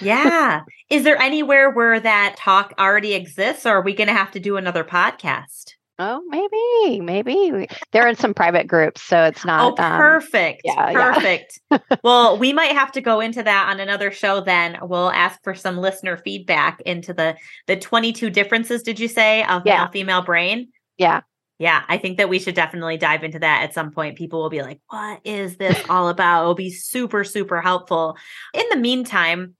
yeah. 0.00 0.62
Is 0.90 1.04
there 1.04 1.20
anywhere 1.20 1.70
where 1.70 2.00
that 2.00 2.36
talk 2.38 2.74
already 2.78 3.14
exists, 3.14 3.66
or 3.66 3.76
are 3.76 3.82
we 3.82 3.94
going 3.94 4.08
to 4.08 4.14
have 4.14 4.30
to 4.32 4.40
do 4.40 4.56
another 4.56 4.84
podcast? 4.84 5.72
Oh, 5.98 6.22
maybe, 6.28 7.00
maybe 7.00 7.66
they're 7.90 8.06
in 8.06 8.16
some 8.16 8.34
private 8.34 8.66
groups, 8.66 9.02
so 9.02 9.24
it's 9.24 9.46
not. 9.46 9.72
Oh, 9.72 9.74
perfect, 9.74 10.62
um, 10.68 10.74
yeah, 10.74 10.92
perfect. 10.92 11.58
Yeah. 11.70 11.78
well, 12.04 12.38
we 12.38 12.52
might 12.52 12.72
have 12.72 12.92
to 12.92 13.00
go 13.00 13.20
into 13.20 13.42
that 13.42 13.68
on 13.70 13.80
another 13.80 14.10
show. 14.10 14.42
Then 14.42 14.76
we'll 14.82 15.10
ask 15.10 15.42
for 15.42 15.54
some 15.54 15.78
listener 15.78 16.18
feedback 16.18 16.82
into 16.82 17.14
the 17.14 17.36
the 17.66 17.76
twenty 17.76 18.12
two 18.12 18.28
differences. 18.28 18.82
Did 18.82 19.00
you 19.00 19.08
say 19.08 19.42
of 19.44 19.62
yeah. 19.64 19.78
male 19.78 19.90
female 19.90 20.22
brain? 20.22 20.68
Yeah, 20.98 21.22
yeah, 21.58 21.84
I 21.88 21.98
think 21.98 22.18
that 22.18 22.28
we 22.28 22.38
should 22.38 22.54
definitely 22.54 22.96
dive 22.96 23.24
into 23.24 23.38
that 23.38 23.62
at 23.62 23.74
some 23.74 23.90
point. 23.90 24.18
People 24.18 24.42
will 24.42 24.50
be 24.50 24.62
like, 24.62 24.80
"What 24.88 25.20
is 25.24 25.56
this 25.56 25.82
all 25.88 26.08
about?" 26.08 26.42
It'll 26.42 26.54
be 26.54 26.70
super, 26.70 27.24
super 27.24 27.60
helpful. 27.60 28.16
In 28.54 28.64
the 28.70 28.76
meantime, 28.76 29.56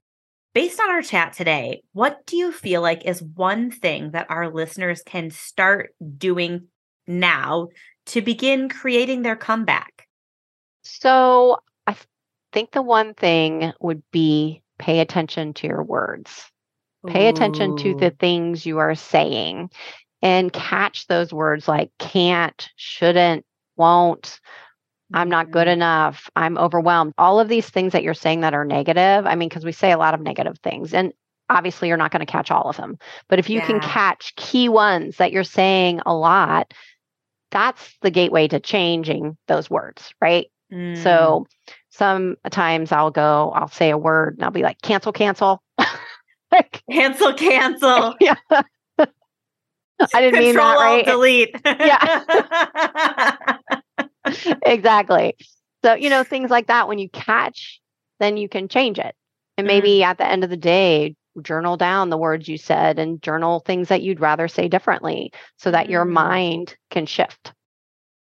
Based 0.57 0.81
on 0.81 0.89
our 0.89 1.03
chat 1.03 1.35
today, 1.35 1.83
what 1.93 2.25
do 2.25 2.35
you 2.39 2.51
feel 2.51 2.81
like 2.81 3.05
is 3.05 3.23
one 3.23 3.71
thing 3.71 4.13
that 4.13 4.31
our 4.31 4.51
listeners 4.51 5.03
can 5.05 5.31
start 5.31 5.95
doing 6.17 6.69
now 7.07 7.69
to 8.07 8.23
begin 8.23 8.71
creating 8.71 9.21
their 9.21 9.37
comeback? 9.37 10.09
So, 10.81 11.59
I 11.87 11.95
think 12.55 12.71
the 12.71 12.81
one 12.81 13.13
thing 13.13 13.75
would 13.81 14.03
be 14.13 14.63
pay 14.79 15.01
attention 15.01 15.53
to 15.53 15.67
your 15.67 15.83
words. 15.83 16.51
Pay 17.07 17.29
attention 17.29 17.77
to 17.77 17.95
the 17.95 18.13
things 18.19 18.65
you 18.65 18.79
are 18.79 18.95
saying 18.95 19.69
and 20.23 20.53
catch 20.53 21.07
those 21.07 21.33
words 21.33 21.69
like 21.69 21.91
can't, 21.99 22.69
shouldn't, 22.77 23.45
won't, 23.77 24.41
I'm 25.15 25.29
not 25.29 25.51
good 25.51 25.67
mm-hmm. 25.67 25.75
enough. 25.75 26.29
I'm 26.37 26.59
overwhelmed. 26.59 27.15
All 27.19 27.39
of 27.39 27.49
these 27.49 27.69
things 27.69 27.93
that 27.93 28.03
you're 28.03 28.15
saying 28.15 28.41
that 28.41 28.55
are 28.55 28.65
negative. 28.65 29.27
I 29.27 29.35
mean, 29.35 29.49
because 29.49 29.65
we 29.65 29.73
say 29.73 29.93
a 29.93 29.99
lot 29.99 30.15
of 30.15 30.21
negative 30.21 30.59
things, 30.59 30.93
and 30.93 31.13
obviously 31.49 31.89
you're 31.89 31.97
not 31.97 32.11
going 32.11 32.25
to 32.25 32.31
catch 32.31 32.51
all 32.51 32.69
of 32.69 32.77
them. 32.77 32.99
But 33.29 33.39
if 33.39 33.49
you 33.49 33.61
yeah. 33.61 33.67
can 33.67 33.81
catch 33.81 34.35
key 34.37 34.69
ones 34.69 35.19
that 35.19 35.33
you're 35.33 35.45
saying 35.45 36.01
a 36.05 36.15
lot, 36.15 36.75
that's 37.51 37.97
the 38.03 38.11
gateway 38.11 38.49
to 38.49 38.59
changing 38.59 39.37
those 39.47 39.71
words, 39.71 40.13
right? 40.21 40.51
Mm. 40.73 41.01
So 41.01 41.47
sometimes 41.91 42.91
I'll 42.91 43.13
go, 43.13 43.53
I'll 43.55 43.69
say 43.69 43.91
a 43.91 43.99
word 43.99 44.35
and 44.35 44.45
I'll 44.45 44.51
be 44.51 44.63
like, 44.63 44.83
cancel, 44.83 45.13
cancel. 45.13 45.63
like, 46.53 46.83
cancel, 46.91 47.33
cancel. 47.35 48.15
Yeah. 48.21 48.35
I 50.15 50.21
didn't 50.21 50.41
Control 50.41 50.47
mean 50.47 50.55
that, 50.57 50.77
right? 50.77 51.07
Delete. 51.07 51.57
yeah. 54.25 54.59
exactly. 54.67 55.37
So, 55.85 55.95
you 55.95 56.11
know, 56.11 56.25
things 56.25 56.51
like 56.51 56.67
that, 56.67 56.89
when 56.89 56.99
you 56.99 57.09
catch, 57.09 57.81
then 58.21 58.37
you 58.37 58.49
can 58.49 58.69
change 58.69 58.99
it. 58.99 59.15
And 59.57 59.67
maybe 59.67 60.01
mm. 60.01 60.05
at 60.05 60.19
the 60.19 60.27
end 60.27 60.45
of 60.45 60.51
the 60.51 60.57
day, 60.57 61.15
journal 61.43 61.77
down 61.77 62.11
the 62.11 62.17
words 62.17 62.49
you 62.49 62.59
said 62.59 62.99
and 62.99 63.23
journal 63.23 63.61
things 63.61 63.89
that 63.89 64.03
you'd 64.03 64.21
rather 64.21 64.49
say 64.49 64.69
differently 64.69 65.33
so 65.59 65.71
that 65.71 65.87
mm. 65.87 65.91
your 65.91 66.05
mind 66.05 66.77
can 66.91 67.07
shift. 67.07 67.53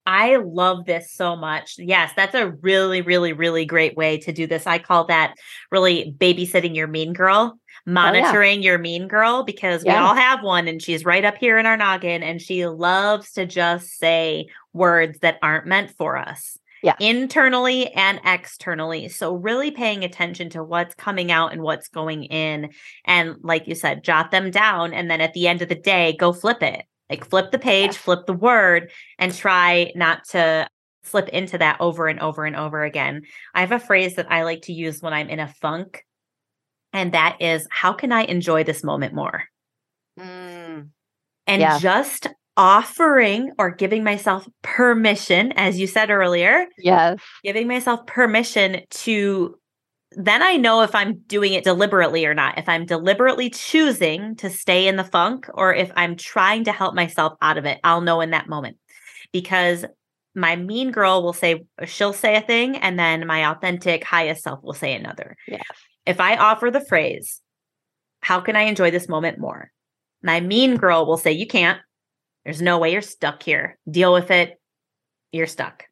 I 0.06 0.38
love 0.38 0.86
this 0.86 1.12
so 1.12 1.36
much. 1.36 1.76
Yes, 1.78 2.12
that's 2.16 2.34
a 2.34 2.52
really, 2.62 3.02
really, 3.02 3.34
really 3.34 3.66
great 3.66 3.96
way 3.96 4.18
to 4.20 4.32
do 4.32 4.48
this. 4.48 4.66
I 4.66 4.80
call 4.80 5.06
that 5.06 5.36
really 5.72 6.16
babysitting 6.18 6.76
your 6.76 6.88
mean 6.88 7.14
girl, 7.14 7.60
monitoring 7.86 8.60
oh, 8.60 8.62
yeah. 8.62 8.70
your 8.70 8.80
mean 8.80 9.08
girl, 9.08 9.44
because 9.44 9.86
yeah. 9.86 9.94
we 9.94 10.08
all 10.08 10.16
have 10.16 10.44
one 10.44 10.68
and 10.68 10.82
she's 10.82 11.06
right 11.06 11.24
up 11.24 11.38
here 11.38 11.58
in 11.58 11.66
our 11.66 11.78
noggin 11.78 12.24
and 12.24 12.42
she 12.42 12.66
loves 12.66 13.32
to 13.34 13.46
just 13.46 13.98
say 13.98 14.48
words 14.74 15.20
that 15.20 15.38
aren't 15.44 15.68
meant 15.68 15.92
for 15.92 16.18
us. 16.18 16.58
Yeah. 16.84 16.96
Internally 17.00 17.94
and 17.94 18.20
externally. 18.26 19.08
So, 19.08 19.36
really 19.36 19.70
paying 19.70 20.04
attention 20.04 20.50
to 20.50 20.64
what's 20.64 20.96
coming 20.96 21.32
out 21.32 21.54
and 21.54 21.62
what's 21.62 21.90
going 21.90 22.24
in. 22.24 22.72
And, 23.06 23.36
like 23.44 23.68
you 23.68 23.76
said, 23.76 24.04
jot 24.04 24.32
them 24.32 24.50
down. 24.50 24.92
And 24.92 25.08
then 25.08 25.22
at 25.22 25.36
the 25.36 25.48
end 25.48 25.62
of 25.62 25.70
the 25.70 25.76
day, 25.76 26.16
go 26.18 26.34
flip 26.34 26.64
it 26.64 26.86
like 27.12 27.30
flip 27.30 27.52
the 27.52 27.60
page, 27.60 27.98
flip 27.98 28.26
the 28.26 28.34
word, 28.34 28.90
and 29.20 29.36
try 29.36 29.92
not 29.96 30.24
to 30.30 30.68
slip 31.04 31.28
into 31.30 31.58
that 31.58 31.80
over 31.82 32.08
and 32.08 32.20
over 32.22 32.46
and 32.46 32.56
over 32.56 32.84
again. 32.84 33.24
I 33.54 33.60
have 33.60 33.74
a 33.74 33.80
phrase 33.80 34.16
that 34.16 34.32
I 34.32 34.44
like 34.44 34.64
to 34.64 34.74
use 34.74 35.02
when 35.02 35.14
I'm 35.14 35.30
in 35.30 35.40
a 35.40 35.48
funk, 35.48 36.06
and 36.94 37.12
that 37.12 37.42
is, 37.42 37.68
How 37.70 37.94
can 37.94 38.12
I 38.12 38.24
enjoy 38.24 38.64
this 38.64 38.84
moment 38.84 39.14
more? 39.14 39.44
Mm. 40.18 40.90
And 41.48 41.62
yeah. 41.62 41.80
just 41.80 42.28
offering 42.56 43.52
or 43.58 43.72
giving 43.72 44.04
myself 44.04 44.48
permission, 44.62 45.52
as 45.54 45.80
you 45.80 45.88
said 45.88 46.10
earlier. 46.10 46.66
Yes. 46.78 47.20
Giving 47.44 47.68
myself 47.68 48.06
permission 48.06 48.82
to 48.90 49.60
then 50.14 50.44
I 50.44 50.58
know 50.58 50.82
if 50.82 50.94
I'm 50.94 51.20
doing 51.28 51.54
it 51.54 51.64
deliberately 51.64 52.26
or 52.26 52.34
not. 52.34 52.58
If 52.58 52.68
I'm 52.68 52.86
deliberately 52.86 53.50
choosing 53.50 54.36
to 54.38 54.50
stay 54.50 54.88
in 54.88 54.98
the 54.98 55.04
funk 55.04 55.48
or 55.54 55.74
if 55.74 55.92
I'm 55.96 56.16
trying 56.16 56.66
to 56.66 56.72
help 56.72 56.96
myself 56.96 57.34
out 57.42 57.58
of 57.58 57.66
it, 57.66 57.80
I'll 57.84 58.02
know 58.02 58.20
in 58.22 58.32
that 58.32 58.50
moment. 58.50 58.78
Because 59.32 59.86
my 60.36 60.56
mean 60.58 60.92
girl 60.92 61.24
will 61.24 61.34
say, 61.34 61.64
she'll 61.86 62.14
say 62.14 62.36
a 62.36 62.42
thing, 62.42 62.78
and 62.78 62.98
then 62.98 63.28
my 63.28 63.50
authentic 63.52 64.04
highest 64.04 64.44
self 64.44 64.62
will 64.64 64.74
say 64.74 64.94
another. 64.94 65.36
Yeah. 65.48 65.62
If 66.06 66.20
I 66.20 66.36
offer 66.36 66.72
the 66.72 66.86
phrase, 66.86 67.42
how 68.22 68.42
can 68.42 68.56
I 68.56 68.64
enjoy 68.64 68.92
this 68.92 69.10
moment 69.10 69.40
more? 69.40 69.72
My 70.24 70.40
mean 70.40 70.78
girl 70.78 71.06
will 71.06 71.18
say, 71.18 71.32
you 71.32 71.48
can't. 71.48 71.80
There's 72.44 72.62
no 72.62 72.80
way 72.80 72.92
you're 72.92 73.02
stuck 73.02 73.44
here. 73.44 73.78
Deal 73.90 74.14
with 74.14 74.32
it. 74.32 74.60
You're 75.32 75.48
stuck. 75.48 75.86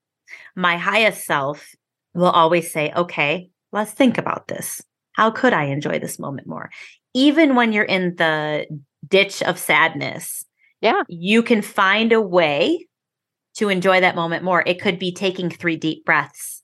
My 0.56 0.78
highest 0.78 1.26
self 1.26 1.74
will 2.14 2.30
always 2.30 2.72
say, 2.72 2.92
okay, 2.96 3.50
let's 3.72 3.92
think 3.92 4.18
about 4.18 4.48
this. 4.48 4.82
How 5.14 5.32
could 5.32 5.54
I 5.54 5.66
enjoy 5.66 6.00
this 6.00 6.20
moment 6.20 6.48
more? 6.48 6.70
Even 7.14 7.56
when 7.56 7.74
you're 7.74 7.84
in 7.84 8.16
the 8.16 8.66
ditch 9.08 9.42
of 9.44 9.58
sadness, 9.58 10.46
yeah, 10.82 11.04
you 11.08 11.44
can 11.44 11.62
find 11.62 12.12
a 12.12 12.22
way 12.22 12.88
to 13.56 13.70
enjoy 13.70 14.00
that 14.00 14.16
moment 14.16 14.44
more. 14.44 14.64
It 14.66 14.82
could 14.82 15.00
be 15.00 15.12
taking 15.12 15.50
three 15.50 15.76
deep 15.76 16.06
breaths. 16.06 16.64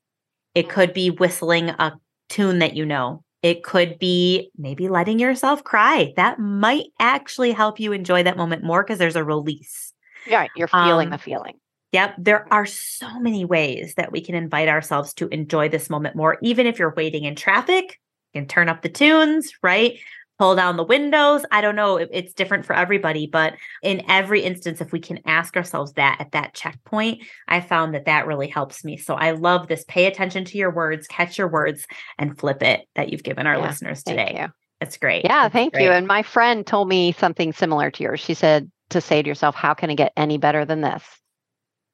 It 0.53 0.69
could 0.69 0.93
be 0.93 1.09
whistling 1.09 1.69
a 1.69 1.93
tune 2.29 2.59
that 2.59 2.75
you 2.75 2.85
know. 2.85 3.23
It 3.43 3.63
could 3.63 3.99
be 3.99 4.49
maybe 4.57 4.87
letting 4.87 5.19
yourself 5.19 5.63
cry. 5.63 6.13
That 6.15 6.39
might 6.39 6.85
actually 6.99 7.51
help 7.51 7.79
you 7.79 7.91
enjoy 7.91 8.23
that 8.23 8.37
moment 8.37 8.63
more 8.63 8.83
because 8.83 8.97
there's 8.97 9.15
a 9.15 9.23
release. 9.23 9.93
Yeah, 10.25 10.47
you're 10.55 10.67
feeling 10.67 11.07
um, 11.07 11.11
the 11.11 11.17
feeling. 11.17 11.59
Yep. 11.91 12.15
There 12.17 12.51
are 12.53 12.65
so 12.65 13.19
many 13.19 13.45
ways 13.45 13.93
that 13.95 14.11
we 14.11 14.21
can 14.21 14.35
invite 14.35 14.67
ourselves 14.67 15.13
to 15.15 15.27
enjoy 15.29 15.69
this 15.69 15.89
moment 15.89 16.15
more. 16.15 16.37
Even 16.41 16.67
if 16.67 16.79
you're 16.79 16.93
waiting 16.95 17.23
in 17.23 17.35
traffic, 17.35 17.99
you 18.33 18.41
can 18.41 18.47
turn 18.47 18.69
up 18.69 18.81
the 18.81 18.89
tunes, 18.89 19.53
right? 19.61 19.99
Pull 20.37 20.55
down 20.55 20.75
the 20.75 20.83
windows. 20.83 21.45
I 21.51 21.61
don't 21.61 21.77
know. 21.77 21.95
It's 21.95 22.33
different 22.33 22.65
for 22.65 22.75
everybody, 22.75 23.25
but 23.25 23.53
in 23.81 24.03
every 24.09 24.41
instance, 24.41 24.81
if 24.81 24.91
we 24.91 24.99
can 24.99 25.19
ask 25.25 25.55
ourselves 25.55 25.93
that 25.93 26.17
at 26.19 26.33
that 26.33 26.53
checkpoint, 26.53 27.23
I 27.47 27.61
found 27.61 27.93
that 27.95 28.05
that 28.05 28.27
really 28.27 28.49
helps 28.49 28.83
me. 28.83 28.97
So 28.97 29.15
I 29.15 29.31
love 29.31 29.69
this. 29.69 29.85
Pay 29.87 30.07
attention 30.07 30.43
to 30.45 30.57
your 30.57 30.71
words, 30.71 31.07
catch 31.07 31.37
your 31.37 31.47
words, 31.47 31.87
and 32.17 32.37
flip 32.37 32.61
it 32.61 32.81
that 32.95 33.09
you've 33.09 33.23
given 33.23 33.47
our 33.47 33.55
yeah, 33.55 33.67
listeners 33.67 34.03
today. 34.03 34.47
That's 34.81 34.97
great. 34.97 35.23
Yeah, 35.23 35.45
it's 35.45 35.53
thank 35.53 35.73
great. 35.73 35.85
you. 35.85 35.91
And 35.91 36.05
my 36.05 36.21
friend 36.21 36.67
told 36.67 36.89
me 36.89 37.13
something 37.13 37.53
similar 37.53 37.89
to 37.91 38.03
yours. 38.03 38.19
She 38.19 38.33
said 38.33 38.69
to 38.89 38.99
say 38.99 39.21
to 39.21 39.27
yourself, 39.27 39.55
How 39.55 39.73
can 39.73 39.89
it 39.89 39.95
get 39.95 40.11
any 40.17 40.37
better 40.37 40.65
than 40.65 40.81
this? 40.81 41.03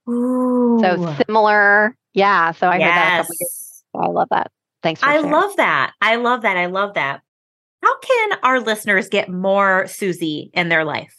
Ooh. 0.09 0.79
So 0.81 1.15
similar. 1.25 1.95
Yeah. 2.13 2.51
So 2.51 2.67
I 2.67 2.77
yes. 2.77 2.87
heard 2.87 2.95
that 2.95 3.13
a 3.13 3.21
couple 3.23 3.35
years 3.39 3.83
ago. 3.93 4.03
I 4.03 4.07
love 4.07 4.27
that. 4.31 4.51
Thanks 4.83 5.03
I 5.03 5.13
sharing. 5.13 5.31
love 5.31 5.55
that. 5.57 5.93
I 6.01 6.15
love 6.15 6.41
that. 6.41 6.57
I 6.57 6.65
love 6.67 6.95
that. 6.95 7.21
How 7.83 7.99
can 7.99 8.39
our 8.43 8.59
listeners 8.59 9.09
get 9.09 9.29
more 9.29 9.87
Susie 9.87 10.51
in 10.53 10.69
their 10.69 10.85
life? 10.85 11.15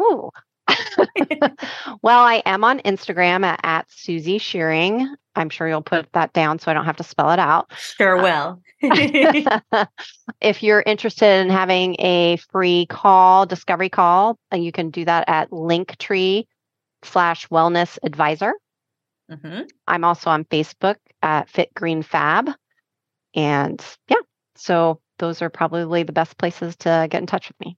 Ooh. 0.00 0.30
well, 2.02 2.24
I 2.24 2.42
am 2.46 2.64
on 2.64 2.80
Instagram 2.80 3.44
at, 3.44 3.60
at 3.62 3.86
Susie 3.90 4.38
Schiering. 4.38 5.14
I'm 5.36 5.48
sure 5.48 5.68
you'll 5.68 5.82
put 5.82 6.12
that 6.12 6.32
down 6.32 6.58
so 6.58 6.70
I 6.70 6.74
don't 6.74 6.84
have 6.84 6.96
to 6.96 7.04
spell 7.04 7.30
it 7.30 7.38
out. 7.38 7.72
Sure 7.76 8.16
will. 8.16 8.60
if 10.40 10.62
you're 10.62 10.82
interested 10.86 11.40
in 11.40 11.50
having 11.50 11.96
a 12.00 12.36
free 12.50 12.86
call, 12.86 13.46
discovery 13.46 13.88
call, 13.88 14.38
uh, 14.52 14.56
you 14.56 14.72
can 14.72 14.90
do 14.90 15.04
that 15.04 15.24
at 15.28 15.50
Linktree 15.50 16.46
slash 17.02 17.48
wellness 17.48 17.98
advisor. 18.02 18.52
Mm-hmm. 19.30 19.62
I'm 19.86 20.04
also 20.04 20.30
on 20.30 20.44
Facebook 20.44 20.96
at 21.22 21.48
Fit 21.48 21.72
Green 21.74 22.02
Fab. 22.02 22.50
And 23.34 23.84
yeah, 24.08 24.16
so 24.56 25.00
those 25.18 25.42
are 25.42 25.50
probably 25.50 26.02
the 26.02 26.12
best 26.12 26.36
places 26.38 26.76
to 26.76 27.06
get 27.10 27.20
in 27.20 27.26
touch 27.26 27.48
with 27.48 27.60
me. 27.60 27.76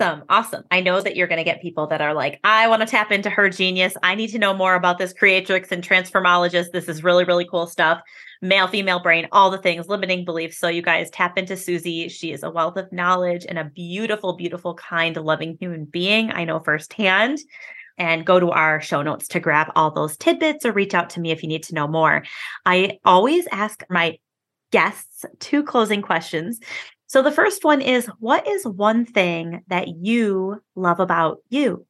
Awesome. 0.00 0.24
Awesome. 0.28 0.64
I 0.72 0.80
know 0.80 1.00
that 1.00 1.14
you're 1.14 1.28
going 1.28 1.38
to 1.38 1.44
get 1.44 1.62
people 1.62 1.86
that 1.88 2.00
are 2.00 2.14
like, 2.14 2.40
I 2.42 2.66
want 2.66 2.80
to 2.80 2.86
tap 2.86 3.12
into 3.12 3.30
her 3.30 3.48
genius. 3.48 3.94
I 4.02 4.16
need 4.16 4.28
to 4.28 4.38
know 4.38 4.52
more 4.52 4.74
about 4.74 4.98
this 4.98 5.12
creatrix 5.12 5.70
and 5.70 5.86
transformologist. 5.86 6.72
This 6.72 6.88
is 6.88 7.04
really, 7.04 7.24
really 7.24 7.46
cool 7.48 7.68
stuff. 7.68 8.00
Male, 8.42 8.66
female 8.66 8.98
brain, 8.98 9.28
all 9.30 9.50
the 9.50 9.58
things, 9.58 9.86
limiting 9.86 10.24
beliefs. 10.24 10.58
So, 10.58 10.66
you 10.66 10.82
guys 10.82 11.10
tap 11.10 11.38
into 11.38 11.56
Susie. 11.56 12.08
She 12.08 12.32
is 12.32 12.42
a 12.42 12.50
wealth 12.50 12.76
of 12.76 12.90
knowledge 12.92 13.46
and 13.48 13.56
a 13.56 13.64
beautiful, 13.64 14.32
beautiful, 14.36 14.74
kind, 14.74 15.16
loving 15.16 15.56
human 15.60 15.84
being. 15.84 16.32
I 16.32 16.44
know 16.44 16.58
firsthand. 16.58 17.38
And 17.96 18.26
go 18.26 18.40
to 18.40 18.50
our 18.50 18.80
show 18.80 19.02
notes 19.02 19.28
to 19.28 19.40
grab 19.40 19.68
all 19.76 19.92
those 19.92 20.16
tidbits 20.16 20.66
or 20.66 20.72
reach 20.72 20.94
out 20.94 21.10
to 21.10 21.20
me 21.20 21.30
if 21.30 21.42
you 21.42 21.48
need 21.48 21.62
to 21.64 21.74
know 21.74 21.86
more. 21.86 22.24
I 22.66 22.98
always 23.04 23.46
ask 23.52 23.84
my 23.88 24.18
guests 24.72 25.24
two 25.38 25.62
closing 25.62 26.02
questions. 26.02 26.58
So 27.06 27.22
the 27.22 27.30
first 27.30 27.64
one 27.64 27.80
is 27.80 28.06
what 28.18 28.48
is 28.48 28.66
one 28.66 29.04
thing 29.04 29.62
that 29.68 29.86
you 29.88 30.60
love 30.74 30.98
about 30.98 31.38
you? 31.48 31.86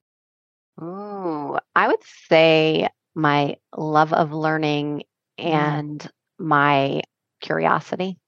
Oh, 0.79 1.59
I 1.75 1.89
would 1.89 2.03
say 2.29 2.89
my 3.15 3.57
love 3.77 4.13
of 4.13 4.33
learning 4.33 5.05
mm. 5.39 5.45
and 5.45 6.01
mm. 6.01 6.11
my 6.39 7.03
curiosity. 7.41 8.19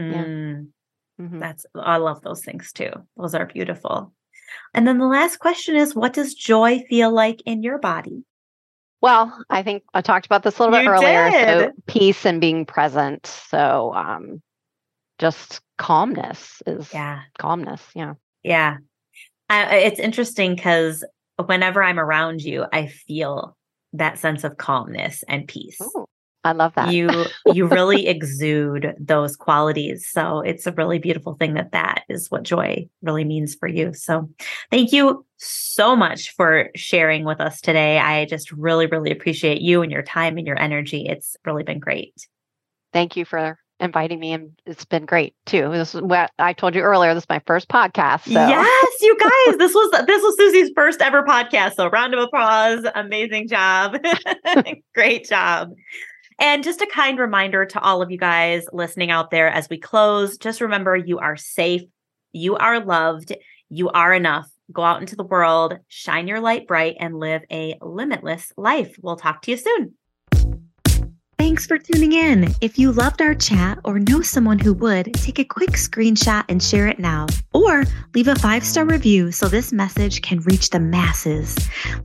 Mm. 0.00 0.12
Yeah. 0.12 1.24
Mm-hmm. 1.24 1.38
That's 1.38 1.66
I 1.74 1.96
love 1.96 2.22
those 2.22 2.44
things 2.44 2.72
too. 2.72 2.90
Those 3.16 3.34
are 3.34 3.46
beautiful. 3.46 4.12
And 4.74 4.86
then 4.86 4.98
the 4.98 5.06
last 5.06 5.38
question 5.38 5.76
is 5.76 5.94
what 5.94 6.12
does 6.12 6.34
joy 6.34 6.84
feel 6.88 7.10
like 7.10 7.42
in 7.46 7.62
your 7.62 7.78
body? 7.78 8.24
Well, 9.00 9.44
I 9.50 9.62
think 9.62 9.84
I 9.94 10.00
talked 10.00 10.26
about 10.26 10.42
this 10.42 10.58
a 10.58 10.62
little 10.62 10.76
you 10.76 10.82
bit 10.82 10.90
earlier. 10.90 11.30
Did. 11.30 11.68
So 11.68 11.72
peace 11.86 12.24
and 12.26 12.40
being 12.40 12.64
present. 12.64 13.26
So 13.26 13.94
um 13.94 14.42
just 15.18 15.60
calmness 15.78 16.62
is 16.66 16.92
yeah 16.92 17.20
calmness 17.38 17.82
yeah 17.94 18.14
yeah 18.42 18.76
I, 19.48 19.76
it's 19.76 20.00
interesting 20.00 20.54
because 20.54 21.04
whenever 21.44 21.82
i'm 21.82 21.98
around 21.98 22.42
you 22.42 22.64
i 22.72 22.86
feel 22.86 23.56
that 23.92 24.18
sense 24.18 24.44
of 24.44 24.56
calmness 24.56 25.22
and 25.28 25.46
peace 25.46 25.80
Ooh, 25.80 26.06
i 26.46 26.52
love 26.52 26.72
that 26.74 26.92
you 26.92 27.08
you 27.52 27.66
really 27.66 28.06
exude 28.06 28.94
those 28.98 29.36
qualities 29.36 30.08
so 30.08 30.40
it's 30.40 30.66
a 30.66 30.72
really 30.72 30.98
beautiful 30.98 31.34
thing 31.34 31.54
that 31.54 31.72
that 31.72 32.02
is 32.08 32.30
what 32.30 32.42
joy 32.42 32.88
really 33.02 33.24
means 33.24 33.54
for 33.54 33.68
you 33.68 33.92
so 33.92 34.28
thank 34.70 34.92
you 34.92 35.24
so 35.36 35.94
much 35.94 36.34
for 36.34 36.70
sharing 36.74 37.24
with 37.24 37.40
us 37.40 37.60
today 37.60 37.98
i 37.98 38.24
just 38.24 38.50
really 38.52 38.86
really 38.86 39.10
appreciate 39.10 39.60
you 39.60 39.82
and 39.82 39.92
your 39.92 40.02
time 40.02 40.38
and 40.38 40.46
your 40.46 40.58
energy 40.58 41.06
it's 41.06 41.36
really 41.44 41.62
been 41.62 41.80
great 41.80 42.28
thank 42.92 43.16
you 43.16 43.24
for 43.24 43.58
inviting 43.80 44.18
me 44.18 44.32
and 44.32 44.50
it's 44.64 44.84
been 44.84 45.04
great 45.04 45.34
too. 45.44 45.70
This 45.70 45.94
is 45.94 46.00
what 46.00 46.30
I 46.38 46.52
told 46.52 46.74
you 46.74 46.82
earlier. 46.82 47.12
This 47.14 47.24
is 47.24 47.28
my 47.28 47.42
first 47.46 47.68
podcast. 47.68 48.24
So. 48.24 48.30
Yes, 48.32 48.92
you 49.02 49.16
guys. 49.20 49.58
this 49.58 49.74
was 49.74 50.06
this 50.06 50.22
was 50.22 50.36
Susie's 50.36 50.70
first 50.74 51.02
ever 51.02 51.22
podcast. 51.22 51.74
So 51.74 51.88
round 51.88 52.14
of 52.14 52.20
applause. 52.20 52.86
Amazing 52.94 53.48
job. 53.48 53.96
great 54.94 55.28
job. 55.28 55.70
And 56.38 56.62
just 56.62 56.82
a 56.82 56.86
kind 56.86 57.18
reminder 57.18 57.64
to 57.64 57.80
all 57.80 58.02
of 58.02 58.10
you 58.10 58.18
guys 58.18 58.66
listening 58.72 59.10
out 59.10 59.30
there 59.30 59.48
as 59.48 59.68
we 59.70 59.78
close, 59.78 60.36
just 60.36 60.60
remember 60.60 60.94
you 60.94 61.18
are 61.18 61.36
safe, 61.36 61.82
you 62.32 62.56
are 62.56 62.84
loved, 62.84 63.32
you 63.70 63.88
are 63.88 64.12
enough. 64.12 64.50
Go 64.72 64.82
out 64.82 65.00
into 65.00 65.16
the 65.16 65.24
world, 65.24 65.78
shine 65.88 66.28
your 66.28 66.40
light 66.40 66.66
bright, 66.66 66.96
and 66.98 67.18
live 67.18 67.42
a 67.50 67.78
limitless 67.80 68.52
life. 68.56 68.96
We'll 69.00 69.16
talk 69.16 69.42
to 69.42 69.52
you 69.52 69.56
soon. 69.56 69.94
Thanks 71.56 71.66
for 71.66 71.78
tuning 71.78 72.12
in. 72.12 72.54
If 72.60 72.78
you 72.78 72.92
loved 72.92 73.22
our 73.22 73.34
chat 73.34 73.78
or 73.82 73.98
know 73.98 74.20
someone 74.20 74.58
who 74.58 74.74
would, 74.74 75.14
take 75.14 75.38
a 75.38 75.44
quick 75.44 75.70
screenshot 75.70 76.44
and 76.50 76.62
share 76.62 76.86
it 76.86 76.98
now. 76.98 77.28
Or 77.54 77.84
leave 78.14 78.28
a 78.28 78.34
five 78.34 78.62
star 78.62 78.84
review 78.84 79.32
so 79.32 79.48
this 79.48 79.72
message 79.72 80.20
can 80.20 80.40
reach 80.40 80.68
the 80.68 80.80
masses. 80.80 81.56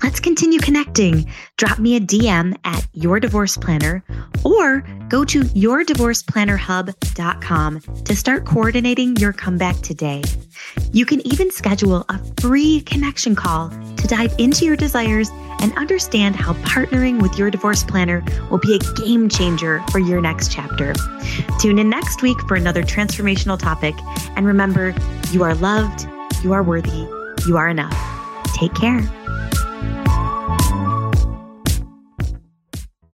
Let's 0.02 0.22
continue 0.22 0.62
connecting. 0.62 1.30
Drop 1.58 1.80
me 1.80 1.98
a 1.98 2.00
DM 2.00 2.56
at 2.64 2.88
Your 2.94 3.20
Divorce 3.20 3.58
Planner 3.58 4.06
or 4.46 4.86
go 5.10 5.26
to 5.26 5.42
yourdivorceplannerhub.com 5.42 7.82
to 8.06 8.16
start 8.16 8.46
coordinating 8.46 9.18
your 9.18 9.34
comeback 9.34 9.76
today. 9.82 10.24
You 10.94 11.06
can 11.06 11.20
even 11.28 11.52
schedule 11.52 12.06
a 12.08 12.22
free 12.40 12.80
connection 12.80 13.36
call 13.36 13.70
to 13.70 14.08
dive 14.08 14.34
into 14.38 14.64
your 14.64 14.78
desires 14.78 15.30
and 15.62 15.78
understand 15.78 16.36
how 16.36 16.54
partnering 16.54 17.22
with 17.22 17.38
your 17.38 17.52
divorce 17.52 17.84
planner 17.84 18.24
will 18.50 18.58
be 18.58 18.76
a 18.76 18.80
game 19.02 19.30
changer 19.42 19.82
for 19.92 19.98
your 19.98 20.22
next 20.22 20.52
chapter. 20.52 20.94
Tune 21.60 21.80
in 21.80 21.90
next 21.90 22.22
week 22.22 22.40
for 22.48 22.54
another 22.54 22.84
transformational 22.84 23.58
topic. 23.58 23.96
And 24.36 24.46
remember, 24.46 24.94
you 25.32 25.42
are 25.42 25.56
loved, 25.56 26.08
you 26.44 26.54
are 26.54 26.62
worthy, 26.62 27.08
you 27.48 27.58
are 27.58 27.68
enough. 27.68 27.98
Take 28.54 28.76
care. 28.76 29.02